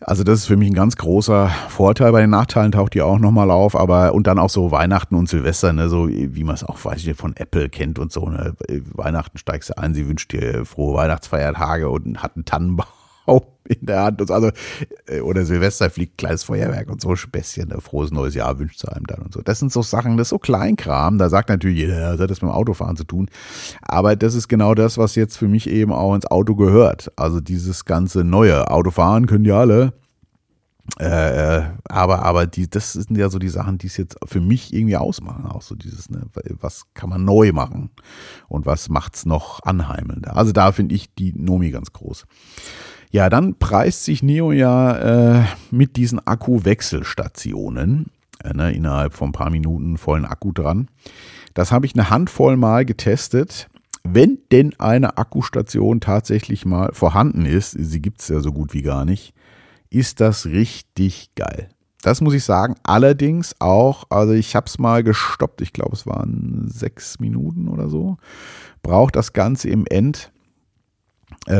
Also 0.00 0.24
das 0.24 0.40
ist 0.40 0.46
für 0.46 0.58
mich 0.58 0.70
ein 0.70 0.74
ganz 0.74 0.96
großer 0.96 1.48
Vorteil. 1.68 2.12
Bei 2.12 2.20
den 2.20 2.30
Nachteilen 2.30 2.72
taucht 2.72 2.92
die 2.92 3.00
auch 3.00 3.18
nochmal 3.18 3.50
auf, 3.50 3.74
aber 3.74 4.12
und 4.12 4.26
dann 4.26 4.38
auch 4.38 4.50
so 4.50 4.70
Weihnachten 4.70 5.14
und 5.14 5.26
Silvester, 5.28 5.72
ne, 5.72 5.88
so 5.88 6.08
wie 6.08 6.44
man 6.44 6.54
es 6.54 6.64
auch, 6.64 6.84
weiß 6.84 7.06
ich, 7.06 7.16
von 7.16 7.34
Apple 7.36 7.70
kennt 7.70 7.98
und 7.98 8.12
so. 8.12 8.28
Ne. 8.28 8.54
Weihnachten 8.92 9.38
steigst 9.38 9.70
du 9.70 9.78
ein, 9.78 9.94
sie 9.94 10.06
wünscht 10.06 10.32
dir 10.32 10.66
frohe 10.66 10.96
Weihnachtsfeiertage 10.96 11.88
und 11.88 12.22
hat 12.22 12.36
einen 12.36 12.44
Tannenbaum 12.44 12.86
in 13.68 13.86
der 13.86 14.04
Hand. 14.04 14.30
Also, 14.30 14.50
äh, 15.06 15.20
oder 15.20 15.44
Silvester 15.44 15.90
fliegt 15.90 16.18
kleines 16.18 16.44
Feuerwerk 16.44 16.90
und 16.90 17.00
so 17.00 17.16
Späßchen, 17.16 17.72
ein 17.72 17.80
frohes 17.80 18.10
neues 18.10 18.34
Jahr 18.34 18.58
wünscht 18.58 18.80
sie 18.80 18.90
einem 18.90 19.06
dann 19.06 19.22
und 19.22 19.32
so. 19.32 19.42
Das 19.42 19.58
sind 19.58 19.72
so 19.72 19.82
Sachen, 19.82 20.16
das 20.16 20.26
ist 20.26 20.30
so 20.30 20.38
Kleinkram. 20.38 21.18
Da 21.18 21.28
sagt 21.28 21.48
natürlich 21.48 21.78
jeder, 21.78 22.12
das 22.12 22.20
hat 22.20 22.30
das 22.30 22.42
mit 22.42 22.50
dem 22.50 22.54
Autofahren 22.54 22.96
zu 22.96 23.04
tun. 23.04 23.28
Aber 23.82 24.16
das 24.16 24.34
ist 24.34 24.48
genau 24.48 24.74
das, 24.74 24.98
was 24.98 25.14
jetzt 25.14 25.36
für 25.36 25.48
mich 25.48 25.68
eben 25.68 25.92
auch 25.92 26.14
ins 26.14 26.26
Auto 26.26 26.54
gehört. 26.54 27.12
Also 27.16 27.40
dieses 27.40 27.84
ganze 27.84 28.24
neue 28.24 28.70
Autofahren 28.70 29.26
können 29.26 29.44
die 29.44 29.52
alle. 29.52 29.92
Äh, 30.98 31.62
aber, 31.84 32.22
aber 32.22 32.46
die, 32.46 32.70
das 32.70 32.92
sind 32.92 33.18
ja 33.18 33.28
so 33.28 33.40
die 33.40 33.48
Sachen, 33.48 33.76
die 33.76 33.88
es 33.88 33.96
jetzt 33.96 34.16
für 34.24 34.40
mich 34.40 34.72
irgendwie 34.72 34.96
ausmachen. 34.96 35.44
Auch 35.46 35.62
so 35.62 35.74
dieses, 35.74 36.10
ne, 36.10 36.22
was 36.60 36.84
kann 36.94 37.10
man 37.10 37.24
neu 37.24 37.52
machen 37.52 37.90
und 38.48 38.66
was 38.66 38.88
macht 38.88 39.16
es 39.16 39.26
noch 39.26 39.62
anheimelnder. 39.64 40.36
Also 40.36 40.52
da 40.52 40.70
finde 40.72 40.94
ich 40.94 41.12
die 41.14 41.32
Nomi 41.32 41.70
ganz 41.70 41.92
groß. 41.92 42.24
Ja, 43.16 43.30
dann 43.30 43.54
preist 43.58 44.04
sich 44.04 44.22
Neo 44.22 44.52
ja 44.52 45.38
äh, 45.38 45.44
mit 45.70 45.96
diesen 45.96 46.18
Akkuwechselstationen. 46.26 48.10
Äh, 48.44 48.52
ne, 48.52 48.72
innerhalb 48.72 49.14
von 49.14 49.30
ein 49.30 49.32
paar 49.32 49.48
Minuten 49.48 49.96
vollen 49.96 50.26
Akku 50.26 50.52
dran. 50.52 50.88
Das 51.54 51.72
habe 51.72 51.86
ich 51.86 51.94
eine 51.94 52.10
Handvoll 52.10 52.58
Mal 52.58 52.84
getestet. 52.84 53.68
Wenn 54.04 54.40
denn 54.52 54.74
eine 54.78 55.16
Akkustation 55.16 56.00
tatsächlich 56.00 56.66
mal 56.66 56.90
vorhanden 56.92 57.46
ist, 57.46 57.70
sie 57.70 58.02
gibt 58.02 58.20
es 58.20 58.28
ja 58.28 58.40
so 58.40 58.52
gut 58.52 58.74
wie 58.74 58.82
gar 58.82 59.06
nicht, 59.06 59.32
ist 59.88 60.20
das 60.20 60.44
richtig 60.44 61.34
geil. 61.36 61.70
Das 62.02 62.20
muss 62.20 62.34
ich 62.34 62.44
sagen. 62.44 62.74
Allerdings 62.82 63.54
auch, 63.60 64.04
also 64.10 64.34
ich 64.34 64.54
habe 64.54 64.66
es 64.66 64.78
mal 64.78 65.02
gestoppt, 65.02 65.62
ich 65.62 65.72
glaube 65.72 65.96
es 65.96 66.06
waren 66.06 66.68
sechs 66.68 67.18
Minuten 67.18 67.68
oder 67.68 67.88
so. 67.88 68.18
Braucht 68.82 69.16
das 69.16 69.32
Ganze 69.32 69.70
im 69.70 69.86
End 69.86 70.30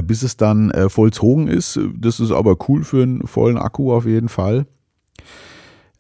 bis 0.03 0.23
es 0.23 0.37
dann 0.37 0.71
äh, 0.71 0.89
vollzogen 0.89 1.49
ist. 1.49 1.79
Das 1.95 2.21
ist 2.21 2.33
aber 2.33 2.57
cool 2.69 2.85
für 2.85 3.03
einen 3.03 3.27
vollen 3.27 3.57
Akku 3.57 3.93
auf 3.93 4.07
jeden 4.07 4.29
Fall. 4.29 4.67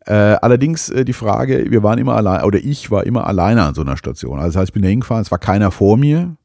Äh, 0.06 0.12
allerdings 0.12 0.88
äh, 0.88 1.04
die 1.04 1.12
Frage, 1.12 1.66
wir 1.70 1.82
waren 1.82 1.98
immer 1.98 2.14
allein, 2.14 2.44
oder 2.44 2.58
ich 2.58 2.90
war 2.90 3.04
immer 3.04 3.26
alleine 3.26 3.64
an 3.64 3.74
so 3.74 3.82
einer 3.82 3.96
Station. 3.96 4.38
Also 4.38 4.52
das 4.52 4.56
heißt, 4.56 4.68
ich 4.70 4.72
bin 4.74 4.82
da 4.82 4.88
hingefahren, 4.88 5.22
es 5.22 5.32
war 5.32 5.38
keiner 5.38 5.70
vor 5.70 5.96
mir 5.96 6.36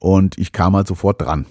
und 0.00 0.36
ich 0.38 0.52
kam 0.52 0.74
halt 0.74 0.88
sofort 0.88 1.22
dran. 1.22 1.46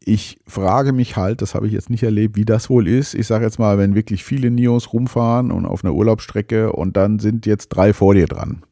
Ich 0.00 0.38
frage 0.46 0.92
mich 0.92 1.16
halt, 1.16 1.42
das 1.42 1.54
habe 1.54 1.66
ich 1.66 1.72
jetzt 1.72 1.90
nicht 1.90 2.02
erlebt, 2.02 2.36
wie 2.36 2.44
das 2.44 2.70
wohl 2.70 2.86
ist. 2.86 3.14
Ich 3.14 3.26
sage 3.26 3.44
jetzt 3.44 3.58
mal, 3.58 3.78
wenn 3.78 3.94
wirklich 3.94 4.24
viele 4.24 4.50
Nios 4.50 4.92
rumfahren 4.92 5.50
und 5.50 5.66
auf 5.66 5.84
einer 5.84 5.94
Urlaubsstrecke 5.94 6.72
und 6.72 6.96
dann 6.96 7.18
sind 7.18 7.46
jetzt 7.46 7.68
drei 7.68 7.92
vor 7.92 8.14
dir 8.14 8.26
dran 8.26 8.62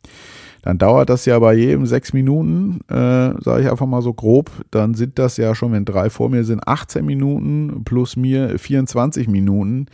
dann 0.65 0.79
dauert 0.79 1.11
das 1.11 1.27
ja 1.27 1.39
bei 1.39 1.53
jedem 1.53 1.85
sechs 1.85 2.15
Minuten, 2.15 2.81
äh, 2.89 3.35
sage 3.43 3.61
ich 3.61 3.71
einfach 3.71 3.85
mal 3.85 4.01
so 4.01 4.15
grob, 4.15 4.51
dann 4.71 4.95
sind 4.95 5.19
das 5.19 5.37
ja 5.37 5.55
schon, 5.55 5.73
wenn 5.73 5.85
drei 5.85 6.09
vor 6.09 6.31
mir 6.31 6.43
sind, 6.43 6.67
18 6.67 7.05
Minuten 7.05 7.83
plus 7.85 8.17
mir 8.17 8.59
24 8.59 9.29
Minuten. 9.29 9.89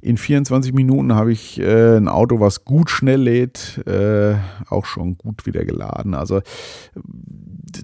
In 0.00 0.16
24 0.16 0.72
Minuten 0.72 1.12
habe 1.16 1.32
ich 1.32 1.58
äh, 1.58 1.96
ein 1.96 2.06
Auto, 2.06 2.38
was 2.38 2.64
gut 2.64 2.88
schnell 2.88 3.20
lädt, 3.20 3.84
äh, 3.88 4.36
auch 4.68 4.84
schon 4.84 5.18
gut 5.18 5.44
wieder 5.44 5.64
geladen. 5.64 6.14
Also 6.14 6.40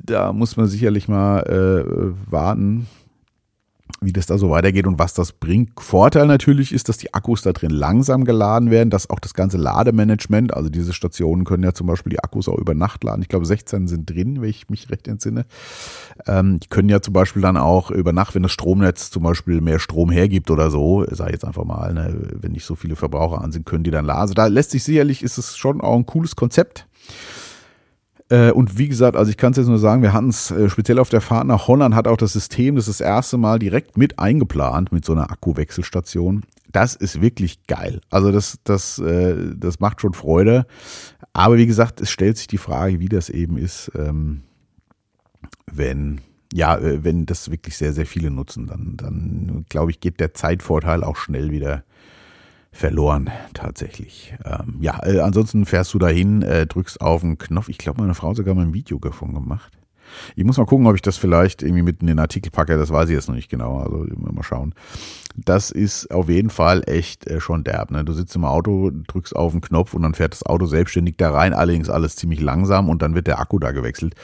da 0.05 0.33
muss 0.33 0.57
man 0.57 0.69
sicherlich 0.69 1.09
mal 1.09 1.41
äh, 1.41 2.31
warten, 2.31 2.87
wie 4.03 4.13
das 4.13 4.27
da 4.27 4.39
so 4.39 4.51
weitergeht 4.51 4.87
und 4.87 4.99
was 4.99 5.15
das 5.15 5.33
bringt. 5.33 5.81
Vorteil 5.81 6.27
natürlich 6.27 6.73
ist, 6.73 6.89
dass 6.89 6.99
die 6.99 7.15
Akkus 7.15 7.43
da 7.43 7.53
drin 7.53 7.71
langsam 7.71 8.25
geladen 8.25 8.71
werden, 8.71 8.91
dass 8.91 9.09
auch 9.11 9.19
das 9.19 9.35
ganze 9.35 9.57
Lademanagement, 9.59 10.55
also 10.55 10.69
diese 10.69 10.93
Stationen 10.93 11.45
können 11.45 11.63
ja 11.63 11.73
zum 11.73 11.87
Beispiel 11.87 12.11
die 12.11 12.21
Akkus 12.21 12.49
auch 12.49 12.59
über 12.59 12.75
Nacht 12.75 13.05
laden. 13.05 13.23
Ich 13.23 13.29
glaube, 13.29 13.47
16 13.47 13.89
sind 13.89 14.11
drin, 14.11 14.43
wenn 14.43 14.51
ich 14.51 14.69
mich 14.69 14.91
recht 14.91 15.09
entsinne. 15.09 15.47
Ähm, 16.27 16.61
die 16.61 16.69
können 16.69 16.89
ja 16.89 17.01
zum 17.01 17.15
Beispiel 17.15 17.43
dann 17.43 17.57
auch 17.57 17.91
über 17.91 18.13
Nacht, 18.13 18.35
wenn 18.35 18.43
das 18.43 18.53
Stromnetz 18.53 19.11
zum 19.11 19.23
Beispiel 19.23 19.61
mehr 19.61 19.79
Strom 19.79 20.11
hergibt 20.11 20.51
oder 20.51 20.71
so, 20.71 21.05
ich 21.05 21.19
jetzt 21.19 21.45
einfach 21.45 21.65
mal, 21.65 21.95
ne, 21.95 22.31
wenn 22.41 22.53
nicht 22.53 22.65
so 22.65 22.75
viele 22.75 22.97
Verbraucher 22.97 23.41
an 23.41 23.53
sind, 23.53 23.67
können 23.67 23.85
die 23.85 23.91
dann 23.91 24.05
laden. 24.05 24.21
Also 24.21 24.35
da 24.35 24.47
lässt 24.47 24.73
sich 24.73 24.85
sicherlich, 24.85 25.23
ist 25.23 25.39
es 25.39 25.57
schon 25.57 25.81
auch 25.81 25.97
ein 25.97 26.07
cooles 26.07 26.37
Konzept. 26.37 26.87
Äh, 28.33 28.51
und 28.51 28.79
wie 28.79 28.89
gesagt, 28.89 29.15
also 29.15 29.31
ich 29.31 29.37
kann 29.37 29.53
es 29.53 29.59
jetzt 29.59 29.67
nur 29.67 29.79
sagen, 29.79 30.01
wir 30.01 30.15
hatten 30.15 30.31
es 30.31 30.51
äh, 30.51 30.71
speziell 30.71 30.99
auf 30.99 31.11
der 31.11 31.21
Fahrt 31.21 31.47
nach 31.47 31.69
Holland, 31.69 31.95
hat 31.95 32.09
auch 32.09 32.17
das 32.17 32.33
System 32.33 32.77
das, 32.77 32.89
ist 32.89 32.99
das 32.99 33.07
erste 33.07 33.37
Mal 33.37 33.59
direkt 33.59 33.99
mit 33.99 34.19
eingeplant 34.19 34.91
mit 34.91 35.05
so 35.05 35.13
einer 35.13 35.31
Akkuwechselstation. 35.31 36.43
Das 36.71 36.97
ist 36.97 37.21
wirklich 37.21 37.67
geil. 37.67 38.01
Also 38.09 38.33
das, 38.33 38.59
das, 38.65 38.99
äh, 38.99 39.37
das 39.55 39.81
macht 39.81 40.01
schon 40.01 40.15
Freude. 40.15 40.65
Aber 41.35 41.59
wie 41.59 41.67
gesagt, 41.67 42.01
es 42.01 42.11
stellt 42.11 42.39
sich 42.39 42.47
die 42.47 42.57
Frage, 42.57 43.01
wie 43.01 43.11
das 43.11 43.29
eben 43.29 43.59
ist, 43.59 43.93
ähm, 43.95 44.41
wenn, 45.71 46.23
ja, 46.55 46.79
wenn 46.81 47.27
das 47.27 47.51
wirklich 47.51 47.77
sehr, 47.77 47.93
sehr 47.93 48.07
viele 48.07 48.31
nutzen, 48.31 48.67
dann, 48.67 48.97
dann 48.97 49.67
glaube 49.69 49.91
ich, 49.91 50.01
geht 50.01 50.21
der 50.21 50.33
Zeitvorteil 50.33 51.05
auch 51.05 51.17
schnell 51.17 51.51
wieder 51.51 51.85
verloren, 52.73 53.31
tatsächlich. 53.55 54.35
Ähm, 54.45 54.79
ja, 54.81 54.99
äh, 55.05 55.21
ansonsten 55.21 55.67
fährst 55.67 55.93
du 55.95 55.99
dahin, 55.99 56.43
äh, 56.43 56.67
drückst 56.67 57.01
auf 57.01 57.21
den 57.21 57.39
Knopf. 57.39 57.69
Ich 57.69 57.79
glaube, 57.79 58.01
meine 58.01 58.15
Frau 58.15 58.31
hat 58.31 58.37
sogar 58.37 58.55
mal 58.55 58.63
ein 58.63 58.75
Video 58.75 58.99
davon 58.99 59.35
gemacht. 59.35 59.79
Ich 60.37 60.45
muss 60.45 60.59
mal 60.59 60.67
gucken, 60.67 60.87
ob 60.87 60.95
ich 60.95 61.03
das 61.03 61.17
vielleicht 61.17 61.63
irgendwie 61.63 61.83
mit 61.83 62.01
in 62.01 62.07
den 62.07 62.19
Artikel 62.19 62.51
packe. 62.51 62.77
Das 62.77 62.91
weiß 62.91 63.09
ich 63.09 63.15
jetzt 63.15 63.29
noch 63.29 63.35
nicht 63.35 63.51
genau. 63.51 63.79
Also 63.79 64.07
mal 64.17 64.43
schauen. 64.43 64.75
Das 65.37 65.71
ist 65.71 66.11
auf 66.11 66.29
jeden 66.29 66.51
Fall 66.51 66.83
echt 66.87 67.27
äh, 67.27 67.41
schon 67.41 67.65
derb. 67.65 67.91
Ne? 67.91 68.05
Du 68.05 68.13
sitzt 68.13 68.37
im 68.37 68.45
Auto, 68.45 68.91
drückst 68.91 69.35
auf 69.35 69.53
den 69.53 69.61
Knopf 69.61 69.95
und 69.95 70.03
dann 70.03 70.15
fährt 70.15 70.35
das 70.35 70.45
Auto 70.45 70.67
selbstständig 70.67 71.17
da 71.17 71.31
rein. 71.31 71.55
Allerdings 71.55 71.89
alles 71.89 72.17
ziemlich 72.17 72.41
langsam 72.41 72.89
und 72.89 73.03
dann 73.03 73.15
wird 73.15 73.27
der 73.27 73.41
Akku 73.41 73.59
da 73.59 73.73
gewechselt. 73.73 74.15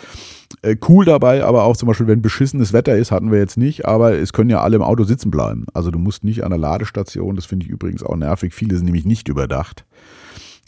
Äh, 0.63 0.77
cool 0.89 1.05
dabei, 1.05 1.45
aber 1.45 1.65
auch 1.65 1.77
zum 1.77 1.87
Beispiel, 1.87 2.07
wenn 2.07 2.23
beschissenes 2.23 2.73
Wetter 2.73 2.97
ist, 2.97 3.11
hatten 3.11 3.31
wir 3.31 3.39
jetzt 3.39 3.57
nicht, 3.57 3.87
aber 3.87 4.15
es 4.15 4.33
können 4.33 4.51
ja 4.51 4.61
alle 4.61 4.77
im 4.77 4.83
Auto 4.83 5.05
sitzen 5.05 5.31
bleiben. 5.31 5.67
Also 5.75 5.91
du 5.91 5.99
musst 5.99 6.25
nicht 6.25 6.45
an 6.45 6.51
der 6.51 6.59
Ladestation. 6.59 7.37
Das 7.37 7.47
finde 7.47 7.67
ich 7.67 7.71
übrigens 7.71 8.03
auch 8.03 8.17
nervig. 8.17 8.55
Viele 8.55 8.77
sind 8.77 8.87
nämlich 8.87 9.05
nicht 9.05 9.29
überdacht. 9.29 9.85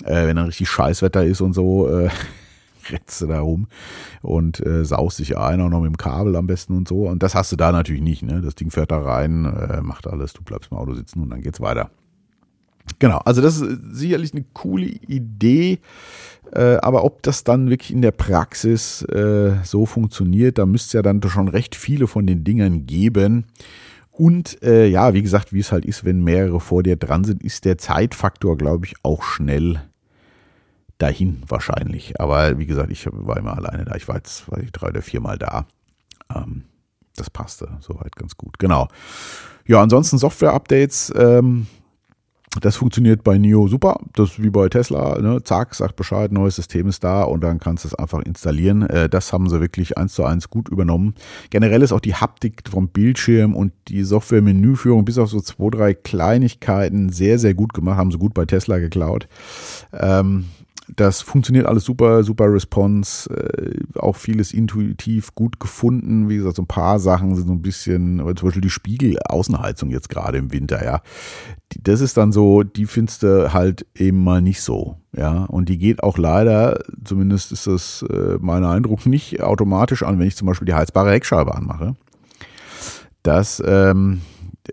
Äh, 0.05 0.27
wenn 0.27 0.37
dann 0.37 0.47
richtig 0.47 0.69
Scheißwetter 0.69 1.25
ist 1.25 1.41
und 1.41 1.53
so, 1.53 1.89
äh, 1.89 2.09
rennst 2.93 3.21
du 3.21 3.27
da 3.27 3.41
rum 3.41 3.67
und 4.23 4.65
äh, 4.65 4.85
saust 4.85 5.19
dich 5.19 5.37
ein, 5.37 5.61
auch 5.61 5.69
noch 5.69 5.81
mit 5.81 5.91
dem 5.91 5.97
Kabel 5.97 6.37
am 6.37 6.47
besten 6.47 6.77
und 6.77 6.89
so. 6.89 7.09
Und 7.09 7.23
das 7.23 7.35
hast 7.35 7.53
du 7.53 7.57
da 7.57 7.73
natürlich 7.73 8.03
nicht. 8.03 8.23
Ne? 8.23 8.41
Das 8.41 8.55
Ding 8.55 8.71
fährt 8.71 8.91
da 8.91 9.01
rein, 9.01 9.45
äh, 9.45 9.81
macht 9.83 10.07
alles, 10.07 10.33
du 10.33 10.43
bleibst 10.43 10.71
im 10.71 10.79
Auto 10.79 10.95
sitzen 10.95 11.23
und 11.23 11.31
dann 11.31 11.43
geht's 11.43 11.61
weiter. 11.61 11.91
Genau, 12.99 13.19
also 13.19 13.41
das 13.41 13.61
ist 13.61 13.81
sicherlich 13.93 14.35
eine 14.35 14.45
coole 14.53 14.87
Idee, 14.87 15.79
äh, 16.53 16.77
aber 16.77 17.05
ob 17.05 17.23
das 17.23 17.45
dann 17.45 17.71
wirklich 17.71 17.93
in 17.93 18.03
der 18.03 18.11
Praxis 18.11 19.03
äh, 19.03 19.53
so 19.63 19.87
funktioniert, 19.87 20.59
da 20.59 20.67
müsste 20.67 20.87
es 20.87 20.93
ja 20.95 21.03
dann 21.03 21.23
schon 21.23 21.49
recht 21.49 21.77
viele 21.77 22.07
von 22.07 22.27
den 22.27 22.43
Dingern 22.43 22.87
geben. 22.87 23.45
Und 24.11 24.63
äh, 24.63 24.87
ja, 24.87 25.15
wie 25.15 25.23
gesagt, 25.23 25.53
wie 25.53 25.61
es 25.61 25.73
halt 25.73 25.87
ist, 25.87 26.05
wenn 26.05 26.23
mehrere 26.23 26.61
vor 26.61 26.83
dir 26.83 26.97
dran 26.97 27.25
sind, 27.25 27.43
ist 27.43 27.65
der 27.65 27.79
Zeitfaktor, 27.79 28.59
glaube 28.59 28.87
ich, 28.87 28.95
auch 29.03 29.23
schnell 29.23 29.81
dahin 31.01 31.43
wahrscheinlich. 31.49 32.21
Aber 32.21 32.59
wie 32.59 32.67
gesagt, 32.67 32.91
ich 32.91 33.07
war 33.11 33.37
immer 33.37 33.57
alleine 33.57 33.85
da. 33.85 33.95
Ich 33.97 34.09
war 34.09 34.17
jetzt 34.17 34.51
war 34.51 34.59
ich 34.59 34.71
drei 34.73 34.89
oder 34.89 35.03
viermal 35.03 35.39
da. 35.39 35.67
Ähm, 36.35 36.65
das 37.17 37.31
passte 37.31 37.79
soweit 37.81 38.17
ganz 38.17 38.37
gut. 38.37 38.59
Genau. 38.59 38.89
Ja, 39.67 39.83
ansonsten 39.83 40.19
Software-Updates. 40.19 41.13
Ähm, 41.17 41.67
das 42.61 42.75
funktioniert 42.75 43.23
bei 43.23 43.39
NIO 43.39 43.69
super. 43.69 44.01
Das 44.15 44.31
ist 44.31 44.43
wie 44.43 44.51
bei 44.51 44.69
Tesla. 44.69 45.21
Ne? 45.21 45.41
Zack, 45.45 45.73
sagt 45.73 45.95
Bescheid, 45.95 46.33
neues 46.33 46.57
System 46.57 46.89
ist 46.89 47.05
da 47.05 47.23
und 47.23 47.43
dann 47.43 47.61
kannst 47.61 47.85
du 47.85 47.89
es 47.89 47.95
einfach 47.95 48.21
installieren. 48.23 48.83
Äh, 48.83 49.09
das 49.09 49.33
haben 49.33 49.49
sie 49.49 49.61
wirklich 49.61 49.97
eins 49.97 50.15
zu 50.15 50.25
eins 50.25 50.51
gut 50.51 50.69
übernommen. 50.69 51.15
Generell 51.51 51.83
ist 51.83 51.93
auch 51.93 52.01
die 52.01 52.17
Haptik 52.17 52.63
vom 52.69 52.89
Bildschirm 52.89 53.55
und 53.55 53.73
die 53.87 54.03
Software-Menüführung 54.03 55.05
bis 55.05 55.19
auf 55.19 55.31
so 55.31 55.41
zwei, 55.41 55.71
drei 55.71 55.95
Kleinigkeiten 55.95 57.11
sehr, 57.11 57.39
sehr 57.39 57.55
gut 57.55 57.73
gemacht. 57.73 57.97
Haben 57.97 58.11
sie 58.11 58.19
gut 58.19 58.35
bei 58.35 58.47
Tesla 58.47 58.79
geklaut. 58.79 59.29
Ähm, 59.93 60.47
das 60.97 61.21
funktioniert 61.23 61.67
alles 61.67 61.85
super, 61.85 62.23
super 62.25 62.53
Response, 62.53 63.31
äh, 63.31 63.99
auch 63.99 64.17
vieles 64.17 64.53
intuitiv 64.53 65.35
gut 65.35 65.61
gefunden. 65.61 66.29
Wie 66.29 66.37
gesagt, 66.37 66.57
so 66.57 66.63
ein 66.63 66.69
paar 66.69 66.99
Sachen 66.99 67.35
sind 67.37 67.47
so 67.47 67.53
ein 67.53 67.63
bisschen, 67.63 68.19
zum 68.19 68.49
Beispiel 68.49 68.63
die 68.63 68.71
Spiegelaußenheizung 68.71 69.91
jetzt 69.91 70.09
gerade 70.09 70.39
im 70.39 70.53
Winter, 70.53 70.85
ja. 70.85 71.03
Das 71.83 72.01
ist 72.01 72.17
dann 72.17 72.33
so, 72.33 72.63
die 72.63 72.87
findest 72.87 73.23
du 73.23 73.53
halt 73.53 73.87
eben 73.95 74.23
mal 74.25 74.43
nicht 74.43 74.63
so, 74.63 74.97
ja. 75.17 75.45
Und 75.45 75.69
die 75.69 75.79
geht 75.79 76.03
auch 76.03 76.19
leider, 76.19 76.81
zumindest 77.05 77.53
ist 77.53 77.67
das 77.67 78.05
äh, 78.11 78.39
mein 78.41 78.65
Eindruck, 78.65 79.07
nicht 79.07 79.43
automatisch 79.43 80.03
an, 80.03 80.19
wenn 80.19 80.27
ich 80.27 80.37
zum 80.37 80.47
Beispiel 80.47 80.67
die 80.67 80.75
heizbare 80.75 81.13
Heckscheibe 81.13 81.55
anmache. 81.55 81.97
Das, 83.23 83.63
ähm, 83.65 84.23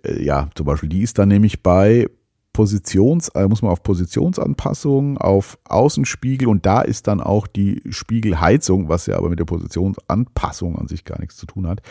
äh, 0.04 0.24
ja, 0.24 0.50
zum 0.56 0.66
Beispiel, 0.66 0.90
die 0.90 1.02
ist 1.02 1.20
dann 1.20 1.30
nämlich 1.30 1.62
bei 1.62 2.08
Positions, 2.58 3.30
äh, 3.36 3.48
muss 3.48 3.62
man 3.62 3.70
auf 3.72 3.84
Positionsanpassung, 3.84 5.20
auf 5.20 5.60
Außenspiegel 5.70 6.48
und 6.48 6.66
da 6.66 6.82
ist 6.82 7.06
dann 7.06 7.22
auch 7.22 7.46
die 7.46 7.84
Spiegelheizung, 7.92 8.90
was 8.90 9.06
ja 9.06 9.16
aber 9.16 9.30
mit 9.30 9.38
der 9.38 9.46
Positionsanpassung 9.46 10.76
an 10.76 10.88
sich 10.88 11.06
gar 11.06 11.20
nichts 11.20 11.38
zu 11.38 11.46
tun 11.46 11.68
hat. 11.68 11.84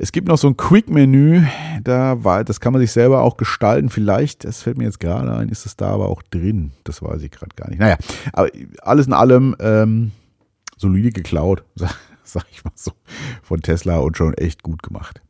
Es 0.00 0.10
gibt 0.10 0.26
noch 0.26 0.36
so 0.36 0.48
ein 0.48 0.56
Quick-Menü, 0.56 1.44
da 1.84 2.24
war, 2.24 2.42
das 2.42 2.58
kann 2.58 2.72
man 2.72 2.82
sich 2.82 2.90
selber 2.90 3.22
auch 3.22 3.36
gestalten. 3.36 3.88
Vielleicht, 3.88 4.42
das 4.42 4.62
fällt 4.62 4.78
mir 4.78 4.84
jetzt 4.84 4.98
gerade 4.98 5.32
ein, 5.32 5.48
ist 5.48 5.64
es 5.64 5.76
da 5.76 5.90
aber 5.90 6.08
auch 6.08 6.22
drin. 6.22 6.72
Das 6.82 7.02
weiß 7.02 7.22
ich 7.22 7.30
gerade 7.30 7.54
gar 7.54 7.70
nicht. 7.70 7.78
Naja, 7.78 7.96
aber 8.32 8.48
alles 8.82 9.06
in 9.06 9.12
allem 9.12 9.54
ähm, 9.60 10.10
solide 10.76 11.12
geklaut, 11.12 11.62
sag 12.24 12.46
ich 12.50 12.64
mal 12.64 12.72
so, 12.74 12.90
von 13.44 13.60
Tesla 13.62 13.98
und 13.98 14.16
schon 14.16 14.34
echt 14.34 14.64
gut 14.64 14.82
gemacht. 14.82 15.22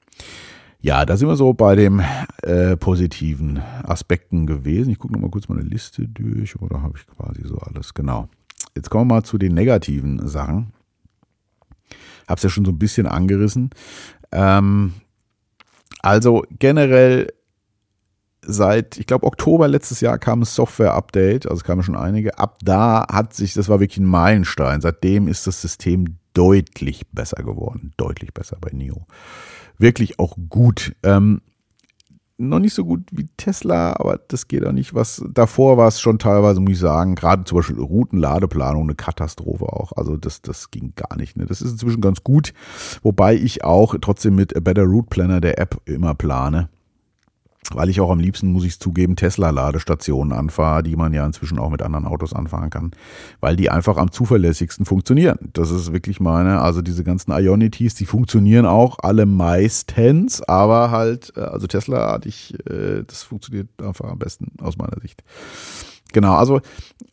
Ja, 0.83 1.05
da 1.05 1.17
sind 1.17 1.29
wir 1.29 1.37
so 1.37 1.53
bei 1.53 1.77
den 1.77 2.03
äh, 2.43 2.77
positiven 2.77 3.59
Aspekten 3.83 4.47
gewesen. 4.47 4.91
Ich 4.91 4.99
gucke 4.99 5.13
nochmal 5.13 5.31
kurz 5.31 5.49
meine 5.49 5.61
Liste 5.61 6.09
durch 6.09 6.59
oder 6.61 6.81
habe 6.83 6.97
ich 6.97 7.07
quasi 7.07 7.47
so 7.47 7.59
alles? 7.59 7.93
Genau. 7.93 8.29
Jetzt 8.75 8.89
kommen 8.89 9.11
wir 9.11 9.17
mal 9.17 9.23
zu 9.23 9.37
den 9.37 9.53
negativen 9.53 10.27
Sachen. 10.27 10.73
Hab's 12.27 12.43
ja 12.43 12.49
schon 12.49 12.65
so 12.65 12.71
ein 12.71 12.79
bisschen 12.79 13.07
angerissen. 13.07 13.71
Ähm, 14.33 14.95
also 16.01 16.45
generell 16.59 17.31
seit, 18.41 18.97
ich 18.97 19.07
glaube, 19.07 19.27
Oktober 19.27 19.69
letztes 19.69 20.01
Jahr 20.01 20.19
kam 20.19 20.41
ein 20.41 20.47
Software-Update, 20.47 21.45
also 21.45 21.59
es 21.59 21.65
kamen 21.65 21.83
schon 21.83 21.97
einige. 21.97 22.39
Ab 22.39 22.57
da 22.63 23.07
hat 23.13 23.35
sich, 23.35 23.53
das 23.53 23.69
war 23.69 23.81
wirklich 23.81 23.99
ein 23.99 24.07
Meilenstein. 24.07 24.81
Seitdem 24.81 25.29
ist 25.29 25.47
das 25.47 25.61
System 25.61 26.17
deutlich 26.33 27.07
besser 27.13 27.43
geworden. 27.43 27.93
Deutlich 27.99 28.33
besser 28.33 28.57
bei 28.59 28.71
NIO 28.73 29.05
wirklich 29.81 30.19
auch 30.19 30.37
gut. 30.49 30.95
Ähm, 31.03 31.41
noch 32.41 32.59
nicht 32.59 32.73
so 32.73 32.85
gut 32.85 33.03
wie 33.11 33.29
Tesla, 33.37 33.95
aber 33.99 34.19
das 34.29 34.49
geht 34.49 34.65
auch 34.65 34.73
nicht. 34.73 34.95
Was 34.95 35.23
davor 35.31 35.77
war 35.77 35.89
es 35.89 36.01
schon 36.01 36.19
teilweise, 36.19 36.61
muss 36.61 36.73
ich 36.73 36.79
sagen, 36.79 37.15
gerade 37.15 37.45
zum 37.45 37.57
Beispiel 37.57 37.79
Routenladeplanung 37.79 38.85
eine 38.85 38.95
Katastrophe 38.95 39.67
auch. 39.67 39.93
Also 39.93 40.17
das, 40.17 40.41
das 40.41 40.71
ging 40.71 40.95
gar 40.97 41.17
nicht. 41.17 41.37
Ne? 41.37 41.45
Das 41.45 41.61
ist 41.61 41.73
inzwischen 41.73 42.01
ganz 42.01 42.25
gut, 42.25 42.55
wobei 43.03 43.35
ich 43.35 43.63
auch 43.63 43.95
trotzdem 44.01 44.37
mit 44.37 44.57
A 44.57 44.61
Better 44.61 44.85
Route 44.85 45.09
Planner 45.11 45.41
der 45.41 45.59
App 45.59 45.83
immer 45.85 46.15
plane 46.15 46.71
weil 47.75 47.89
ich 47.89 48.01
auch 48.01 48.11
am 48.11 48.21
liebsten, 48.21 48.53
muss 48.53 48.65
ich 48.65 48.79
zugeben, 48.79 49.17
Tesla-Ladestationen 49.17 50.33
anfahre, 50.33 50.83
die 50.83 50.97
man 50.97 51.13
ja 51.13 51.25
inzwischen 51.25 51.59
auch 51.59 51.71
mit 51.71 51.83
anderen 51.83 52.07
Autos 52.07 52.33
anfahren 52.33 52.71
kann, 52.71 52.93
weil 53.41 53.57
die 53.57 53.71
einfach 53.71 53.97
am 53.97 54.11
zuverlässigsten 54.11 54.87
funktionieren. 54.87 55.51
Das 55.53 55.71
ist 55.71 55.93
wirklich 55.93 56.21
meine, 56.21 56.61
also 56.61 56.83
diese 56.83 57.05
ganzen 57.05 57.33
Ionities, 57.33 57.95
die 57.95 58.07
funktionieren 58.07 58.67
auch 58.67 58.99
alle 59.01 59.27
meistens, 59.27 60.43
aber 60.43 60.91
halt, 60.91 61.33
äh, 61.37 61.41
also 61.41 61.67
Tesla 61.67 62.13
hatte 62.13 62.29
ich, 62.29 62.55
äh, 62.69 63.05
das 63.07 63.23
funktioniert 63.23 63.69
einfach 63.83 64.11
am 64.11 64.19
besten 64.19 64.53
aus 64.61 64.77
meiner 64.77 65.01
Sicht. 65.01 65.23
Genau, 66.13 66.35
also 66.35 66.61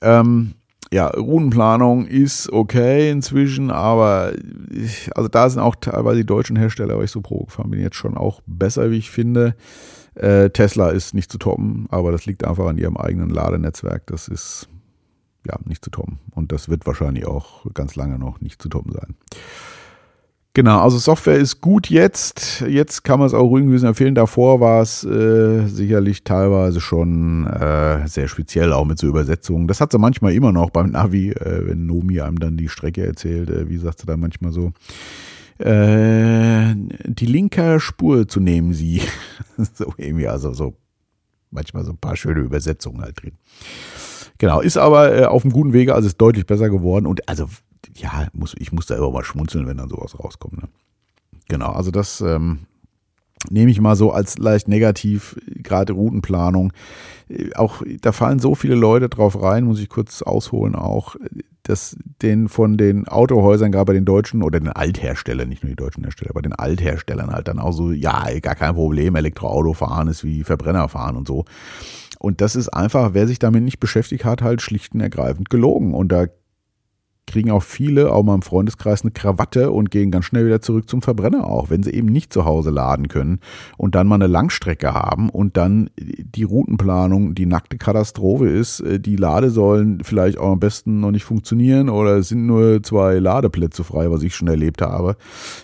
ähm, 0.02 0.54
ja, 0.91 1.08
Routenplanung 1.08 2.06
ist 2.06 2.52
okay 2.52 3.12
inzwischen, 3.12 3.72
aber 3.72 4.34
ich, 4.72 5.10
also 5.15 5.28
da 5.28 5.50
sind 5.50 5.62
auch 5.62 5.76
teilweise 5.76 6.17
die 6.17 6.26
deutschen 6.26 6.56
Hersteller, 6.56 6.98
weil 6.98 7.06
ich 7.06 7.12
so 7.12 7.22
Pro 7.22 7.43
gefahren 7.43 7.72
bin, 7.72 7.82
jetzt 7.82 7.98
schon 7.98 8.15
auch 8.15 8.41
besser, 8.46 8.89
wie 8.89 8.98
ich 8.98 9.12
finde. 9.12 9.56
Äh, 10.17 10.49
Tesla 10.49 10.89
ist 10.89 11.13
nicht 11.13 11.32
zu 11.32 11.38
toppen, 11.38 11.88
aber 11.89 12.12
das 12.12 12.25
liegt 12.25 12.43
einfach 12.43 12.65
an 12.65 12.77
ihrem 12.77 12.97
eigenen 12.97 13.30
Ladenetzwerk. 13.30 14.08
Das 14.08 14.27
ist 14.27 14.67
ja 15.45 15.58
nicht 15.65 15.84
zu 15.84 15.91
toppen. 15.91 16.19
Und 16.32 16.51
das 16.51 16.69
wird 16.69 16.86
wahrscheinlich 16.86 17.25
auch 17.25 17.65
ganz 17.73 17.95
lange 17.95 18.17
noch 18.17 18.41
nicht 18.41 18.62
zu 18.62 18.69
toppen 18.69 18.91
sein. 18.91 19.15
Genau, 20.58 20.80
also 20.80 20.97
Software 20.97 21.38
ist 21.38 21.62
gut 21.62 21.88
jetzt. 21.88 22.62
Jetzt 22.67 23.03
kann 23.03 23.19
man 23.19 23.27
es 23.27 23.36
auch 23.36 23.43
ruhig 23.43 23.63
gewesen 23.65 23.86
empfehlen. 23.86 24.15
Davor 24.15 24.60
war 24.60 24.82
es 24.82 25.03
äh, 25.03 25.67
sicherlich 25.67 26.23
teilweise 26.23 26.82
schon 26.82 27.45
äh, 27.45 28.08
sehr 28.08 28.27
speziell, 28.27 28.73
auch 28.73 28.86
mit 28.86 28.97
so 28.97 29.06
Übersetzungen. 29.06 29.67
Das 29.67 29.82
hat 29.82 29.91
sie 29.91 29.99
manchmal 29.99 30.34
immer 30.34 30.51
noch 30.51 30.71
beim 30.71 30.89
Navi, 30.89 31.30
äh, 31.30 31.67
wenn 31.67 31.86
Nomi 31.86 32.21
einem 32.21 32.39
dann 32.39 32.58
die 32.58 32.69
Strecke 32.69 33.06
erzählt. 33.06 33.51
Äh, 33.51 33.69
wie 33.69 33.77
sagt 33.77 33.99
sie 33.99 34.08
da 34.08 34.17
manchmal 34.17 34.51
so? 34.51 34.71
Äh, 35.60 36.76
die 36.76 37.26
linke 37.26 37.80
Spur 37.80 38.28
zu 38.28 38.39
nehmen, 38.39 38.74
sie. 38.74 39.02
so 39.74 39.93
irgendwie, 39.98 40.28
also 40.28 40.54
so 40.54 40.76
manchmal 41.50 41.84
so 41.86 41.91
ein 41.91 41.98
paar 41.98 42.15
schöne 42.15 42.41
Übersetzungen 42.41 43.02
halt 43.02 43.22
drin. 43.22 43.34
Genau, 44.38 44.60
ist 44.62 44.78
aber 44.78 45.17
äh, 45.17 45.26
auf 45.26 45.43
einem 45.43 45.54
guten 45.54 45.74
Wege, 45.74 45.96
also 45.96 46.08
ist 46.08 46.22
deutlich 46.22 46.46
besser 46.46 46.70
geworden 46.70 47.08
und 47.08 47.28
also 47.28 47.48
ja, 47.96 48.28
muss, 48.34 48.54
ich 48.58 48.72
muss 48.72 48.86
da 48.86 48.96
immer 48.96 49.12
mal 49.12 49.24
schmunzeln, 49.24 49.65
wenn 49.67 49.78
dann 49.78 49.89
sowas 49.89 50.20
rauskommt. 50.20 50.62
Ne? 50.62 50.70
Genau, 51.48 51.72
also 51.72 51.91
das 51.91 52.22
ähm, 52.22 52.60
nehme 53.50 53.71
ich 53.71 53.80
mal 53.80 53.95
so 53.95 54.12
als 54.12 54.38
leicht 54.38 54.67
negativ, 54.67 55.39
gerade 55.47 55.93
Routenplanung. 55.93 56.73
Äh, 57.30 57.54
auch 57.56 57.82
da 58.02 58.12
fallen 58.12 58.39
so 58.39 58.56
viele 58.56 58.76
Leute 58.76 59.10
drauf 59.10 59.41
rein, 59.41 59.65
muss 59.65 59.80
ich 59.80 59.89
kurz 59.89 60.21
ausholen 60.21 60.76
auch 60.76 61.15
dass 61.67 61.97
den 62.21 62.47
von 62.47 62.78
den 62.78 63.08
Autohäusern, 63.08 63.71
gerade 63.71 63.86
bei 63.86 63.93
den 63.93 64.06
deutschen 64.06 64.41
oder 64.41 64.60
den 64.60 64.69
Altherstellern, 64.69 65.50
nicht 65.50 65.63
nur 65.63 65.69
die 65.69 65.76
deutschen 65.76 66.04
Hersteller, 66.04 66.32
bei 66.34 66.41
den 66.41 66.54
Altherstellern 66.54 67.32
halt 67.32 67.47
dann 67.47 67.60
auch 67.60 67.73
so, 67.73 67.91
ja, 67.91 68.26
gar 68.39 68.56
kein 68.56 68.73
Problem, 68.73 69.15
Elektroauto 69.15 69.73
fahren 69.73 70.08
ist 70.08 70.23
wie 70.23 70.43
Verbrenner 70.43 70.88
fahren 70.88 71.17
und 71.17 71.28
so. 71.28 71.45
Und 72.19 72.41
das 72.41 72.56
ist 72.56 72.69
einfach, 72.69 73.13
wer 73.13 73.28
sich 73.28 73.39
damit 73.39 73.63
nicht 73.63 73.80
beschäftigt 73.80 74.26
hat, 74.26 74.41
halt 74.41 74.62
schlicht 74.62 74.93
und 74.93 75.02
ergreifend 75.02 75.50
gelogen. 75.50 75.93
Und 75.93 76.12
da 76.12 76.28
kriegen 77.28 77.52
auch 77.52 77.62
viele, 77.62 78.12
auch 78.12 78.24
mal 78.24 78.36
im 78.36 78.42
Freundeskreis, 78.42 79.04
eine 79.04 79.12
Krawatte 79.12 79.72
und 79.72 79.92
gehen 79.92 80.10
ganz 80.12 80.26
schnell 80.26 80.46
wieder 80.46 80.62
zurück 80.62 80.90
zum 80.90 81.02
Verbrenner 81.02 81.46
auch, 81.46 81.70
wenn 81.70 81.84
sie 81.84 81.92
eben 81.92 82.08
nicht 82.08 82.34
zu 82.34 82.46
Hause 82.46 82.72
laden 82.72 83.10
können 83.10 83.40
und 83.76 83.96
dann 83.96 84.08
mal 84.08 84.16
eine 84.16 84.28
Langstrecke 84.28 84.94
haben 84.94 85.30
und 85.30 85.58
dann 85.58 85.90
die 85.98 86.44
Routenplanung 86.44 87.36
die 87.36 87.46
nackte 87.46 87.78
Katastrophe 87.78 88.48
ist. 88.48 88.80
Äh, 88.80 89.00
die 89.00 89.18
Ladesäulen 89.18 90.04
vielleicht 90.04 90.38
auch 90.38 90.54
am 90.54 90.60
besten 90.60 91.02
noch 91.02 91.12
nicht 91.12 91.26
funktionieren 91.26 91.90
oder 91.90 92.18
es 92.18 92.30
sind 92.30 92.48
nur 92.48 92.82
zwei 92.82 93.20
Ladeplätze 93.20 93.84
frei, 93.84 94.10
was 94.10 94.24
ich 94.24 94.34
schon 94.34 94.48
erlebt 94.48 94.82
habe 94.82 95.18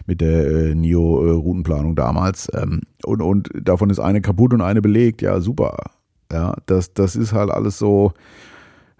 mit 0.06 0.22
der 0.22 0.48
äh, 0.48 0.76
NIO-Routenplanung 0.76 1.96
damals. 1.96 2.52
Ähm, 2.54 2.82
und, 3.06 3.22
und 3.22 3.50
davon 3.62 3.90
ist 3.90 4.00
eine 4.00 4.22
kaputt 4.22 4.54
und 4.54 4.62
eine 4.62 4.82
belegt. 4.82 5.22
Ja, 5.22 5.40
super. 5.40 5.78
Ja, 6.32 6.56
das, 6.66 6.94
das 6.94 7.16
ist 7.16 7.34
halt 7.34 7.52
alles 7.52 7.78
so 7.78 8.14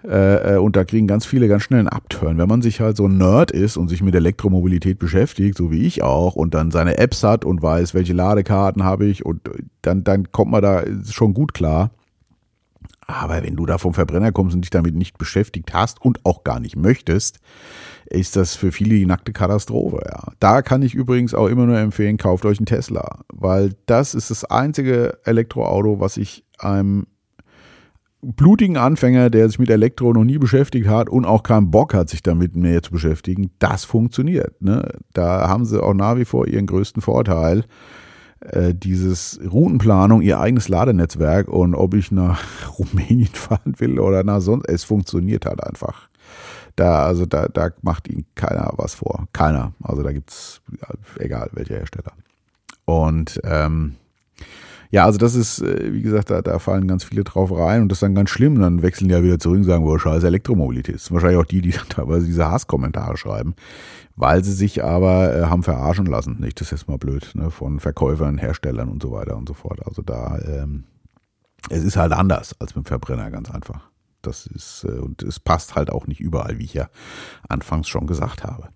äh, 0.04 0.56
äh, 0.56 0.58
und 0.58 0.76
da 0.76 0.84
kriegen 0.84 1.08
ganz 1.08 1.26
viele 1.26 1.48
ganz 1.48 1.64
schnell 1.64 1.80
einen 1.80 1.88
Upturn. 1.88 2.38
Wenn 2.38 2.50
man 2.50 2.62
sich 2.62 2.82
halt 2.82 2.98
so 2.98 3.08
ein 3.08 3.18
Nerd 3.18 3.52
ist 3.52 3.78
und 3.78 3.88
sich 3.88 4.02
mit 4.02 4.16
Elektromobilität 4.16 5.00
beschäftigt, 5.00 5.58
so 5.58 5.72
wie 5.72 5.86
ich 5.86 6.04
auch, 6.04 6.36
und 6.36 6.54
dann 6.54 6.72
seine 6.72 6.98
Apps 6.98 7.24
hat 7.24 7.46
und 7.46 7.62
weiß, 7.62 7.94
welche 7.94 8.14
Ladekarten 8.14 8.84
habe 8.84 9.06
ich, 9.06 9.26
und 9.26 9.42
dann, 9.82 10.04
dann 10.04 10.32
kommt 10.32 10.52
man 10.52 10.62
da 10.62 10.84
schon 11.10 11.34
gut 11.34 11.54
klar. 11.54 11.92
Aber 13.06 13.44
wenn 13.44 13.56
du 13.56 13.66
da 13.66 13.78
vom 13.78 13.94
Verbrenner 13.94 14.32
kommst 14.32 14.56
und 14.56 14.62
dich 14.62 14.70
damit 14.70 14.96
nicht 14.96 15.18
beschäftigt 15.18 15.74
hast 15.74 16.02
und 16.02 16.26
auch 16.26 16.44
gar 16.44 16.60
nicht 16.60 16.76
möchtest, 16.76 17.40
ist 18.06 18.36
das 18.36 18.56
für 18.56 18.72
viele 18.72 18.96
die 18.96 19.06
nackte 19.06 19.34
Katastrophe. 19.34 20.02
Ja. 20.06 20.32
Da 20.40 20.62
kann 20.62 20.82
ich 20.82 20.94
übrigens 20.94 21.34
auch 21.34 21.48
immer 21.48 21.66
nur 21.66 21.78
empfehlen, 21.78 22.18
kauft 22.18 22.46
euch 22.46 22.60
einen 22.60 22.66
Tesla, 22.66 23.20
weil 23.34 23.74
das 23.86 24.14
ist 24.14 24.32
das 24.32 24.46
einzige 24.46 25.18
Elektroauto, 25.26 26.00
was 26.00 26.18
ich 26.18 26.46
einem 26.60 27.08
blutigen 28.24 28.78
Anfänger, 28.78 29.30
der 29.30 29.48
sich 29.48 29.60
mit 29.60 29.70
Elektro 29.70 30.14
noch 30.14 30.24
nie 30.24 30.38
beschäftigt 30.38 30.88
hat 30.88 31.10
und 31.10 31.26
auch 31.26 31.44
keinen 31.44 31.72
Bock 31.72 31.94
hat, 31.94 32.10
sich 32.10 32.24
damit 32.24 32.56
mehr 32.56 32.82
zu 32.82 32.92
beschäftigen, 32.92 33.52
das 33.60 33.86
funktioniert. 33.86 34.62
Ne? 34.62 34.88
Da 35.14 35.48
haben 35.48 35.66
sie 35.66 35.82
auch 35.82 35.94
nach 35.94 36.16
wie 36.16 36.26
vor 36.26 36.48
ihren 36.48 36.66
größten 36.66 37.02
Vorteil. 37.02 37.66
Äh, 38.40 38.74
dieses 38.74 39.40
Routenplanung, 39.50 40.22
ihr 40.22 40.40
eigenes 40.40 40.68
Ladenetzwerk 40.68 41.48
und 41.48 41.76
ob 41.76 41.94
ich 41.94 42.12
nach 42.12 42.42
Rumänien 42.80 43.28
fahren 43.28 43.76
will 43.78 44.00
oder 44.00 44.24
nach 44.24 44.42
sonst, 44.42 44.68
es 44.68 44.84
funktioniert 44.84 45.46
halt 45.46 45.64
einfach. 45.64 46.10
Da, 46.76 47.06
also 47.06 47.26
da, 47.26 47.48
da 47.48 47.70
macht 47.82 48.08
ihnen 48.08 48.26
keiner 48.36 48.74
was 48.78 48.96
vor. 48.96 49.28
Keiner. 49.32 49.74
Also 49.84 50.02
da 50.02 50.12
gibt's, 50.12 50.62
egal 51.20 51.50
welcher 51.54 51.76
Hersteller. 51.76 52.14
Und 52.86 53.40
ähm, 53.44 53.96
ja, 54.94 55.06
also 55.06 55.18
das 55.18 55.34
ist, 55.34 55.60
äh, 55.60 55.92
wie 55.92 56.04
gesagt, 56.04 56.30
da, 56.30 56.44
da 56.44 56.60
fallen 56.60 56.88
ganz 56.88 57.04
viele 57.04 57.24
drauf 57.24 57.52
rein 57.52 57.82
und 57.82 57.90
das 57.90 57.96
ist 57.96 58.04
dann 58.04 58.14
ganz 58.14 58.30
schlimm. 58.30 58.62
Dann 58.62 58.84
wechseln 58.84 59.08
die 59.08 59.16
ja 59.16 59.24
wieder 59.24 59.40
zurück 59.40 59.58
und 59.58 59.64
sagen, 59.64 59.84
boah, 59.84 60.00
scheiße 60.00 60.28
Elektromobilität. 60.28 60.94
Das 60.94 61.06
sind 61.06 61.16
wahrscheinlich 61.16 61.40
auch 61.40 61.48
die, 61.48 61.62
die 61.62 61.72
teilweise 61.90 62.28
diese 62.28 62.52
Hasskommentare 62.52 63.18
schreiben, 63.18 63.56
weil 64.16 64.44
sie 64.44 64.54
sich 64.54 64.84
aber 64.84 65.36
äh, 65.36 65.46
haben 65.46 65.64
verarschen 65.64 66.06
lassen. 66.06 66.40
Nicht, 66.40 66.62
das 66.62 66.68
ist 66.68 66.82
jetzt 66.82 66.88
mal 66.88 67.00
blöd, 67.00 67.32
ne, 67.34 67.50
von 67.50 67.80
Verkäufern, 67.80 68.38
Herstellern 68.38 68.88
und 68.88 69.02
so 69.02 69.12
weiter 69.12 69.36
und 69.36 69.48
so 69.48 69.56
fort. 69.56 69.80
Also 69.84 70.04
da, 70.04 70.38
ähm, 70.46 70.84
es 71.72 71.84
ist 71.84 71.98
halt 71.98 72.12
anders 72.12 72.56
als 72.60 72.76
mit 72.76 72.86
dem 72.86 72.88
Verbrenner, 72.88 73.32
ganz 73.32 73.50
einfach. 73.50 73.90
Das 74.22 74.46
ist, 74.46 74.86
äh, 74.88 75.00
und 75.00 75.24
es 75.24 75.40
passt 75.40 75.74
halt 75.74 75.90
auch 75.90 76.06
nicht 76.06 76.20
überall, 76.20 76.60
wie 76.60 76.66
ich 76.66 76.76
ja 76.76 76.88
anfangs 77.50 77.88
schon 77.88 78.06
gesagt 78.06 78.44
habe. 78.44 78.70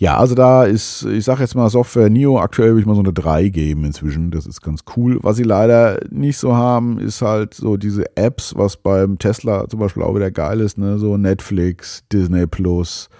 Ja, 0.00 0.16
also 0.16 0.34
da 0.34 0.64
ist, 0.64 1.04
ich 1.04 1.26
sage 1.26 1.42
jetzt 1.42 1.54
mal 1.54 1.68
Software 1.68 2.08
Neo, 2.08 2.38
aktuell 2.38 2.70
würde 2.70 2.80
ich 2.80 2.86
mal 2.86 2.94
so 2.94 3.02
eine 3.02 3.12
3 3.12 3.50
geben 3.50 3.84
inzwischen. 3.84 4.30
Das 4.30 4.46
ist 4.46 4.62
ganz 4.62 4.80
cool. 4.96 5.18
Was 5.20 5.36
sie 5.36 5.42
leider 5.42 6.00
nicht 6.08 6.38
so 6.38 6.56
haben, 6.56 6.98
ist 6.98 7.20
halt 7.20 7.52
so 7.52 7.76
diese 7.76 8.16
Apps, 8.16 8.54
was 8.56 8.78
beim 8.78 9.18
Tesla 9.18 9.68
zum 9.68 9.78
Beispiel 9.78 10.02
auch 10.02 10.14
wieder 10.14 10.30
geil 10.30 10.60
ist, 10.60 10.78
ne? 10.78 10.98
So 10.98 11.18
Netflix, 11.18 12.02
Disney 12.10 12.46
Plus, 12.46 13.10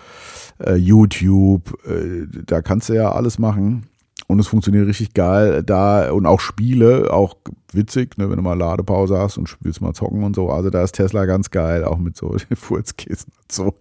äh, 0.59 0.77
YouTube, 0.77 1.71
äh, 1.87 2.27
da 2.47 2.63
kannst 2.63 2.89
du 2.89 2.95
ja 2.95 3.13
alles 3.13 3.39
machen 3.39 3.90
und 4.31 4.39
es 4.39 4.47
funktioniert 4.47 4.87
richtig 4.87 5.13
geil 5.13 5.63
da 5.65 6.11
und 6.13 6.25
auch 6.25 6.41
Spiele, 6.41 7.13
auch 7.13 7.35
witzig, 7.73 8.17
ne, 8.17 8.31
wenn 8.31 8.37
du 8.37 8.43
mal 8.43 8.57
Ladepause 8.57 9.19
hast 9.19 9.39
und 9.39 9.57
willst 9.61 9.81
mal 9.81 9.93
zocken 9.93 10.23
und 10.23 10.37
so. 10.37 10.51
Also 10.51 10.71
da 10.71 10.83
ist 10.83 10.93
Tesla 10.93 11.25
ganz 11.25 11.51
geil, 11.51 11.85
auch 11.85 11.99
mit 11.99 12.17
so 12.17 12.37
Furzkissen 12.55 13.33
und 13.43 13.53
so. 13.53 13.75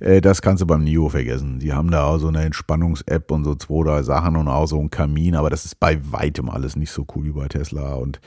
Äh, 0.00 0.20
das 0.20 0.42
kannst 0.42 0.62
du 0.62 0.66
beim 0.66 0.84
NIO 0.84 1.08
vergessen. 1.08 1.58
Die 1.60 1.72
haben 1.72 1.90
da 1.90 2.04
auch 2.04 2.18
so 2.18 2.28
eine 2.28 2.44
Entspannungs-App 2.44 3.30
und 3.30 3.44
so 3.44 3.54
zwei, 3.54 3.84
drei 3.84 4.02
Sachen 4.02 4.36
und 4.36 4.48
auch 4.48 4.66
so 4.66 4.80
ein 4.80 4.90
Kamin, 4.90 5.36
aber 5.36 5.50
das 5.50 5.64
ist 5.64 5.78
bei 5.78 5.98
weitem 6.10 6.50
alles 6.50 6.76
nicht 6.76 6.90
so 6.90 7.06
cool 7.14 7.24
wie 7.24 7.32
bei 7.32 7.48
Tesla. 7.48 7.94
Und 7.94 8.20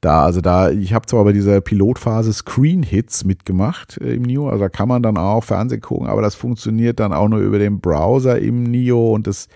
da, 0.00 0.24
also 0.24 0.40
da, 0.40 0.70
ich 0.70 0.92
habe 0.92 1.06
zwar 1.06 1.24
bei 1.24 1.32
dieser 1.32 1.60
Pilotphase 1.60 2.32
Screen 2.32 2.82
Hits 2.82 3.24
mitgemacht 3.24 3.98
äh, 3.98 4.14
im 4.14 4.22
NIO, 4.22 4.48
also 4.48 4.64
da 4.64 4.68
kann 4.68 4.88
man 4.88 5.02
dann 5.02 5.16
auch 5.16 5.44
Fernsehen 5.44 5.80
gucken, 5.80 6.08
aber 6.08 6.22
das 6.22 6.34
funktioniert 6.34 7.00
dann 7.00 7.12
auch 7.12 7.28
nur 7.28 7.40
über 7.40 7.58
den 7.58 7.80
Browser 7.80 8.38
im 8.38 8.64
NIO 8.64 9.14
und 9.14 9.26
das 9.26 9.48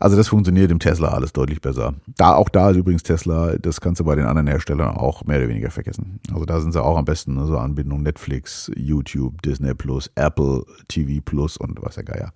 also 0.00 0.16
das 0.16 0.28
funktioniert 0.28 0.70
im 0.70 0.78
Tesla 0.78 1.08
alles 1.08 1.32
deutlich 1.32 1.60
besser. 1.60 1.94
Da 2.16 2.34
auch 2.34 2.48
da 2.48 2.70
ist 2.70 2.76
übrigens 2.76 3.02
Tesla, 3.02 3.56
das 3.58 3.80
kannst 3.80 4.00
du 4.00 4.04
bei 4.04 4.14
den 4.14 4.26
anderen 4.26 4.46
Herstellern 4.46 4.96
auch 4.96 5.24
mehr 5.24 5.38
oder 5.38 5.48
weniger 5.48 5.70
vergessen. 5.70 6.20
Also 6.32 6.44
da 6.44 6.60
sind 6.60 6.72
sie 6.72 6.82
auch 6.82 6.96
am 6.96 7.04
besten, 7.04 7.34
ne, 7.34 7.46
so 7.46 7.58
Anbindung 7.58 8.02
Netflix, 8.02 8.70
YouTube, 8.76 9.42
Disney 9.42 9.74
Plus, 9.74 10.10
Apple 10.14 10.64
TV 10.88 11.20
Plus 11.24 11.56
und 11.56 11.82
was 11.82 11.96
der 11.96 12.04
Geier. 12.04 12.32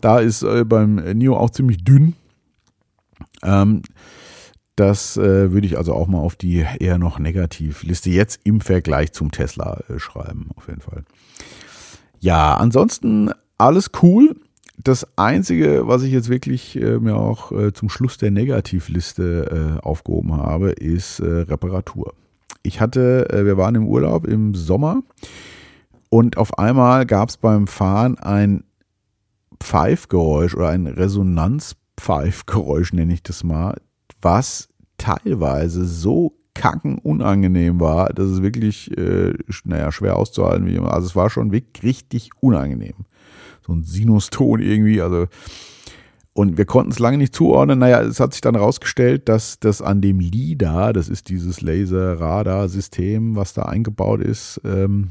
Da 0.00 0.18
ist 0.18 0.42
äh, 0.42 0.64
beim 0.64 0.96
Neo 0.96 1.36
auch 1.36 1.50
ziemlich 1.50 1.84
dünn. 1.84 2.14
Ähm, 3.42 3.82
das 4.76 5.16
äh, 5.16 5.50
würde 5.50 5.66
ich 5.66 5.76
also 5.76 5.92
auch 5.92 6.06
mal 6.06 6.20
auf 6.20 6.36
die 6.36 6.64
eher 6.78 6.98
noch 6.98 7.18
Negativliste 7.18 8.10
jetzt 8.10 8.40
im 8.44 8.60
Vergleich 8.60 9.12
zum 9.12 9.32
Tesla 9.32 9.80
äh, 9.88 9.98
schreiben, 9.98 10.50
auf 10.54 10.68
jeden 10.68 10.80
Fall. 10.80 11.04
Ja, 12.20 12.56
ansonsten 12.56 13.32
alles 13.58 13.90
cool 14.02 14.36
das 14.82 15.06
Einzige, 15.16 15.86
was 15.86 16.02
ich 16.02 16.12
jetzt 16.12 16.28
wirklich 16.28 16.80
äh, 16.80 16.98
mir 16.98 17.16
auch 17.16 17.52
äh, 17.52 17.72
zum 17.72 17.88
Schluss 17.88 18.16
der 18.16 18.30
Negativliste 18.30 19.80
äh, 19.80 19.84
aufgehoben 19.84 20.36
habe, 20.36 20.70
ist 20.70 21.20
äh, 21.20 21.26
Reparatur. 21.26 22.14
Ich 22.62 22.80
hatte, 22.80 23.28
äh, 23.30 23.44
wir 23.44 23.56
waren 23.56 23.74
im 23.74 23.86
Urlaub 23.86 24.26
im 24.26 24.54
Sommer 24.54 25.02
und 26.10 26.36
auf 26.36 26.58
einmal 26.58 27.06
gab 27.06 27.28
es 27.28 27.36
beim 27.36 27.66
Fahren 27.66 28.18
ein 28.18 28.64
Pfeifgeräusch 29.60 30.54
oder 30.54 30.68
ein 30.68 30.86
Resonanzpfeifgeräusch, 30.86 32.92
nenne 32.92 33.12
ich 33.12 33.24
das 33.24 33.42
mal, 33.42 33.80
was 34.22 34.68
teilweise 34.96 35.84
so 35.84 36.34
kacken 36.54 36.98
unangenehm 36.98 37.80
war, 37.80 38.08
dass 38.10 38.26
es 38.26 38.42
wirklich, 38.42 38.96
äh, 38.96 39.34
naja, 39.64 39.92
schwer 39.92 40.16
auszuhalten 40.16 40.66
wie 40.66 40.74
immer. 40.74 40.92
Also 40.92 41.06
es 41.06 41.16
war 41.16 41.30
schon 41.30 41.52
wirklich 41.52 41.82
richtig 41.82 42.30
unangenehm 42.40 43.06
so 43.68 43.74
ein 43.74 43.84
Sinuston 43.84 44.60
irgendwie. 44.60 45.00
Also 45.00 45.26
und 46.32 46.56
wir 46.56 46.66
konnten 46.66 46.92
es 46.92 47.00
lange 47.00 47.18
nicht 47.18 47.34
zuordnen. 47.34 47.80
Naja, 47.80 48.00
es 48.00 48.20
hat 48.20 48.32
sich 48.32 48.40
dann 48.40 48.54
herausgestellt, 48.54 49.28
dass 49.28 49.58
das 49.58 49.82
an 49.82 50.00
dem 50.00 50.20
LIDAR, 50.20 50.92
das 50.92 51.08
ist 51.08 51.28
dieses 51.28 51.60
Laser-Radar-System, 51.60 53.34
was 53.34 53.54
da 53.54 53.62
eingebaut 53.62 54.20
ist, 54.20 54.60
ähm, 54.64 55.10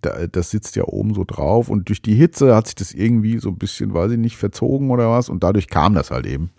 da, 0.00 0.26
das 0.26 0.50
sitzt 0.50 0.76
ja 0.76 0.84
oben 0.84 1.14
so 1.14 1.24
drauf 1.26 1.68
und 1.68 1.88
durch 1.88 2.00
die 2.00 2.14
Hitze 2.14 2.54
hat 2.54 2.68
sich 2.68 2.74
das 2.74 2.94
irgendwie 2.94 3.38
so 3.38 3.50
ein 3.50 3.58
bisschen, 3.58 3.92
weiß 3.92 4.12
ich 4.12 4.18
nicht, 4.18 4.36
verzogen 4.36 4.90
oder 4.90 5.10
was 5.10 5.28
und 5.28 5.44
dadurch 5.44 5.68
kam 5.68 5.94
das 5.94 6.10
halt 6.10 6.26
eben. 6.26 6.50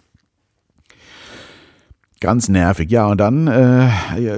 Ganz 2.22 2.50
nervig. 2.50 2.92
Ja, 2.92 3.08
und 3.08 3.20
dann 3.20 3.48
äh, 3.48 3.90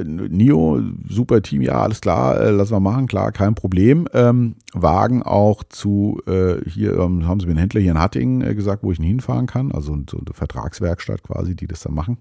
Nio, 0.05 0.81
super 1.05 1.41
Team, 1.41 1.61
ja, 1.61 1.81
alles 1.81 1.99
klar, 1.99 2.39
äh, 2.39 2.49
lass 2.49 2.71
mal 2.71 2.79
machen, 2.79 3.07
klar, 3.07 3.33
kein 3.33 3.55
Problem. 3.55 4.07
Ähm, 4.13 4.55
Wagen 4.71 5.21
auch 5.21 5.63
zu, 5.65 6.21
äh, 6.25 6.61
hier 6.65 6.97
ähm, 6.97 7.27
haben 7.27 7.41
sie 7.41 7.45
mir 7.45 7.51
einen 7.51 7.59
Händler 7.59 7.81
hier 7.81 7.91
in 7.91 7.99
Hattingen 7.99 8.41
äh, 8.41 8.55
gesagt, 8.55 8.83
wo 8.83 8.93
ich 8.93 8.99
ihn 8.99 9.05
hinfahren 9.05 9.47
kann, 9.47 9.73
also 9.73 9.97
so 10.09 10.17
eine 10.17 10.33
Vertragswerkstatt 10.33 11.23
quasi, 11.23 11.57
die 11.57 11.67
das 11.67 11.81
dann 11.81 11.93
machen. 11.93 12.19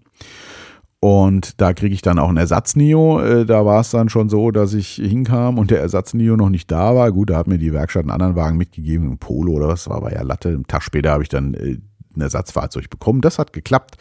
Und 0.98 1.60
da 1.60 1.74
kriege 1.74 1.94
ich 1.94 2.02
dann 2.02 2.18
auch 2.18 2.28
einen 2.28 2.38
Ersatz-Nio. 2.38 3.20
Äh, 3.20 3.46
da 3.46 3.64
war 3.64 3.82
es 3.82 3.90
dann 3.90 4.08
schon 4.08 4.28
so, 4.28 4.50
dass 4.50 4.74
ich 4.74 4.94
hinkam 4.96 5.58
und 5.58 5.70
der 5.70 5.80
Ersatz-Nio 5.80 6.36
noch 6.36 6.50
nicht 6.50 6.72
da 6.72 6.96
war. 6.96 7.12
Gut, 7.12 7.30
da 7.30 7.36
hat 7.36 7.46
mir 7.46 7.58
die 7.58 7.72
Werkstatt 7.72 8.02
einen 8.02 8.10
anderen 8.10 8.34
Wagen 8.34 8.56
mitgegeben, 8.56 9.12
ein 9.12 9.18
Polo 9.18 9.52
oder 9.52 9.68
was, 9.68 9.88
war 9.88 9.98
aber 9.98 10.12
ja 10.12 10.22
Latte. 10.22 10.48
Einen 10.48 10.66
Tag 10.66 10.82
später 10.82 11.12
habe 11.12 11.22
ich 11.22 11.28
dann 11.28 11.54
äh, 11.54 11.78
ein 12.16 12.20
Ersatzfahrzeug 12.20 12.90
bekommen. 12.90 13.20
Das 13.20 13.38
hat 13.38 13.52
geklappt. 13.52 13.98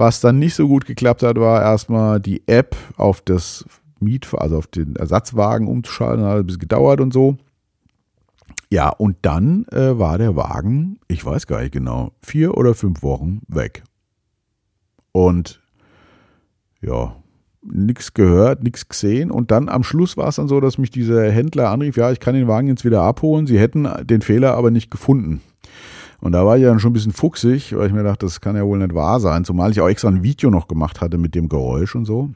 Was 0.00 0.22
dann 0.22 0.38
nicht 0.38 0.54
so 0.54 0.66
gut 0.66 0.86
geklappt 0.86 1.22
hat, 1.22 1.38
war 1.38 1.60
erstmal 1.60 2.20
die 2.20 2.42
App 2.48 2.74
auf 2.96 3.20
das 3.20 3.66
Miet, 3.98 4.26
also 4.32 4.56
auf 4.56 4.66
den 4.66 4.96
Ersatzwagen 4.96 5.68
umzuschalten. 5.68 6.24
Hat 6.24 6.38
ein 6.38 6.46
bisschen 6.46 6.60
gedauert 6.60 7.02
und 7.02 7.12
so. 7.12 7.36
Ja, 8.70 8.88
und 8.88 9.18
dann 9.20 9.66
äh, 9.72 9.98
war 9.98 10.16
der 10.16 10.36
Wagen, 10.36 11.00
ich 11.06 11.22
weiß 11.22 11.46
gar 11.46 11.60
nicht 11.60 11.72
genau, 11.72 12.12
vier 12.22 12.56
oder 12.56 12.74
fünf 12.74 13.02
Wochen 13.02 13.42
weg. 13.46 13.82
Und 15.12 15.60
ja, 16.80 17.16
nichts 17.60 18.14
gehört, 18.14 18.62
nichts 18.62 18.88
gesehen. 18.88 19.30
Und 19.30 19.50
dann 19.50 19.68
am 19.68 19.82
Schluss 19.82 20.16
war 20.16 20.28
es 20.28 20.36
dann 20.36 20.48
so, 20.48 20.60
dass 20.60 20.78
mich 20.78 20.90
dieser 20.90 21.30
Händler 21.30 21.68
anrief, 21.68 21.98
ja, 21.98 22.10
ich 22.10 22.20
kann 22.20 22.34
den 22.34 22.48
Wagen 22.48 22.68
jetzt 22.68 22.86
wieder 22.86 23.02
abholen. 23.02 23.46
Sie 23.46 23.58
hätten 23.58 23.86
den 24.04 24.22
Fehler 24.22 24.54
aber 24.54 24.70
nicht 24.70 24.90
gefunden. 24.90 25.42
Und 26.20 26.32
da 26.32 26.44
war 26.44 26.58
ich 26.58 26.64
dann 26.64 26.80
schon 26.80 26.90
ein 26.90 26.94
bisschen 26.94 27.12
fuchsig, 27.12 27.76
weil 27.76 27.86
ich 27.86 27.92
mir 27.92 28.02
dachte, 28.02 28.26
das 28.26 28.40
kann 28.40 28.56
ja 28.56 28.64
wohl 28.64 28.78
nicht 28.78 28.94
wahr 28.94 29.20
sein, 29.20 29.44
zumal 29.44 29.70
ich 29.70 29.80
auch 29.80 29.88
extra 29.88 30.08
ein 30.08 30.22
Video 30.22 30.50
noch 30.50 30.68
gemacht 30.68 31.00
hatte 31.00 31.18
mit 31.18 31.34
dem 31.34 31.48
Geräusch 31.48 31.94
und 31.94 32.04
so. 32.04 32.30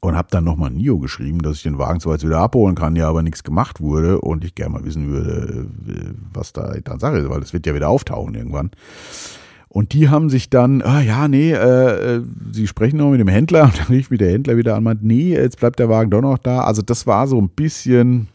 und 0.00 0.16
habe 0.16 0.28
dann 0.30 0.44
nochmal 0.44 0.70
Nio 0.70 0.98
geschrieben, 0.98 1.40
dass 1.40 1.56
ich 1.56 1.62
den 1.62 1.78
Wagen 1.78 2.00
zwar 2.00 2.14
jetzt 2.14 2.26
wieder 2.26 2.40
abholen 2.40 2.74
kann, 2.74 2.96
ja 2.96 3.08
aber 3.08 3.22
nichts 3.22 3.42
gemacht 3.42 3.80
wurde 3.80 4.20
und 4.20 4.44
ich 4.44 4.54
gerne 4.54 4.74
mal 4.74 4.84
wissen 4.84 5.08
würde, 5.08 5.66
äh, 5.88 6.12
was 6.32 6.52
da 6.52 6.74
dann 6.84 6.98
Sache 6.98 7.18
ist, 7.18 7.30
weil 7.30 7.40
das 7.40 7.52
wird 7.52 7.66
ja 7.66 7.74
wieder 7.74 7.88
auftauchen 7.88 8.34
irgendwann. 8.34 8.70
Und 9.68 9.94
die 9.94 10.10
haben 10.10 10.28
sich 10.28 10.50
dann, 10.50 10.82
ah 10.82 11.00
ja, 11.00 11.28
nee, 11.28 11.52
äh, 11.52 12.16
äh 12.16 12.22
sie 12.52 12.66
sprechen 12.66 12.98
noch 12.98 13.10
mit 13.10 13.20
dem 13.20 13.28
Händler 13.28 13.64
und 13.64 13.78
dann 13.78 13.86
rief 13.86 14.10
mich 14.10 14.18
der 14.18 14.30
Händler 14.30 14.56
wieder 14.56 14.76
an 14.76 14.84
meint, 14.84 15.02
nee, 15.02 15.32
jetzt 15.32 15.58
bleibt 15.58 15.78
der 15.78 15.88
Wagen 15.88 16.10
doch 16.10 16.20
noch 16.20 16.38
da. 16.38 16.60
Also 16.64 16.82
das 16.82 17.06
war 17.06 17.26
so 17.26 17.40
ein 17.40 17.48
bisschen, 17.48 18.28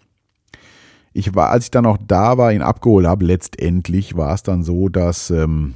ich 1.13 1.35
war, 1.35 1.49
als 1.49 1.65
ich 1.65 1.71
dann 1.71 1.83
noch 1.83 1.97
da 1.97 2.37
war, 2.37 2.53
ihn 2.53 2.61
abgeholt 2.61 3.05
habe, 3.05 3.25
letztendlich 3.25 4.15
war 4.15 4.33
es 4.33 4.43
dann 4.43 4.63
so, 4.63 4.89
dass, 4.89 5.29
ähm, 5.29 5.73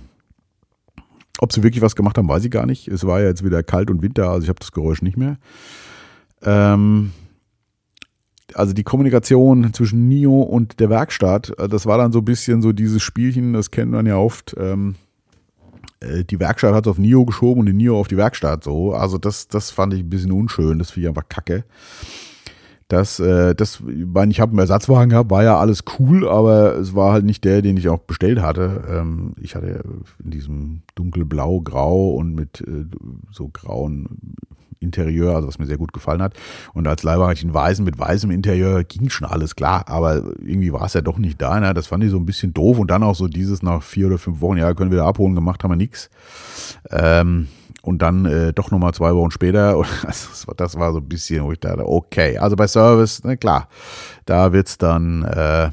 ob 1.39 1.51
sie 1.51 1.63
wirklich 1.63 1.81
was 1.81 1.95
gemacht 1.95 2.17
haben, 2.17 2.29
weiß 2.29 2.45
ich 2.45 2.51
gar 2.51 2.65
nicht. 2.65 2.87
Es 2.87 3.05
war 3.05 3.21
ja 3.21 3.27
jetzt 3.27 3.43
wieder 3.43 3.63
kalt 3.63 3.89
und 3.89 4.01
Winter, 4.01 4.29
also 4.29 4.43
ich 4.43 4.49
habe 4.49 4.59
das 4.59 4.71
Geräusch 4.71 5.01
nicht 5.01 5.17
mehr. 5.17 5.37
Ähm, 6.43 7.11
also 8.53 8.73
die 8.73 8.83
Kommunikation 8.83 9.73
zwischen 9.73 10.07
Nio 10.07 10.41
und 10.41 10.79
der 10.79 10.89
Werkstatt, 10.89 11.53
äh, 11.57 11.67
das 11.67 11.85
war 11.85 11.97
dann 11.97 12.11
so 12.11 12.19
ein 12.19 12.25
bisschen 12.25 12.61
so 12.61 12.71
dieses 12.71 13.01
Spielchen, 13.01 13.53
das 13.53 13.71
kennt 13.71 13.91
man 13.91 14.05
ja 14.05 14.17
oft. 14.17 14.55
Ähm, 14.57 14.95
äh, 15.99 16.23
die 16.23 16.39
Werkstatt 16.39 16.73
hat 16.73 16.85
es 16.85 16.91
auf 16.91 16.97
Nio 16.97 17.25
geschoben 17.25 17.61
und 17.61 17.65
die 17.67 17.73
Nio 17.73 17.99
auf 17.99 18.07
die 18.07 18.17
Werkstatt 18.17 18.63
so. 18.63 18.93
Also 18.93 19.17
das, 19.17 19.47
das 19.47 19.71
fand 19.71 19.93
ich 19.93 20.01
ein 20.01 20.09
bisschen 20.09 20.31
unschön, 20.31 20.79
das 20.79 20.91
finde 20.91 21.07
ich 21.07 21.09
einfach 21.09 21.29
kacke. 21.29 21.63
Das, 22.91 23.21
äh, 23.21 23.55
das, 23.55 23.81
ich 23.87 24.05
meine, 24.05 24.31
ich 24.31 24.41
habe 24.41 24.49
einen 24.49 24.59
Ersatzwagen 24.59 25.11
gehabt, 25.11 25.29
war 25.29 25.43
ja 25.43 25.57
alles 25.57 25.85
cool, 25.97 26.27
aber 26.27 26.75
es 26.75 26.93
war 26.93 27.13
halt 27.13 27.23
nicht 27.23 27.45
der, 27.45 27.61
den 27.61 27.77
ich 27.77 27.87
auch 27.87 27.99
bestellt 27.99 28.41
hatte. 28.41 28.83
Ähm, 28.89 29.31
ich 29.39 29.55
hatte 29.55 29.81
in 30.21 30.31
diesem 30.31 30.81
dunkelblau, 30.95 31.61
grau 31.61 32.09
und 32.11 32.35
mit 32.35 32.59
äh, 32.59 32.83
so 33.31 33.47
grauen 33.47 34.35
Interieur, 34.81 35.35
also 35.35 35.47
was 35.47 35.59
mir 35.59 35.65
sehr 35.65 35.77
gut 35.77 35.93
gefallen 35.93 36.21
hat. 36.21 36.33
Und 36.73 36.87
als 36.87 37.03
Leihwagen 37.03 37.29
hatte 37.29 37.39
ich 37.39 37.45
einen 37.45 37.53
weißen 37.53 37.85
mit 37.85 37.97
weißem 37.97 38.31
Interieur, 38.31 38.83
ging 38.83 39.09
schon 39.09 39.27
alles 39.27 39.55
klar, 39.55 39.87
aber 39.87 40.23
irgendwie 40.39 40.73
war 40.73 40.85
es 40.85 40.93
ja 40.93 41.01
doch 41.01 41.17
nicht 41.17 41.41
da. 41.41 41.59
Ne? 41.59 41.73
Das 41.73 41.87
fand 41.87 42.03
ich 42.03 42.11
so 42.11 42.17
ein 42.17 42.25
bisschen 42.25 42.53
doof. 42.53 42.79
Und 42.79 42.91
dann 42.91 43.03
auch 43.03 43.15
so 43.15 43.27
dieses 43.27 43.61
nach 43.63 43.83
vier 43.83 44.07
oder 44.07 44.17
fünf 44.17 44.41
Wochen, 44.41 44.57
ja, 44.57 44.73
können 44.73 44.91
wir 44.91 44.99
da 44.99 45.07
abholen, 45.07 45.35
gemacht 45.35 45.63
haben 45.63 45.71
wir 45.71 45.77
nichts. 45.77 46.09
Ähm, 46.89 47.47
und 47.81 48.01
dann 48.01 48.25
äh, 48.25 48.53
doch 48.53 48.71
nochmal 48.71 48.93
zwei 48.93 49.13
Wochen 49.15 49.31
später, 49.31 49.77
und 49.79 49.87
das, 50.03 50.47
war, 50.47 50.55
das 50.55 50.77
war 50.77 50.91
so 50.93 50.99
ein 50.99 51.07
bisschen, 51.07 51.43
wo 51.43 51.51
ich 51.51 51.59
dachte, 51.59 51.87
okay, 51.87 52.37
also 52.37 52.55
bei 52.55 52.67
Service, 52.67 53.21
na 53.23 53.35
klar, 53.35 53.67
da 54.25 54.53
wird's 54.53 54.77
dann 54.77 55.23
äh, 55.23 55.69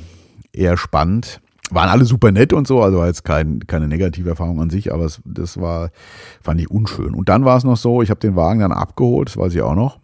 eher 0.52 0.76
spannend. 0.76 1.40
Waren 1.70 1.88
alle 1.88 2.04
super 2.04 2.32
nett 2.32 2.52
und 2.52 2.66
so, 2.66 2.82
also 2.82 2.98
war 2.98 3.06
jetzt 3.06 3.24
kein, 3.24 3.60
keine 3.66 3.88
negative 3.88 4.30
Erfahrung 4.30 4.60
an 4.60 4.70
sich, 4.70 4.92
aber 4.92 5.04
es, 5.04 5.20
das 5.24 5.60
war, 5.60 5.90
fand 6.40 6.60
ich 6.60 6.70
unschön. 6.70 7.14
Und 7.14 7.28
dann 7.28 7.44
war 7.44 7.56
es 7.56 7.64
noch 7.64 7.76
so, 7.76 8.00
ich 8.02 8.10
habe 8.10 8.20
den 8.20 8.36
Wagen 8.36 8.60
dann 8.60 8.72
abgeholt, 8.72 9.28
das 9.28 9.36
weiß 9.36 9.54
ich 9.54 9.62
auch 9.62 9.74
noch, 9.74 9.98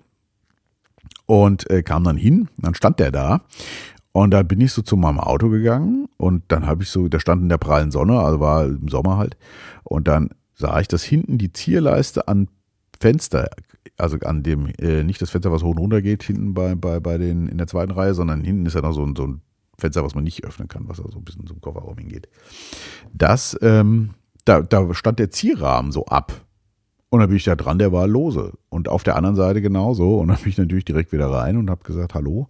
und 1.26 1.70
äh, 1.70 1.82
kam 1.82 2.04
dann 2.04 2.16
hin, 2.16 2.48
dann 2.58 2.74
stand 2.74 3.00
der 3.00 3.10
da 3.10 3.40
und 4.12 4.30
dann 4.30 4.46
bin 4.46 4.60
ich 4.60 4.72
so 4.72 4.82
zu 4.82 4.96
meinem 4.96 5.18
Auto 5.18 5.48
gegangen 5.48 6.06
und 6.18 6.44
dann 6.48 6.66
habe 6.66 6.82
ich 6.82 6.90
so, 6.90 7.08
der 7.08 7.18
stand 7.18 7.42
in 7.42 7.48
der 7.48 7.58
prallen 7.58 7.90
Sonne, 7.90 8.20
also 8.20 8.40
war 8.40 8.66
im 8.66 8.88
Sommer 8.88 9.16
halt. 9.16 9.36
Und 9.82 10.06
dann 10.06 10.30
sah 10.54 10.78
ich, 10.80 10.88
dass 10.88 11.02
hinten 11.02 11.36
die 11.36 11.52
Zierleiste 11.52 12.28
an 12.28 12.48
Fenster, 13.00 13.50
also 13.96 14.16
an 14.20 14.42
dem, 14.42 14.66
äh, 14.78 15.02
nicht 15.02 15.20
das 15.20 15.30
Fenster, 15.30 15.50
was 15.50 15.62
hoch 15.62 15.70
und 15.70 15.78
runter 15.78 16.00
geht, 16.00 16.22
hinten 16.22 16.54
bei, 16.54 16.74
bei, 16.74 17.00
bei 17.00 17.18
den, 17.18 17.48
in 17.48 17.58
der 17.58 17.66
zweiten 17.66 17.90
Reihe, 17.90 18.14
sondern 18.14 18.44
hinten 18.44 18.66
ist 18.66 18.74
ja 18.74 18.82
noch 18.82 18.92
so 18.92 19.04
ein, 19.04 19.16
so 19.16 19.26
ein 19.26 19.40
Fenster, 19.78 20.04
was 20.04 20.14
man 20.14 20.24
nicht 20.24 20.44
öffnen 20.44 20.68
kann, 20.68 20.88
was 20.88 21.00
also 21.00 21.18
ein 21.18 21.24
bisschen 21.24 21.46
zum 21.46 21.60
Kofferraum 21.60 21.98
hingeht. 21.98 22.28
Das, 23.12 23.56
ähm, 23.62 24.10
da, 24.44 24.62
da 24.62 24.92
stand 24.94 25.18
der 25.18 25.30
Zierrahmen 25.30 25.92
so 25.92 26.06
ab. 26.06 26.44
Und 27.08 27.20
dann 27.20 27.28
bin 27.28 27.36
ich 27.36 27.44
da 27.44 27.54
dran, 27.54 27.78
der 27.78 27.92
war 27.92 28.06
lose. 28.06 28.52
Und 28.70 28.88
auf 28.88 29.04
der 29.04 29.16
anderen 29.16 29.36
Seite 29.36 29.62
genauso. 29.62 30.18
Und 30.18 30.28
dann 30.28 30.38
bin 30.38 30.48
ich 30.48 30.58
natürlich 30.58 30.84
direkt 30.84 31.12
wieder 31.12 31.30
rein 31.30 31.56
und 31.56 31.70
habe 31.70 31.84
gesagt, 31.84 32.14
hallo. 32.14 32.48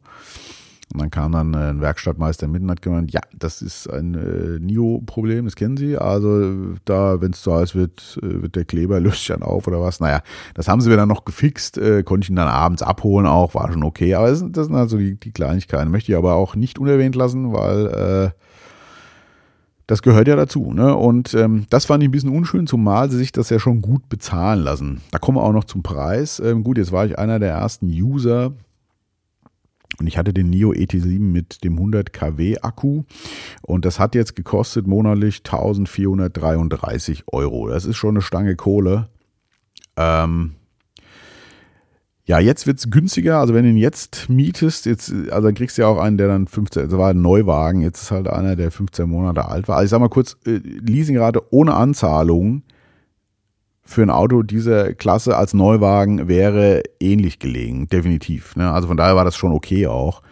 Und 0.94 1.00
dann 1.00 1.11
kam 1.11 1.33
dann 1.33 1.54
ein 1.57 1.80
Werkstattmeister 1.80 2.46
mit 2.46 2.62
und 2.62 2.70
hat 2.70 2.80
gemeint, 2.80 3.12
ja, 3.12 3.20
das 3.37 3.62
ist 3.62 3.88
ein 3.88 4.14
äh, 4.14 4.61
NIO-Problem, 4.61 5.44
das 5.44 5.57
kennen 5.57 5.76
Sie. 5.76 5.98
Also 5.98 6.76
da, 6.85 7.20
wenn 7.20 7.33
es 7.33 7.42
zu 7.42 7.52
heiß 7.52 7.74
wird, 7.74 8.16
äh, 8.22 8.42
wird 8.42 8.54
der 8.54 8.64
Kleber 8.64 9.00
löst 9.00 9.18
sich 9.18 9.26
dann 9.26 9.42
auf 9.42 9.66
oder 9.66 9.80
was. 9.80 9.98
Naja, 9.98 10.22
das 10.54 10.68
haben 10.68 10.80
sie 10.80 10.88
mir 10.88 10.96
dann 10.96 11.09
noch 11.09 11.24
gefixt, 11.24 11.78
äh, 11.78 12.04
konnte 12.04 12.26
ich 12.26 12.30
ihn 12.30 12.37
dann 12.37 12.46
abends 12.46 12.83
abholen 12.83 13.26
auch, 13.26 13.57
war 13.57 13.72
schon 13.72 13.83
okay. 13.83 14.14
Aber 14.14 14.28
das, 14.28 14.38
sind, 14.38 14.57
das 14.57 14.68
sind 14.68 14.76
also 14.76 14.96
die, 14.96 15.16
die 15.18 15.33
Kleinigkeiten. 15.33 15.90
Möchte 15.90 16.12
ich 16.12 16.16
aber 16.16 16.35
auch 16.35 16.54
nicht 16.54 16.78
unerwähnt 16.78 17.16
lassen, 17.16 17.52
weil 17.52 17.87
äh, 17.87 18.30
das 19.88 20.02
gehört 20.02 20.28
ja 20.28 20.37
dazu. 20.37 20.72
Ne? 20.72 20.94
Und 20.94 21.35
ähm, 21.35 21.66
das 21.70 21.87
fand 21.87 22.04
ich 22.04 22.09
ein 22.09 22.12
bisschen 22.12 22.30
unschön, 22.30 22.68
zumal 22.68 23.11
sie 23.11 23.18
sich 23.18 23.33
das 23.33 23.50
ja 23.50 23.59
schon 23.59 23.83
gut 23.83 24.09
bezahlen 24.09 24.61
lassen. 24.61 25.00
Da 25.11 25.18
kommen 25.18 25.38
wir 25.38 25.42
auch 25.42 25.52
noch 25.52 25.64
zum 25.64 25.83
Preis. 25.83 26.38
Ähm, 26.38 26.62
gut, 26.62 26.78
jetzt 26.78 26.92
war 26.92 27.04
ich 27.04 27.18
einer 27.18 27.40
der 27.40 27.50
ersten 27.50 27.87
User, 27.87 28.52
und 29.98 30.07
ich 30.07 30.18
hatte 30.18 30.33
den 30.33 30.50
NIO 30.50 30.72
ET7 30.72 31.20
mit 31.20 31.64
dem 31.64 31.74
100 31.74 32.12
kW 32.12 32.59
Akku 32.61 33.04
und 33.62 33.85
das 33.85 33.98
hat 33.98 34.14
jetzt 34.14 34.37
gekostet 34.37 34.87
monatlich 34.87 35.38
1433 35.38 37.24
Euro. 37.28 37.68
Das 37.68 37.85
ist 37.85 37.96
schon 37.96 38.14
eine 38.14 38.22
Stange 38.22 38.57
Kohle. 38.57 39.09
Ähm, 39.96 40.54
ja, 42.26 42.38
jetzt 42.38 42.66
wird's 42.66 42.90
günstiger. 42.90 43.38
Also 43.38 43.52
wenn 43.52 43.64
du 43.64 43.70
ihn 43.70 43.76
jetzt 43.76 44.30
mietest, 44.30 44.87
jetzt, 44.87 45.12
also 45.30 45.48
dann 45.48 45.54
kriegst 45.54 45.76
du 45.76 45.83
ja 45.83 45.88
auch 45.88 45.98
einen, 45.98 46.16
der 46.16 46.28
dann 46.28 46.46
15, 46.46 46.88
das 46.88 46.98
war 46.98 47.11
ein 47.11 47.20
Neuwagen, 47.20 47.83
jetzt 47.83 48.02
ist 48.02 48.11
halt 48.11 48.28
einer, 48.28 48.57
der 48.57 48.70
15 48.70 49.09
Monate 49.09 49.46
alt 49.46 49.68
war. 49.68 49.76
Also 49.76 49.85
ich 49.85 49.90
sag 49.90 50.00
mal 50.00 50.09
kurz, 50.09 50.37
äh, 50.46 50.61
Leasingrate 50.62 51.42
ohne 51.52 51.74
Anzahlung 51.74 52.62
für 53.85 54.03
ein 54.03 54.11
Auto 54.11 54.42
dieser 54.42 54.94
Klasse 54.94 55.37
als 55.37 55.53
Neuwagen 55.53 56.27
wäre 56.27 56.83
ähnlich 57.01 57.38
gelegen, 57.38 57.87
definitiv. 57.88 58.57
Ne? 58.57 58.70
Also 58.73 58.88
von 58.88 58.97
daher 58.97 59.14
war 59.14 59.25
das 59.25 59.37
schon 59.37 59.53
okay 59.53 59.87
auch. 59.87 60.23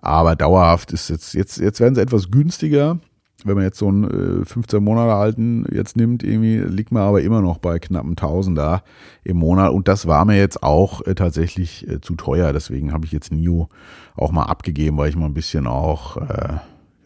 Aber 0.00 0.36
dauerhaft 0.36 0.92
ist 0.92 1.10
jetzt, 1.10 1.34
jetzt, 1.34 1.58
jetzt 1.58 1.80
werden 1.80 1.96
sie 1.96 2.00
etwas 2.00 2.30
günstiger. 2.30 2.98
Wenn 3.44 3.56
man 3.56 3.64
jetzt 3.64 3.78
so 3.78 3.88
einen 3.88 4.42
äh, 4.42 4.44
15 4.44 4.82
Monate 4.82 5.12
alten 5.12 5.66
jetzt 5.70 5.96
nimmt, 5.96 6.22
irgendwie 6.22 6.58
liegt 6.58 6.92
man 6.92 7.02
aber 7.02 7.20
immer 7.20 7.42
noch 7.42 7.58
bei 7.58 7.78
knappen 7.78 8.16
Tausender 8.16 8.82
im 9.22 9.36
Monat. 9.36 9.72
Und 9.72 9.88
das 9.88 10.06
war 10.06 10.24
mir 10.24 10.38
jetzt 10.38 10.62
auch 10.62 11.04
äh, 11.04 11.14
tatsächlich 11.14 11.86
äh, 11.88 12.00
zu 12.00 12.14
teuer. 12.14 12.52
Deswegen 12.52 12.92
habe 12.92 13.04
ich 13.04 13.12
jetzt 13.12 13.32
NIO 13.32 13.68
auch 14.16 14.32
mal 14.32 14.44
abgegeben, 14.44 14.96
weil 14.96 15.10
ich 15.10 15.16
mal 15.16 15.26
ein 15.26 15.34
bisschen 15.34 15.66
auch, 15.66 16.16
äh, 16.16 16.54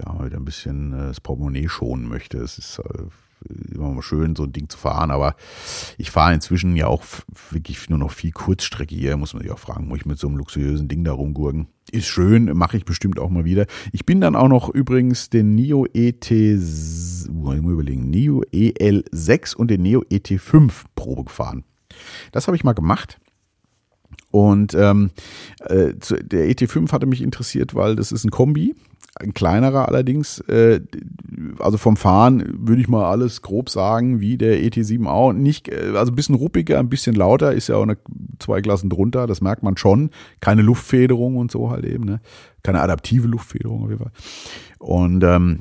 ja, 0.04 0.24
wieder 0.24 0.36
ein 0.36 0.44
bisschen 0.44 0.92
äh, 0.92 1.06
das 1.08 1.20
Portemonnaie 1.20 1.68
schonen 1.68 2.08
möchte. 2.08 2.38
Es 2.38 2.58
ist 2.58 2.78
äh, 2.78 3.02
immer 3.74 3.90
mal 3.90 4.02
schön, 4.02 4.36
so 4.36 4.44
ein 4.44 4.52
Ding 4.52 4.68
zu 4.68 4.78
fahren. 4.78 5.10
Aber 5.10 5.34
ich 5.96 6.10
fahre 6.10 6.34
inzwischen 6.34 6.76
ja 6.76 6.86
auch 6.86 7.04
wirklich 7.50 7.88
nur 7.88 7.98
noch 7.98 8.12
viel 8.12 8.32
Kurzstrecke 8.32 8.94
hier. 8.94 9.16
Muss 9.16 9.34
man 9.34 9.42
sich 9.42 9.52
auch 9.52 9.58
fragen, 9.58 9.88
muss 9.88 9.98
ich 9.98 10.06
mit 10.06 10.18
so 10.18 10.28
einem 10.28 10.36
luxuriösen 10.36 10.88
Ding 10.88 11.04
da 11.04 11.12
rumgurken? 11.12 11.68
Ist 11.90 12.06
schön, 12.06 12.44
mache 12.56 12.76
ich 12.76 12.84
bestimmt 12.84 13.18
auch 13.18 13.30
mal 13.30 13.44
wieder. 13.44 13.66
Ich 13.92 14.04
bin 14.04 14.20
dann 14.20 14.36
auch 14.36 14.48
noch 14.48 14.68
übrigens 14.68 15.30
den 15.30 15.54
NIO 15.54 15.86
ET, 15.94 16.30
muss 16.30 17.56
ich 17.56 17.62
mal 17.62 17.72
überlegen, 17.72 18.10
NIO 18.10 18.42
EL6 18.52 19.56
und 19.56 19.70
den 19.70 19.82
NIO 19.82 20.02
ET5 20.10 20.70
Probe 20.94 21.24
gefahren. 21.24 21.64
Das 22.32 22.46
habe 22.46 22.56
ich 22.56 22.64
mal 22.64 22.74
gemacht. 22.74 23.18
Und 24.30 24.74
ähm, 24.74 25.10
äh, 25.60 25.94
der 25.94 26.50
ET5 26.50 26.92
hatte 26.92 27.06
mich 27.06 27.22
interessiert, 27.22 27.74
weil 27.74 27.96
das 27.96 28.12
ist 28.12 28.24
ein 28.24 28.30
Kombi 28.30 28.74
ein 29.20 29.34
kleinerer 29.34 29.88
allerdings. 29.88 30.40
Äh, 30.40 30.80
also 31.58 31.78
vom 31.78 31.96
Fahren 31.96 32.44
würde 32.66 32.80
ich 32.80 32.88
mal 32.88 33.10
alles 33.10 33.42
grob 33.42 33.70
sagen, 33.70 34.20
wie 34.20 34.36
der 34.36 34.60
ET7 34.60 35.06
auch. 35.06 35.32
Nicht, 35.32 35.68
äh, 35.68 35.92
also 35.94 36.12
ein 36.12 36.16
bisschen 36.16 36.34
ruppiger, 36.34 36.78
ein 36.78 36.88
bisschen 36.88 37.14
lauter, 37.14 37.52
ist 37.52 37.68
ja 37.68 37.76
auch 37.76 37.82
eine, 37.82 37.96
zwei 38.38 38.60
Klassen 38.60 38.90
drunter, 38.90 39.26
das 39.26 39.40
merkt 39.40 39.62
man 39.62 39.76
schon. 39.76 40.10
Keine 40.40 40.62
Luftfederung 40.62 41.36
und 41.36 41.50
so 41.50 41.70
halt 41.70 41.84
eben, 41.84 42.04
ne? 42.04 42.20
Keine 42.62 42.80
adaptive 42.80 43.28
Luftfederung 43.28 43.84
auf 43.84 43.90
jeden 43.90 44.02
Fall. 44.02 44.12
Und 44.78 45.22
ähm, 45.24 45.60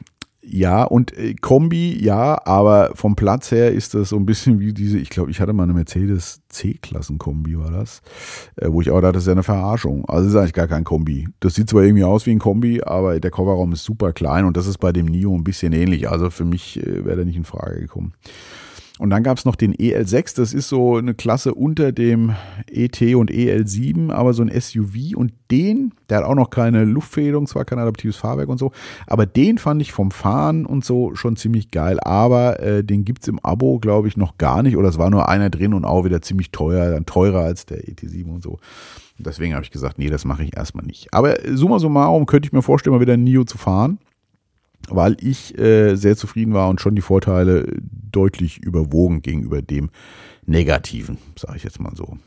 ja, 0.49 0.83
und 0.83 1.17
äh, 1.17 1.33
Kombi, 1.35 2.01
ja, 2.01 2.39
aber 2.45 2.91
vom 2.95 3.15
Platz 3.17 3.51
her 3.51 3.73
ist 3.73 3.93
das 3.93 4.09
so 4.09 4.15
ein 4.15 4.25
bisschen 4.25 4.59
wie 4.59 4.73
diese, 4.73 4.97
ich 4.97 5.09
glaube, 5.09 5.29
ich 5.29 5.41
hatte 5.41 5.51
mal 5.51 5.63
eine 5.63 5.73
Mercedes 5.73 6.41
C-Klassen-Kombi, 6.47 7.59
war 7.59 7.71
das, 7.71 8.01
äh, 8.55 8.67
wo 8.69 8.81
ich 8.81 8.89
auch 8.89 9.01
dachte, 9.01 9.13
das 9.13 9.23
ist 9.23 9.27
ja 9.27 9.33
eine 9.33 9.43
Verarschung. 9.43 10.05
Also 10.05 10.23
das 10.23 10.33
ist 10.33 10.39
eigentlich 10.39 10.53
gar 10.53 10.67
kein 10.67 10.85
Kombi. 10.85 11.27
Das 11.41 11.55
sieht 11.55 11.69
zwar 11.69 11.83
irgendwie 11.83 12.05
aus 12.05 12.25
wie 12.25 12.31
ein 12.31 12.39
Kombi, 12.39 12.81
aber 12.81 13.19
der 13.19 13.31
Kofferraum 13.31 13.73
ist 13.73 13.83
super 13.83 14.13
klein 14.13 14.45
und 14.45 14.55
das 14.55 14.67
ist 14.67 14.77
bei 14.77 14.93
dem 14.93 15.07
Nio 15.07 15.35
ein 15.35 15.43
bisschen 15.43 15.73
ähnlich. 15.73 16.09
Also 16.09 16.29
für 16.29 16.45
mich 16.45 16.81
äh, 16.81 17.03
wäre 17.03 17.17
der 17.17 17.25
nicht 17.25 17.37
in 17.37 17.43
Frage 17.43 17.81
gekommen. 17.81 18.13
Und 18.99 19.11
dann 19.11 19.21
gab 19.21 19.37
es 19.37 19.45
noch 19.45 19.55
den 19.55 19.75
EL6, 19.75 20.35
das 20.35 20.53
ist 20.53 20.69
so 20.69 20.97
eine 20.97 21.13
Klasse 21.13 21.53
unter 21.53 21.91
dem 21.91 22.35
ET 22.71 22.99
und 23.01 23.31
EL7, 23.31 24.11
aber 24.11 24.33
so 24.33 24.41
ein 24.41 24.49
SUV. 24.49 25.15
Und 25.15 25.33
den, 25.51 25.93
der 26.09 26.19
hat 26.19 26.25
auch 26.25 26.35
noch 26.35 26.49
keine 26.49 26.83
Luftfederung, 26.83 27.45
zwar 27.45 27.65
kein 27.65 27.77
adaptives 27.77 28.15
Fahrwerk 28.17 28.49
und 28.49 28.57
so, 28.57 28.71
aber 29.05 29.25
den 29.25 29.59
fand 29.59 29.81
ich 29.81 29.91
vom 29.91 30.09
Fahren 30.09 30.65
und 30.65 30.83
so 30.83 31.13
schon 31.15 31.35
ziemlich 31.35 31.69
geil. 31.69 31.99
Aber 31.99 32.59
äh, 32.59 32.83
den 32.83 33.05
gibt 33.05 33.21
es 33.21 33.27
im 33.27 33.39
Abo, 33.39 33.79
glaube 33.79 34.07
ich, 34.07 34.17
noch 34.17 34.37
gar 34.37 34.63
nicht. 34.63 34.77
Oder 34.77 34.89
es 34.89 34.97
war 34.97 35.11
nur 35.11 35.29
einer 35.29 35.49
drin 35.49 35.73
und 35.73 35.85
auch 35.85 36.03
wieder 36.03 36.21
ziemlich 36.21 36.51
teuer, 36.51 36.89
dann 36.89 37.05
teurer 37.05 37.41
als 37.41 37.67
der 37.67 37.83
ET7 37.83 38.25
und 38.25 38.43
so. 38.43 38.59
Deswegen 39.19 39.53
habe 39.53 39.63
ich 39.63 39.71
gesagt, 39.71 39.97
nee, 39.97 40.09
das 40.09 40.25
mache 40.25 40.43
ich 40.43 40.55
erstmal 40.55 40.85
nicht. 40.85 41.13
Aber 41.13 41.35
summa 41.51 41.79
summarum 41.79 42.25
könnte 42.25 42.47
ich 42.47 42.53
mir 42.53 42.61
vorstellen, 42.61 42.95
mal 42.95 43.01
wieder 43.01 43.13
ein 43.13 43.23
NIO 43.23 43.43
zu 43.45 43.57
fahren 43.57 43.99
weil 44.89 45.17
ich 45.19 45.57
äh, 45.57 45.95
sehr 45.95 46.15
zufrieden 46.15 46.53
war 46.53 46.69
und 46.69 46.81
schon 46.81 46.95
die 46.95 47.01
Vorteile 47.01 47.65
deutlich 47.81 48.57
überwogen 48.59 49.21
gegenüber 49.21 49.61
dem 49.61 49.89
Negativen, 50.45 51.17
sage 51.37 51.57
ich 51.57 51.63
jetzt 51.63 51.79
mal 51.79 51.95
so. 51.95 52.17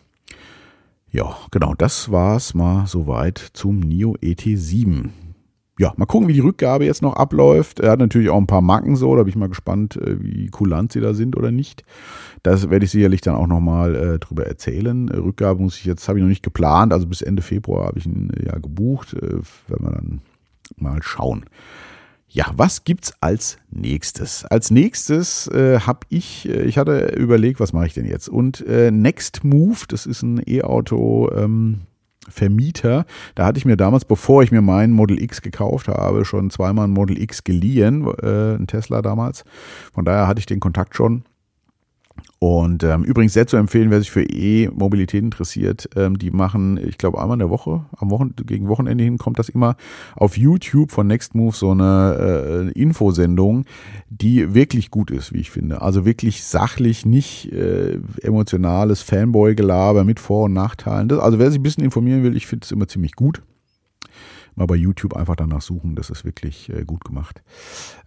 Ja, 1.10 1.36
genau, 1.50 1.74
das 1.74 2.12
war's 2.12 2.54
mal 2.54 2.86
soweit 2.86 3.38
zum 3.54 3.80
NIO 3.80 4.16
ET7. 4.22 5.08
Ja, 5.80 5.94
mal 5.96 6.04
gucken, 6.04 6.28
wie 6.28 6.34
die 6.34 6.40
Rückgabe 6.40 6.84
jetzt 6.84 7.00
noch 7.00 7.16
abläuft. 7.16 7.80
Er 7.80 7.92
hat 7.92 8.00
natürlich 8.00 8.28
auch 8.28 8.36
ein 8.36 8.46
paar 8.46 8.60
Macken 8.60 8.96
so, 8.96 9.16
da 9.16 9.22
bin 9.22 9.30
ich 9.30 9.36
mal 9.36 9.48
gespannt, 9.48 9.96
äh, 9.96 10.22
wie 10.22 10.48
kulant 10.48 10.92
sie 10.92 11.00
da 11.00 11.14
sind 11.14 11.36
oder 11.36 11.50
nicht. 11.50 11.84
Das 12.42 12.68
werde 12.68 12.84
ich 12.84 12.90
sicherlich 12.90 13.22
dann 13.22 13.34
auch 13.34 13.46
nochmal 13.46 13.94
äh, 13.94 14.18
drüber 14.18 14.46
erzählen. 14.46 15.08
Rückgabe 15.08 15.62
muss 15.62 15.78
ich 15.78 15.86
jetzt, 15.86 16.06
habe 16.06 16.18
ich 16.18 16.22
noch 16.22 16.28
nicht 16.28 16.42
geplant, 16.42 16.92
also 16.92 17.06
bis 17.06 17.22
Ende 17.22 17.40
Februar 17.40 17.86
habe 17.86 17.98
ich 17.98 18.06
ihn 18.06 18.30
äh, 18.30 18.46
ja 18.46 18.58
gebucht. 18.58 19.14
Äh, 19.14 19.40
werden 19.68 19.86
wir 19.86 19.90
dann 19.92 20.20
mal 20.76 21.02
schauen. 21.02 21.46
Ja, 22.32 22.46
was 22.54 22.84
gibt's 22.84 23.12
als 23.20 23.58
nächstes? 23.70 24.44
Als 24.44 24.70
nächstes 24.70 25.48
äh, 25.48 25.80
habe 25.80 26.06
ich, 26.10 26.48
äh, 26.48 26.62
ich 26.62 26.78
hatte 26.78 27.12
überlegt, 27.16 27.58
was 27.58 27.72
mache 27.72 27.88
ich 27.88 27.94
denn 27.94 28.06
jetzt? 28.06 28.28
Und 28.28 28.64
äh, 28.68 28.92
Next 28.92 29.42
Move, 29.42 29.80
das 29.88 30.06
ist 30.06 30.22
ein 30.22 30.40
E-Auto 30.46 31.28
ähm, 31.34 31.80
Vermieter. 32.28 33.04
Da 33.34 33.46
hatte 33.46 33.58
ich 33.58 33.64
mir 33.64 33.76
damals, 33.76 34.04
bevor 34.04 34.44
ich 34.44 34.52
mir 34.52 34.60
meinen 34.60 34.92
Model 34.92 35.20
X 35.20 35.42
gekauft 35.42 35.88
habe, 35.88 36.24
schon 36.24 36.50
zweimal 36.50 36.86
ein 36.86 36.92
Model 36.92 37.20
X 37.20 37.42
geliehen, 37.42 38.06
äh, 38.22 38.54
ein 38.54 38.68
Tesla 38.68 39.02
damals. 39.02 39.42
Von 39.92 40.04
daher 40.04 40.28
hatte 40.28 40.38
ich 40.38 40.46
den 40.46 40.60
Kontakt 40.60 40.94
schon. 40.94 41.24
Und 42.42 42.84
ähm, 42.84 43.04
übrigens 43.04 43.34
sehr 43.34 43.46
zu 43.46 43.58
empfehlen, 43.58 43.90
wer 43.90 43.98
sich 43.98 44.10
für 44.10 44.22
E-Mobilität 44.22 45.22
interessiert, 45.22 45.90
ähm, 45.94 46.18
die 46.18 46.30
machen, 46.30 46.80
ich 46.82 46.96
glaube, 46.96 47.20
einmal 47.20 47.34
in 47.34 47.40
der 47.40 47.50
Woche, 47.50 47.84
am 47.98 48.10
Wochen 48.10 48.34
gegen 48.46 48.66
Wochenende 48.66 49.04
hin 49.04 49.18
kommt 49.18 49.38
das 49.38 49.50
immer 49.50 49.76
auf 50.16 50.38
YouTube 50.38 50.90
von 50.90 51.06
Nextmove 51.06 51.54
so 51.54 51.72
eine 51.72 52.72
äh, 52.74 52.80
Infosendung, 52.80 53.66
die 54.08 54.54
wirklich 54.54 54.90
gut 54.90 55.10
ist, 55.10 55.34
wie 55.34 55.40
ich 55.40 55.50
finde. 55.50 55.82
Also 55.82 56.06
wirklich 56.06 56.42
sachlich, 56.42 57.04
nicht 57.04 57.52
äh, 57.52 57.98
emotionales 58.22 59.02
Fanboy-Gelaber 59.02 60.04
mit 60.04 60.18
Vor- 60.18 60.44
und 60.44 60.54
Nachteilen. 60.54 61.08
Das, 61.08 61.18
also 61.18 61.38
wer 61.38 61.50
sich 61.50 61.60
ein 61.60 61.62
bisschen 61.62 61.84
informieren 61.84 62.22
will, 62.22 62.34
ich 62.34 62.46
finde 62.46 62.64
es 62.64 62.72
immer 62.72 62.88
ziemlich 62.88 63.16
gut 63.16 63.42
mal 64.54 64.66
bei 64.66 64.76
YouTube 64.76 65.16
einfach 65.16 65.36
danach 65.36 65.62
suchen. 65.62 65.94
Das 65.94 66.10
ist 66.10 66.24
wirklich 66.24 66.68
äh, 66.70 66.84
gut 66.84 67.04
gemacht. 67.04 67.42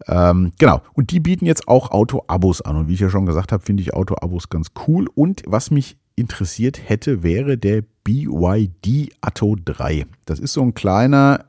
Ähm, 0.08 0.54
genau. 0.58 0.82
Und 0.94 1.12
die 1.12 1.20
bieten 1.20 1.46
jetzt 1.46 1.68
auch 1.68 1.91
Auto-Abos 1.91 2.62
an. 2.62 2.76
Und 2.76 2.88
wie 2.88 2.94
ich 2.94 3.00
ja 3.00 3.10
schon 3.10 3.26
gesagt 3.26 3.52
habe, 3.52 3.64
finde 3.64 3.82
ich 3.82 3.94
Auto-Abos 3.94 4.50
ganz 4.50 4.72
cool. 4.88 5.08
Und 5.14 5.44
was 5.46 5.72
mich 5.72 5.98
interessiert 6.16 6.89
hätte, 6.89 7.24
wäre 7.24 7.58
der 7.58 7.84
BYD 8.04 9.14
Atto 9.22 9.56
3. 9.64 10.06
Das 10.26 10.39
ist 10.39 10.54
so 10.54 10.62
ein 10.62 10.74
kleiner 10.74 11.46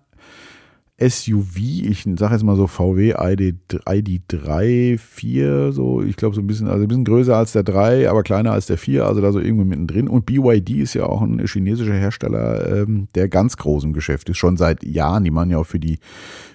SUV, 0.97 1.57
ich 1.59 2.05
sage 2.17 2.35
jetzt 2.35 2.45
mal 2.45 2.55
so 2.55 2.69
VW 2.69 3.15
ID, 3.19 3.57
ID3, 3.85 4.97
4, 4.97 5.73
so, 5.73 6.03
ich 6.03 6.17
glaube 6.17 6.37
so 6.37 6.41
ein 6.41 6.47
bisschen, 6.47 6.69
also 6.69 6.85
ein 6.85 6.89
bisschen 6.89 7.05
größer 7.05 7.37
als 7.37 7.51
der 7.51 7.65
3, 7.65 8.09
aber 8.09 8.23
kleiner 8.23 8.53
als 8.53 8.67
der 8.67 8.79
4, 8.79 9.05
also 9.05 9.21
da 9.21 9.33
so 9.33 9.41
irgendwo 9.41 9.65
mittendrin. 9.65 10.07
Und 10.07 10.25
BYD 10.25 10.71
ist 10.71 10.95
ja 10.95 11.07
auch 11.07 11.21
ein 11.21 11.45
chinesischer 11.47 11.95
Hersteller, 11.95 12.83
ähm, 12.83 13.09
der 13.17 13.29
ganz 13.29 13.57
groß 13.57 13.83
im 13.85 13.93
Geschäft 13.93 14.29
ist, 14.29 14.39
schon 14.39 14.57
seit 14.57 14.85
Jahren. 14.85 15.25
Die 15.25 15.33
machen 15.33 15.51
ja 15.51 15.59
auch 15.59 15.67
für 15.67 15.81
die, 15.81 15.99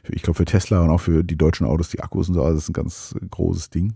ich 0.08 0.22
glaube 0.22 0.38
für 0.38 0.46
Tesla 0.46 0.84
und 0.84 0.90
auch 0.90 1.02
für 1.02 1.24
die 1.26 1.36
deutschen 1.38 1.68
Autos 1.68 1.90
die 1.90 2.00
Akkus 2.00 2.30
und 2.30 2.36
so, 2.36 2.42
also 2.42 2.56
das 2.56 2.64
ist 2.64 2.70
ein 2.70 2.74
ganz 2.74 3.16
großes 3.30 3.72
Ding. 3.72 3.96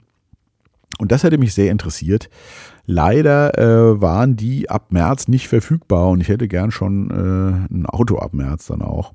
Und 0.99 1.13
das 1.13 1.23
hätte 1.23 1.37
mich 1.37 1.53
sehr 1.53 1.71
interessiert. 1.71 2.29
Leider 2.85 3.57
äh, 3.57 4.01
waren 4.01 4.35
die 4.35 4.69
ab 4.69 4.91
März 4.91 5.29
nicht 5.29 5.47
verfügbar 5.47 6.09
und 6.09 6.19
ich 6.19 6.27
hätte 6.27 6.49
gern 6.49 6.69
schon 6.69 7.09
äh, 7.09 7.73
ein 7.73 7.85
Auto 7.85 8.17
ab 8.17 8.33
März 8.33 8.67
dann 8.67 8.81
auch. 8.81 9.13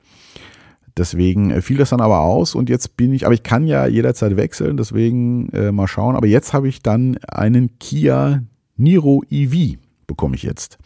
Deswegen 0.98 1.50
äh, 1.50 1.62
fiel 1.62 1.78
das 1.78 1.90
dann 1.90 2.00
aber 2.00 2.20
aus 2.20 2.54
und 2.54 2.68
jetzt 2.68 2.96
bin 2.96 3.12
ich, 3.12 3.24
aber 3.24 3.34
ich 3.34 3.42
kann 3.42 3.66
ja 3.66 3.86
jederzeit 3.86 4.36
wechseln, 4.36 4.76
deswegen 4.76 5.48
äh, 5.50 5.72
mal 5.72 5.86
schauen. 5.86 6.16
Aber 6.16 6.26
jetzt 6.26 6.52
habe 6.52 6.68
ich 6.68 6.82
dann 6.82 7.18
einen 7.28 7.78
Kia 7.78 8.42
Niro 8.76 9.22
EV 9.30 9.78
bekomme 10.08 10.34
ich 10.34 10.42
jetzt. 10.42 10.78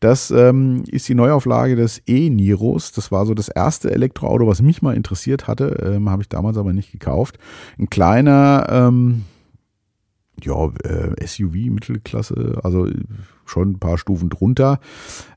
Das 0.00 0.30
ähm, 0.30 0.82
ist 0.90 1.08
die 1.08 1.14
Neuauflage 1.14 1.76
des 1.76 2.02
E-Niros. 2.06 2.92
Das 2.92 3.10
war 3.10 3.24
so 3.24 3.32
das 3.32 3.48
erste 3.48 3.90
Elektroauto, 3.90 4.46
was 4.46 4.60
mich 4.60 4.82
mal 4.82 4.94
interessiert 4.94 5.46
hatte. 5.46 5.94
Ähm, 5.94 6.10
habe 6.10 6.22
ich 6.22 6.28
damals 6.28 6.58
aber 6.58 6.74
nicht 6.74 6.92
gekauft. 6.92 7.38
Ein 7.78 7.88
kleiner, 7.88 8.66
ähm, 8.68 9.24
ja, 10.42 10.66
äh, 10.84 11.26
SUV, 11.26 11.70
Mittelklasse, 11.70 12.60
also 12.62 12.88
schon 13.46 13.72
ein 13.72 13.78
paar 13.78 13.98
Stufen 13.98 14.30
drunter. 14.30 14.80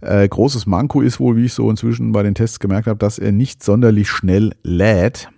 Äh, 0.01 0.27
großes 0.27 0.65
Manko 0.65 1.01
ist 1.01 1.19
wohl, 1.19 1.35
wie 1.35 1.45
ich 1.45 1.53
so 1.53 1.69
inzwischen 1.69 2.11
bei 2.11 2.23
den 2.23 2.35
Tests 2.35 2.59
gemerkt 2.59 2.87
habe, 2.87 2.99
dass 2.99 3.19
er 3.19 3.31
nicht 3.31 3.63
sonderlich 3.63 4.09
schnell 4.09 4.53
lädt. 4.63 5.29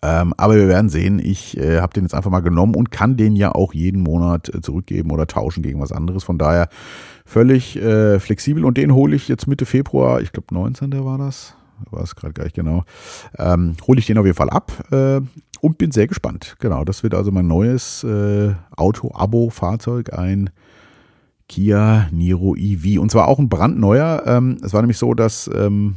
Ähm, 0.00 0.32
aber 0.36 0.56
wir 0.56 0.68
werden 0.68 0.88
sehen, 0.88 1.18
ich 1.18 1.56
äh, 1.56 1.80
habe 1.80 1.92
den 1.92 2.04
jetzt 2.04 2.14
einfach 2.14 2.30
mal 2.30 2.40
genommen 2.40 2.74
und 2.74 2.90
kann 2.90 3.16
den 3.16 3.34
ja 3.34 3.52
auch 3.52 3.74
jeden 3.74 4.02
Monat 4.02 4.48
äh, 4.54 4.60
zurückgeben 4.60 5.10
oder 5.10 5.26
tauschen 5.26 5.62
gegen 5.62 5.80
was 5.80 5.92
anderes. 5.92 6.24
Von 6.24 6.38
daher 6.38 6.68
völlig 7.24 7.76
äh, 7.76 8.20
flexibel 8.20 8.64
und 8.64 8.76
den 8.76 8.92
hole 8.94 9.16
ich 9.16 9.28
jetzt 9.28 9.46
Mitte 9.46 9.66
Februar, 9.66 10.20
ich 10.20 10.32
glaube 10.32 10.54
19. 10.54 11.04
war 11.04 11.18
das, 11.18 11.56
war 11.90 12.02
es 12.02 12.16
gerade 12.16 12.34
gleich 12.34 12.52
genau, 12.52 12.84
ähm, 13.38 13.76
hole 13.86 13.98
ich 13.98 14.06
den 14.06 14.18
auf 14.18 14.26
jeden 14.26 14.36
Fall 14.36 14.50
ab 14.50 14.72
äh, 14.90 15.20
und 15.60 15.78
bin 15.78 15.92
sehr 15.92 16.06
gespannt. 16.06 16.56
Genau, 16.58 16.84
das 16.84 17.02
wird 17.02 17.14
also 17.14 17.30
mein 17.30 17.46
neues 17.46 18.04
äh, 18.04 18.54
Auto-Abo-Fahrzeug, 18.76 20.12
ein 20.12 20.50
Kia 21.48 22.08
Niro 22.10 22.56
EV. 22.56 22.98
Und 23.00 23.10
zwar 23.10 23.28
auch 23.28 23.38
ein 23.38 23.48
brandneuer. 23.48 24.22
Ähm, 24.26 24.58
es 24.64 24.72
war 24.72 24.80
nämlich 24.80 24.98
so, 24.98 25.14
dass 25.14 25.50
ähm, 25.54 25.96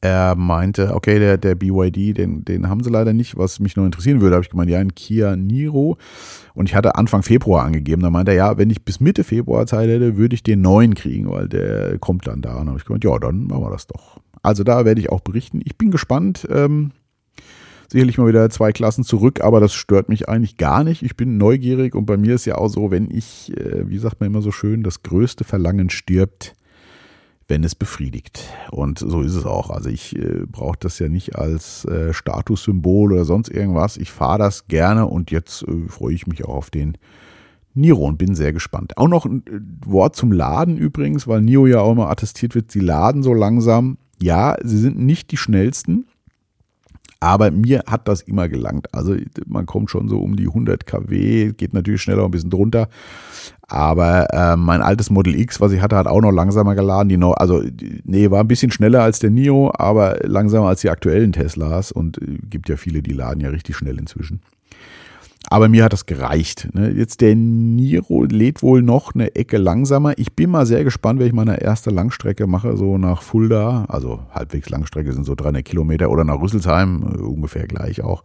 er 0.00 0.34
meinte, 0.36 0.94
okay, 0.94 1.18
der, 1.18 1.38
der 1.38 1.54
BYD, 1.54 2.16
den, 2.16 2.44
den 2.44 2.68
haben 2.68 2.82
sie 2.82 2.90
leider 2.90 3.12
nicht, 3.12 3.38
was 3.38 3.58
mich 3.60 3.76
nur 3.76 3.86
interessieren 3.86 4.20
würde. 4.20 4.36
habe 4.36 4.44
ich 4.44 4.50
gemeint, 4.50 4.70
ja, 4.70 4.78
ein 4.78 4.94
Kia 4.94 5.34
Niro. 5.34 5.96
Und 6.52 6.68
ich 6.68 6.74
hatte 6.74 6.96
Anfang 6.96 7.22
Februar 7.22 7.64
angegeben. 7.64 8.02
Da 8.02 8.10
meinte 8.10 8.32
er, 8.32 8.36
ja, 8.36 8.58
wenn 8.58 8.70
ich 8.70 8.84
bis 8.84 9.00
Mitte 9.00 9.24
Februar 9.24 9.66
Zeit 9.66 9.88
hätte, 9.88 10.16
würde 10.16 10.34
ich 10.34 10.42
den 10.42 10.60
neuen 10.60 10.94
kriegen, 10.94 11.30
weil 11.30 11.48
der 11.48 11.98
kommt 11.98 12.26
dann 12.26 12.42
da. 12.42 12.56
Und 12.56 12.68
habe 12.68 12.78
ich 12.78 12.84
gemeint, 12.84 13.04
ja, 13.04 13.18
dann 13.18 13.44
machen 13.44 13.62
wir 13.62 13.70
das 13.70 13.86
doch. 13.86 14.20
Also 14.44 14.62
da 14.62 14.84
werde 14.84 15.00
ich 15.00 15.10
auch 15.10 15.20
berichten. 15.20 15.60
Ich 15.64 15.76
bin 15.76 15.90
gespannt. 15.90 16.46
Ähm, 16.50 16.92
sicherlich 17.88 18.18
mal 18.18 18.28
wieder 18.28 18.48
zwei 18.50 18.72
Klassen 18.72 19.02
zurück, 19.02 19.40
aber 19.42 19.58
das 19.58 19.72
stört 19.72 20.08
mich 20.08 20.28
eigentlich 20.28 20.58
gar 20.58 20.84
nicht. 20.84 21.02
Ich 21.02 21.16
bin 21.16 21.38
neugierig 21.38 21.94
und 21.94 22.06
bei 22.06 22.16
mir 22.16 22.34
ist 22.34 22.44
ja 22.44 22.56
auch 22.56 22.68
so, 22.68 22.90
wenn 22.90 23.10
ich, 23.10 23.56
äh, 23.56 23.88
wie 23.88 23.98
sagt 23.98 24.20
man 24.20 24.28
immer 24.28 24.42
so 24.42 24.52
schön, 24.52 24.82
das 24.82 25.02
größte 25.02 25.44
Verlangen 25.44 25.88
stirbt, 25.88 26.54
wenn 27.48 27.64
es 27.64 27.74
befriedigt. 27.74 28.44
Und 28.70 28.98
so 28.98 29.22
ist 29.22 29.34
es 29.34 29.46
auch. 29.46 29.70
Also 29.70 29.88
ich 29.88 30.14
äh, 30.16 30.44
brauche 30.46 30.78
das 30.78 30.98
ja 30.98 31.08
nicht 31.08 31.36
als 31.36 31.86
äh, 31.86 32.12
Statussymbol 32.12 33.14
oder 33.14 33.24
sonst 33.24 33.48
irgendwas. 33.48 33.96
Ich 33.96 34.12
fahre 34.12 34.38
das 34.38 34.66
gerne 34.68 35.06
und 35.06 35.30
jetzt 35.30 35.62
äh, 35.62 35.88
freue 35.88 36.14
ich 36.14 36.26
mich 36.26 36.44
auch 36.44 36.54
auf 36.54 36.70
den 36.70 36.98
Niro 37.72 38.06
und 38.06 38.18
bin 38.18 38.34
sehr 38.34 38.52
gespannt. 38.52 38.98
Auch 38.98 39.08
noch 39.08 39.24
ein 39.24 39.42
äh, 39.46 39.60
Wort 39.86 40.16
zum 40.16 40.32
Laden 40.32 40.76
übrigens, 40.76 41.26
weil 41.26 41.40
Nio 41.40 41.66
ja 41.66 41.80
auch 41.80 41.92
immer 41.92 42.10
attestiert 42.10 42.54
wird, 42.54 42.70
sie 42.70 42.80
laden 42.80 43.22
so 43.22 43.32
langsam. 43.32 43.96
Ja, 44.22 44.56
sie 44.62 44.78
sind 44.78 44.98
nicht 44.98 45.30
die 45.32 45.36
schnellsten, 45.36 46.06
aber 47.24 47.50
mir 47.50 47.84
hat 47.86 48.06
das 48.06 48.20
immer 48.20 48.48
gelangt. 48.48 48.92
Also 48.94 49.16
man 49.46 49.64
kommt 49.64 49.90
schon 49.90 50.08
so 50.08 50.18
um 50.18 50.36
die 50.36 50.46
100 50.46 50.86
kW, 50.86 51.52
geht 51.52 51.72
natürlich 51.72 52.02
schneller 52.02 52.24
ein 52.24 52.30
bisschen 52.30 52.50
drunter. 52.50 52.88
Aber 53.66 54.26
äh, 54.32 54.56
mein 54.56 54.82
altes 54.82 55.08
Model 55.08 55.34
X, 55.34 55.58
was 55.60 55.72
ich 55.72 55.80
hatte, 55.80 55.96
hat 55.96 56.06
auch 56.06 56.20
noch 56.20 56.32
langsamer 56.32 56.74
geladen. 56.74 57.08
Die 57.08 57.16
noch, 57.16 57.32
also 57.32 57.62
nee, 58.04 58.30
war 58.30 58.40
ein 58.40 58.48
bisschen 58.48 58.70
schneller 58.70 59.02
als 59.02 59.20
der 59.20 59.30
Nio, 59.30 59.72
aber 59.74 60.18
langsamer 60.24 60.68
als 60.68 60.82
die 60.82 60.90
aktuellen 60.90 61.32
Teslas. 61.32 61.92
Und 61.92 62.20
äh, 62.20 62.38
gibt 62.42 62.68
ja 62.68 62.76
viele, 62.76 63.00
die 63.00 63.14
laden 63.14 63.40
ja 63.40 63.48
richtig 63.48 63.76
schnell 63.76 63.98
inzwischen. 63.98 64.42
Aber 65.50 65.68
mir 65.68 65.84
hat 65.84 65.92
das 65.92 66.06
gereicht. 66.06 66.68
Ne? 66.72 66.90
Jetzt 66.90 67.20
der 67.20 67.34
Niro 67.34 68.24
lädt 68.24 68.62
wohl 68.62 68.82
noch 68.82 69.14
eine 69.14 69.34
Ecke 69.34 69.58
langsamer. 69.58 70.18
Ich 70.18 70.34
bin 70.34 70.50
mal 70.50 70.66
sehr 70.66 70.84
gespannt, 70.84 71.20
wenn 71.20 71.26
ich 71.26 71.32
meine 71.32 71.60
erste 71.60 71.90
Langstrecke 71.90 72.46
mache, 72.46 72.76
so 72.76 72.98
nach 72.98 73.22
Fulda. 73.22 73.84
Also 73.88 74.20
halbwegs 74.32 74.70
Langstrecke 74.70 75.12
sind 75.12 75.24
so 75.24 75.34
300 75.34 75.64
Kilometer 75.64 76.10
oder 76.10 76.24
nach 76.24 76.40
Rüsselsheim, 76.40 77.02
äh, 77.02 77.18
ungefähr 77.18 77.66
gleich 77.66 78.02
auch. 78.02 78.22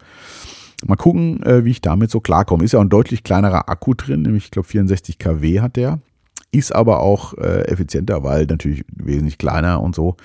Mal 0.86 0.96
gucken, 0.96 1.42
äh, 1.42 1.64
wie 1.64 1.72
ich 1.72 1.82
damit 1.82 2.10
so 2.10 2.20
klarkomme. 2.20 2.64
Ist 2.64 2.72
ja 2.72 2.78
auch 2.78 2.84
ein 2.84 2.88
deutlich 2.88 3.22
kleinerer 3.22 3.68
Akku 3.68 3.94
drin, 3.94 4.22
nämlich 4.22 4.46
ich 4.46 4.50
glaube 4.50 4.68
64 4.68 5.18
kW 5.18 5.60
hat 5.60 5.76
der. 5.76 6.00
Ist 6.52 6.74
aber 6.74 7.00
auch 7.00 7.34
äh, 7.34 7.68
effizienter, 7.68 8.24
weil 8.24 8.46
natürlich 8.46 8.84
wesentlich 8.90 9.36
kleiner 9.36 9.82
und 9.82 9.94
so. 9.94 10.16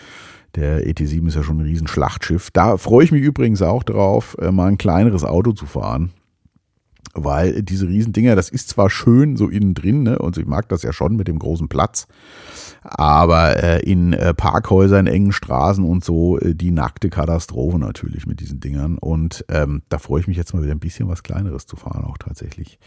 Der 0.55 0.87
ET7 0.87 1.27
ist 1.27 1.35
ja 1.35 1.43
schon 1.43 1.57
ein 1.57 1.65
Riesenschlachtschiff. 1.65 2.49
Da 2.51 2.77
freue 2.77 3.03
ich 3.03 3.11
mich 3.11 3.21
übrigens 3.21 3.61
auch 3.61 3.83
drauf, 3.83 4.37
mal 4.39 4.67
ein 4.69 4.77
kleineres 4.77 5.25
Auto 5.25 5.51
zu 5.51 5.65
fahren 5.65 6.11
weil 7.15 7.63
diese 7.63 7.87
Riesendinger, 7.87 8.35
das 8.35 8.49
ist 8.49 8.69
zwar 8.69 8.89
schön 8.89 9.37
so 9.37 9.47
innen 9.47 9.73
drin, 9.73 10.03
ne, 10.03 10.19
und 10.19 10.37
ich 10.37 10.45
mag 10.45 10.69
das 10.69 10.83
ja 10.83 10.93
schon 10.93 11.15
mit 11.15 11.27
dem 11.27 11.39
großen 11.39 11.69
Platz, 11.69 12.07
aber 12.83 13.63
äh, 13.63 13.79
in 13.81 14.13
äh, 14.13 14.33
Parkhäusern, 14.33 15.07
engen 15.07 15.31
Straßen 15.31 15.83
und 15.83 16.03
so 16.03 16.37
äh, 16.39 16.53
die 16.53 16.71
nackte 16.71 17.09
Katastrophe 17.09 17.79
natürlich 17.79 18.27
mit 18.27 18.39
diesen 18.41 18.59
Dingern. 18.59 18.97
Und 18.97 19.43
ähm, 19.49 19.81
da 19.89 19.97
freue 19.97 20.21
ich 20.21 20.27
mich 20.27 20.37
jetzt 20.37 20.53
mal 20.53 20.61
wieder 20.61 20.73
ein 20.73 20.79
bisschen 20.79 21.07
was 21.07 21.23
Kleineres 21.23 21.65
zu 21.65 21.77
fahren, 21.77 22.03
auch 22.03 22.17
tatsächlich. 22.17 22.77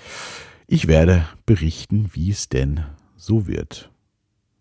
Ich 0.69 0.87
werde 0.87 1.25
berichten, 1.47 2.11
wie 2.13 2.31
es 2.31 2.49
denn 2.49 2.81
so 3.17 3.49
wird. 3.49 3.91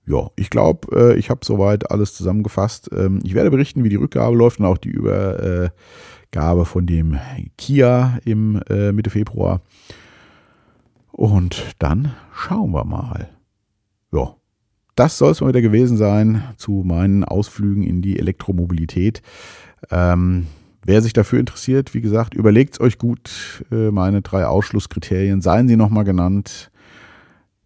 Ja, 0.08 0.30
ich 0.38 0.50
glaube, 0.50 0.88
äh, 0.96 1.20
ich 1.20 1.30
habe 1.30 1.42
soweit 1.44 1.92
alles 1.92 2.16
zusammengefasst. 2.16 2.90
Ähm, 2.94 3.20
ich 3.24 3.34
werde 3.34 3.52
berichten, 3.52 3.84
wie 3.84 3.90
die 3.90 3.98
Rückgabe 3.98 4.38
läuft 4.38 4.60
und 4.60 4.66
auch 4.66 4.78
die 4.78 4.90
über 4.90 5.40
äh, 5.44 5.70
Gabe 6.32 6.66
von 6.66 6.86
dem 6.86 7.18
Kia 7.58 8.20
im 8.26 8.62
äh, 8.70 8.92
Mitte 8.92 9.10
Februar. 9.10 9.62
Und 11.12 11.76
dann 11.80 12.14
schauen 12.34 12.72
wir 12.72 12.86
mal. 12.86 13.30
Ja, 14.12 14.36
das 14.96 15.18
soll 15.18 15.32
es 15.32 15.42
mal 15.42 15.50
wieder 15.50 15.62
gewesen 15.62 15.98
sein 15.98 16.44
zu 16.58 16.84
meinen 16.86 17.24
Ausflügen 17.24 17.84
in 17.84 18.02
die 18.02 18.20
Elektromobilität. 18.20 19.22
Ähm, 19.92 20.48
wer 20.84 21.02
sich 21.02 21.14
dafür 21.14 21.40
interessiert, 21.40 21.94
wie 21.94 22.02
gesagt, 22.02 22.34
überlegt 22.34 22.80
euch 22.80 22.98
gut 22.98 23.64
äh, 23.72 23.92
meine 23.92 24.22
drei 24.22 24.46
Ausschlusskriterien. 24.46 25.42
Seien 25.42 25.68
sie 25.68 25.76
nochmal 25.76 26.04
genannt. 26.04 26.72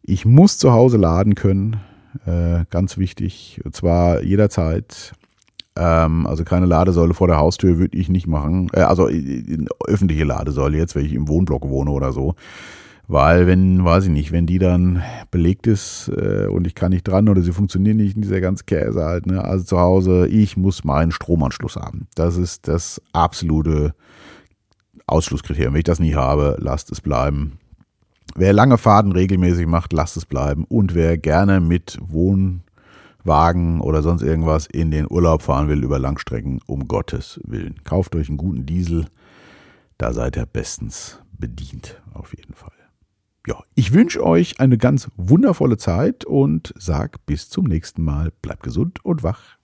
Ich 0.01 0.25
muss 0.25 0.57
zu 0.57 0.73
Hause 0.73 0.97
laden 0.97 1.35
können. 1.35 1.77
Äh, 2.25 2.65
ganz 2.69 2.97
wichtig. 2.97 3.61
Und 3.63 3.75
zwar 3.75 4.23
jederzeit. 4.23 5.13
Ähm, 5.75 6.27
also 6.27 6.43
keine 6.43 6.65
Ladesäule 6.65 7.13
vor 7.13 7.27
der 7.27 7.37
Haustür 7.37 7.77
würde 7.77 7.97
ich 7.97 8.09
nicht 8.09 8.27
machen. 8.27 8.69
Äh, 8.73 8.81
also 8.81 9.07
äh, 9.07 9.65
öffentliche 9.87 10.25
Ladesäule 10.25 10.77
jetzt, 10.77 10.95
wenn 10.95 11.05
ich 11.05 11.13
im 11.13 11.27
Wohnblock 11.27 11.67
wohne 11.69 11.91
oder 11.91 12.11
so. 12.11 12.35
Weil 13.07 13.45
wenn, 13.45 13.83
weiß 13.83 14.05
ich 14.05 14.09
nicht, 14.09 14.31
wenn 14.31 14.45
die 14.45 14.59
dann 14.59 15.03
belegt 15.31 15.67
ist 15.67 16.09
äh, 16.15 16.47
und 16.47 16.65
ich 16.65 16.75
kann 16.75 16.91
nicht 16.91 17.07
dran 17.07 17.27
oder 17.27 17.41
sie 17.41 17.51
funktionieren 17.51 17.97
nicht 17.97 18.15
in 18.15 18.21
dieser 18.21 18.39
ganzen 18.39 18.65
Käse 18.65 19.03
halt, 19.03 19.25
ne? 19.25 19.43
Also 19.43 19.65
zu 19.65 19.79
Hause, 19.79 20.27
ich 20.27 20.55
muss 20.55 20.85
meinen 20.85 21.11
Stromanschluss 21.11 21.75
haben. 21.75 22.07
Das 22.15 22.37
ist 22.37 22.69
das 22.69 23.01
absolute 23.11 23.93
Ausschlusskriterium. 25.07 25.73
Wenn 25.73 25.79
ich 25.79 25.85
das 25.85 25.99
nie 25.99 26.15
habe, 26.15 26.55
lasst 26.59 26.91
es 26.91 27.01
bleiben. 27.01 27.59
Wer 28.35 28.53
lange 28.53 28.77
Fahrten 28.77 29.11
regelmäßig 29.11 29.67
macht, 29.67 29.91
lasst 29.91 30.15
es 30.15 30.25
bleiben. 30.25 30.63
Und 30.69 30.95
wer 30.95 31.17
gerne 31.17 31.59
mit 31.59 31.99
Wohnwagen 33.23 33.81
oder 33.81 34.01
sonst 34.01 34.21
irgendwas 34.21 34.65
in 34.67 34.91
den 34.91 35.09
Urlaub 35.09 35.41
fahren 35.41 35.67
will 35.67 35.83
über 35.83 35.99
Langstrecken, 35.99 36.59
um 36.65 36.87
Gottes 36.87 37.39
Willen. 37.43 37.83
Kauft 37.83 38.15
euch 38.15 38.29
einen 38.29 38.37
guten 38.37 38.65
Diesel. 38.65 39.05
Da 39.97 40.13
seid 40.13 40.37
ihr 40.37 40.45
bestens 40.45 41.19
bedient, 41.37 42.01
auf 42.13 42.35
jeden 42.35 42.53
Fall 42.53 42.71
ja, 43.47 43.63
ich 43.73 43.91
wünsche 43.93 44.23
euch 44.23 44.59
eine 44.59 44.77
ganz 44.77 45.09
wundervolle 45.17 45.77
Zeit 45.77 46.25
und 46.25 46.73
sag 46.77 47.25
bis 47.25 47.49
zum 47.49 47.65
nächsten 47.65 48.03
Mal. 48.03 48.31
Bleibt 48.41 48.61
gesund 48.61 49.03
und 49.03 49.23
wach. 49.23 49.57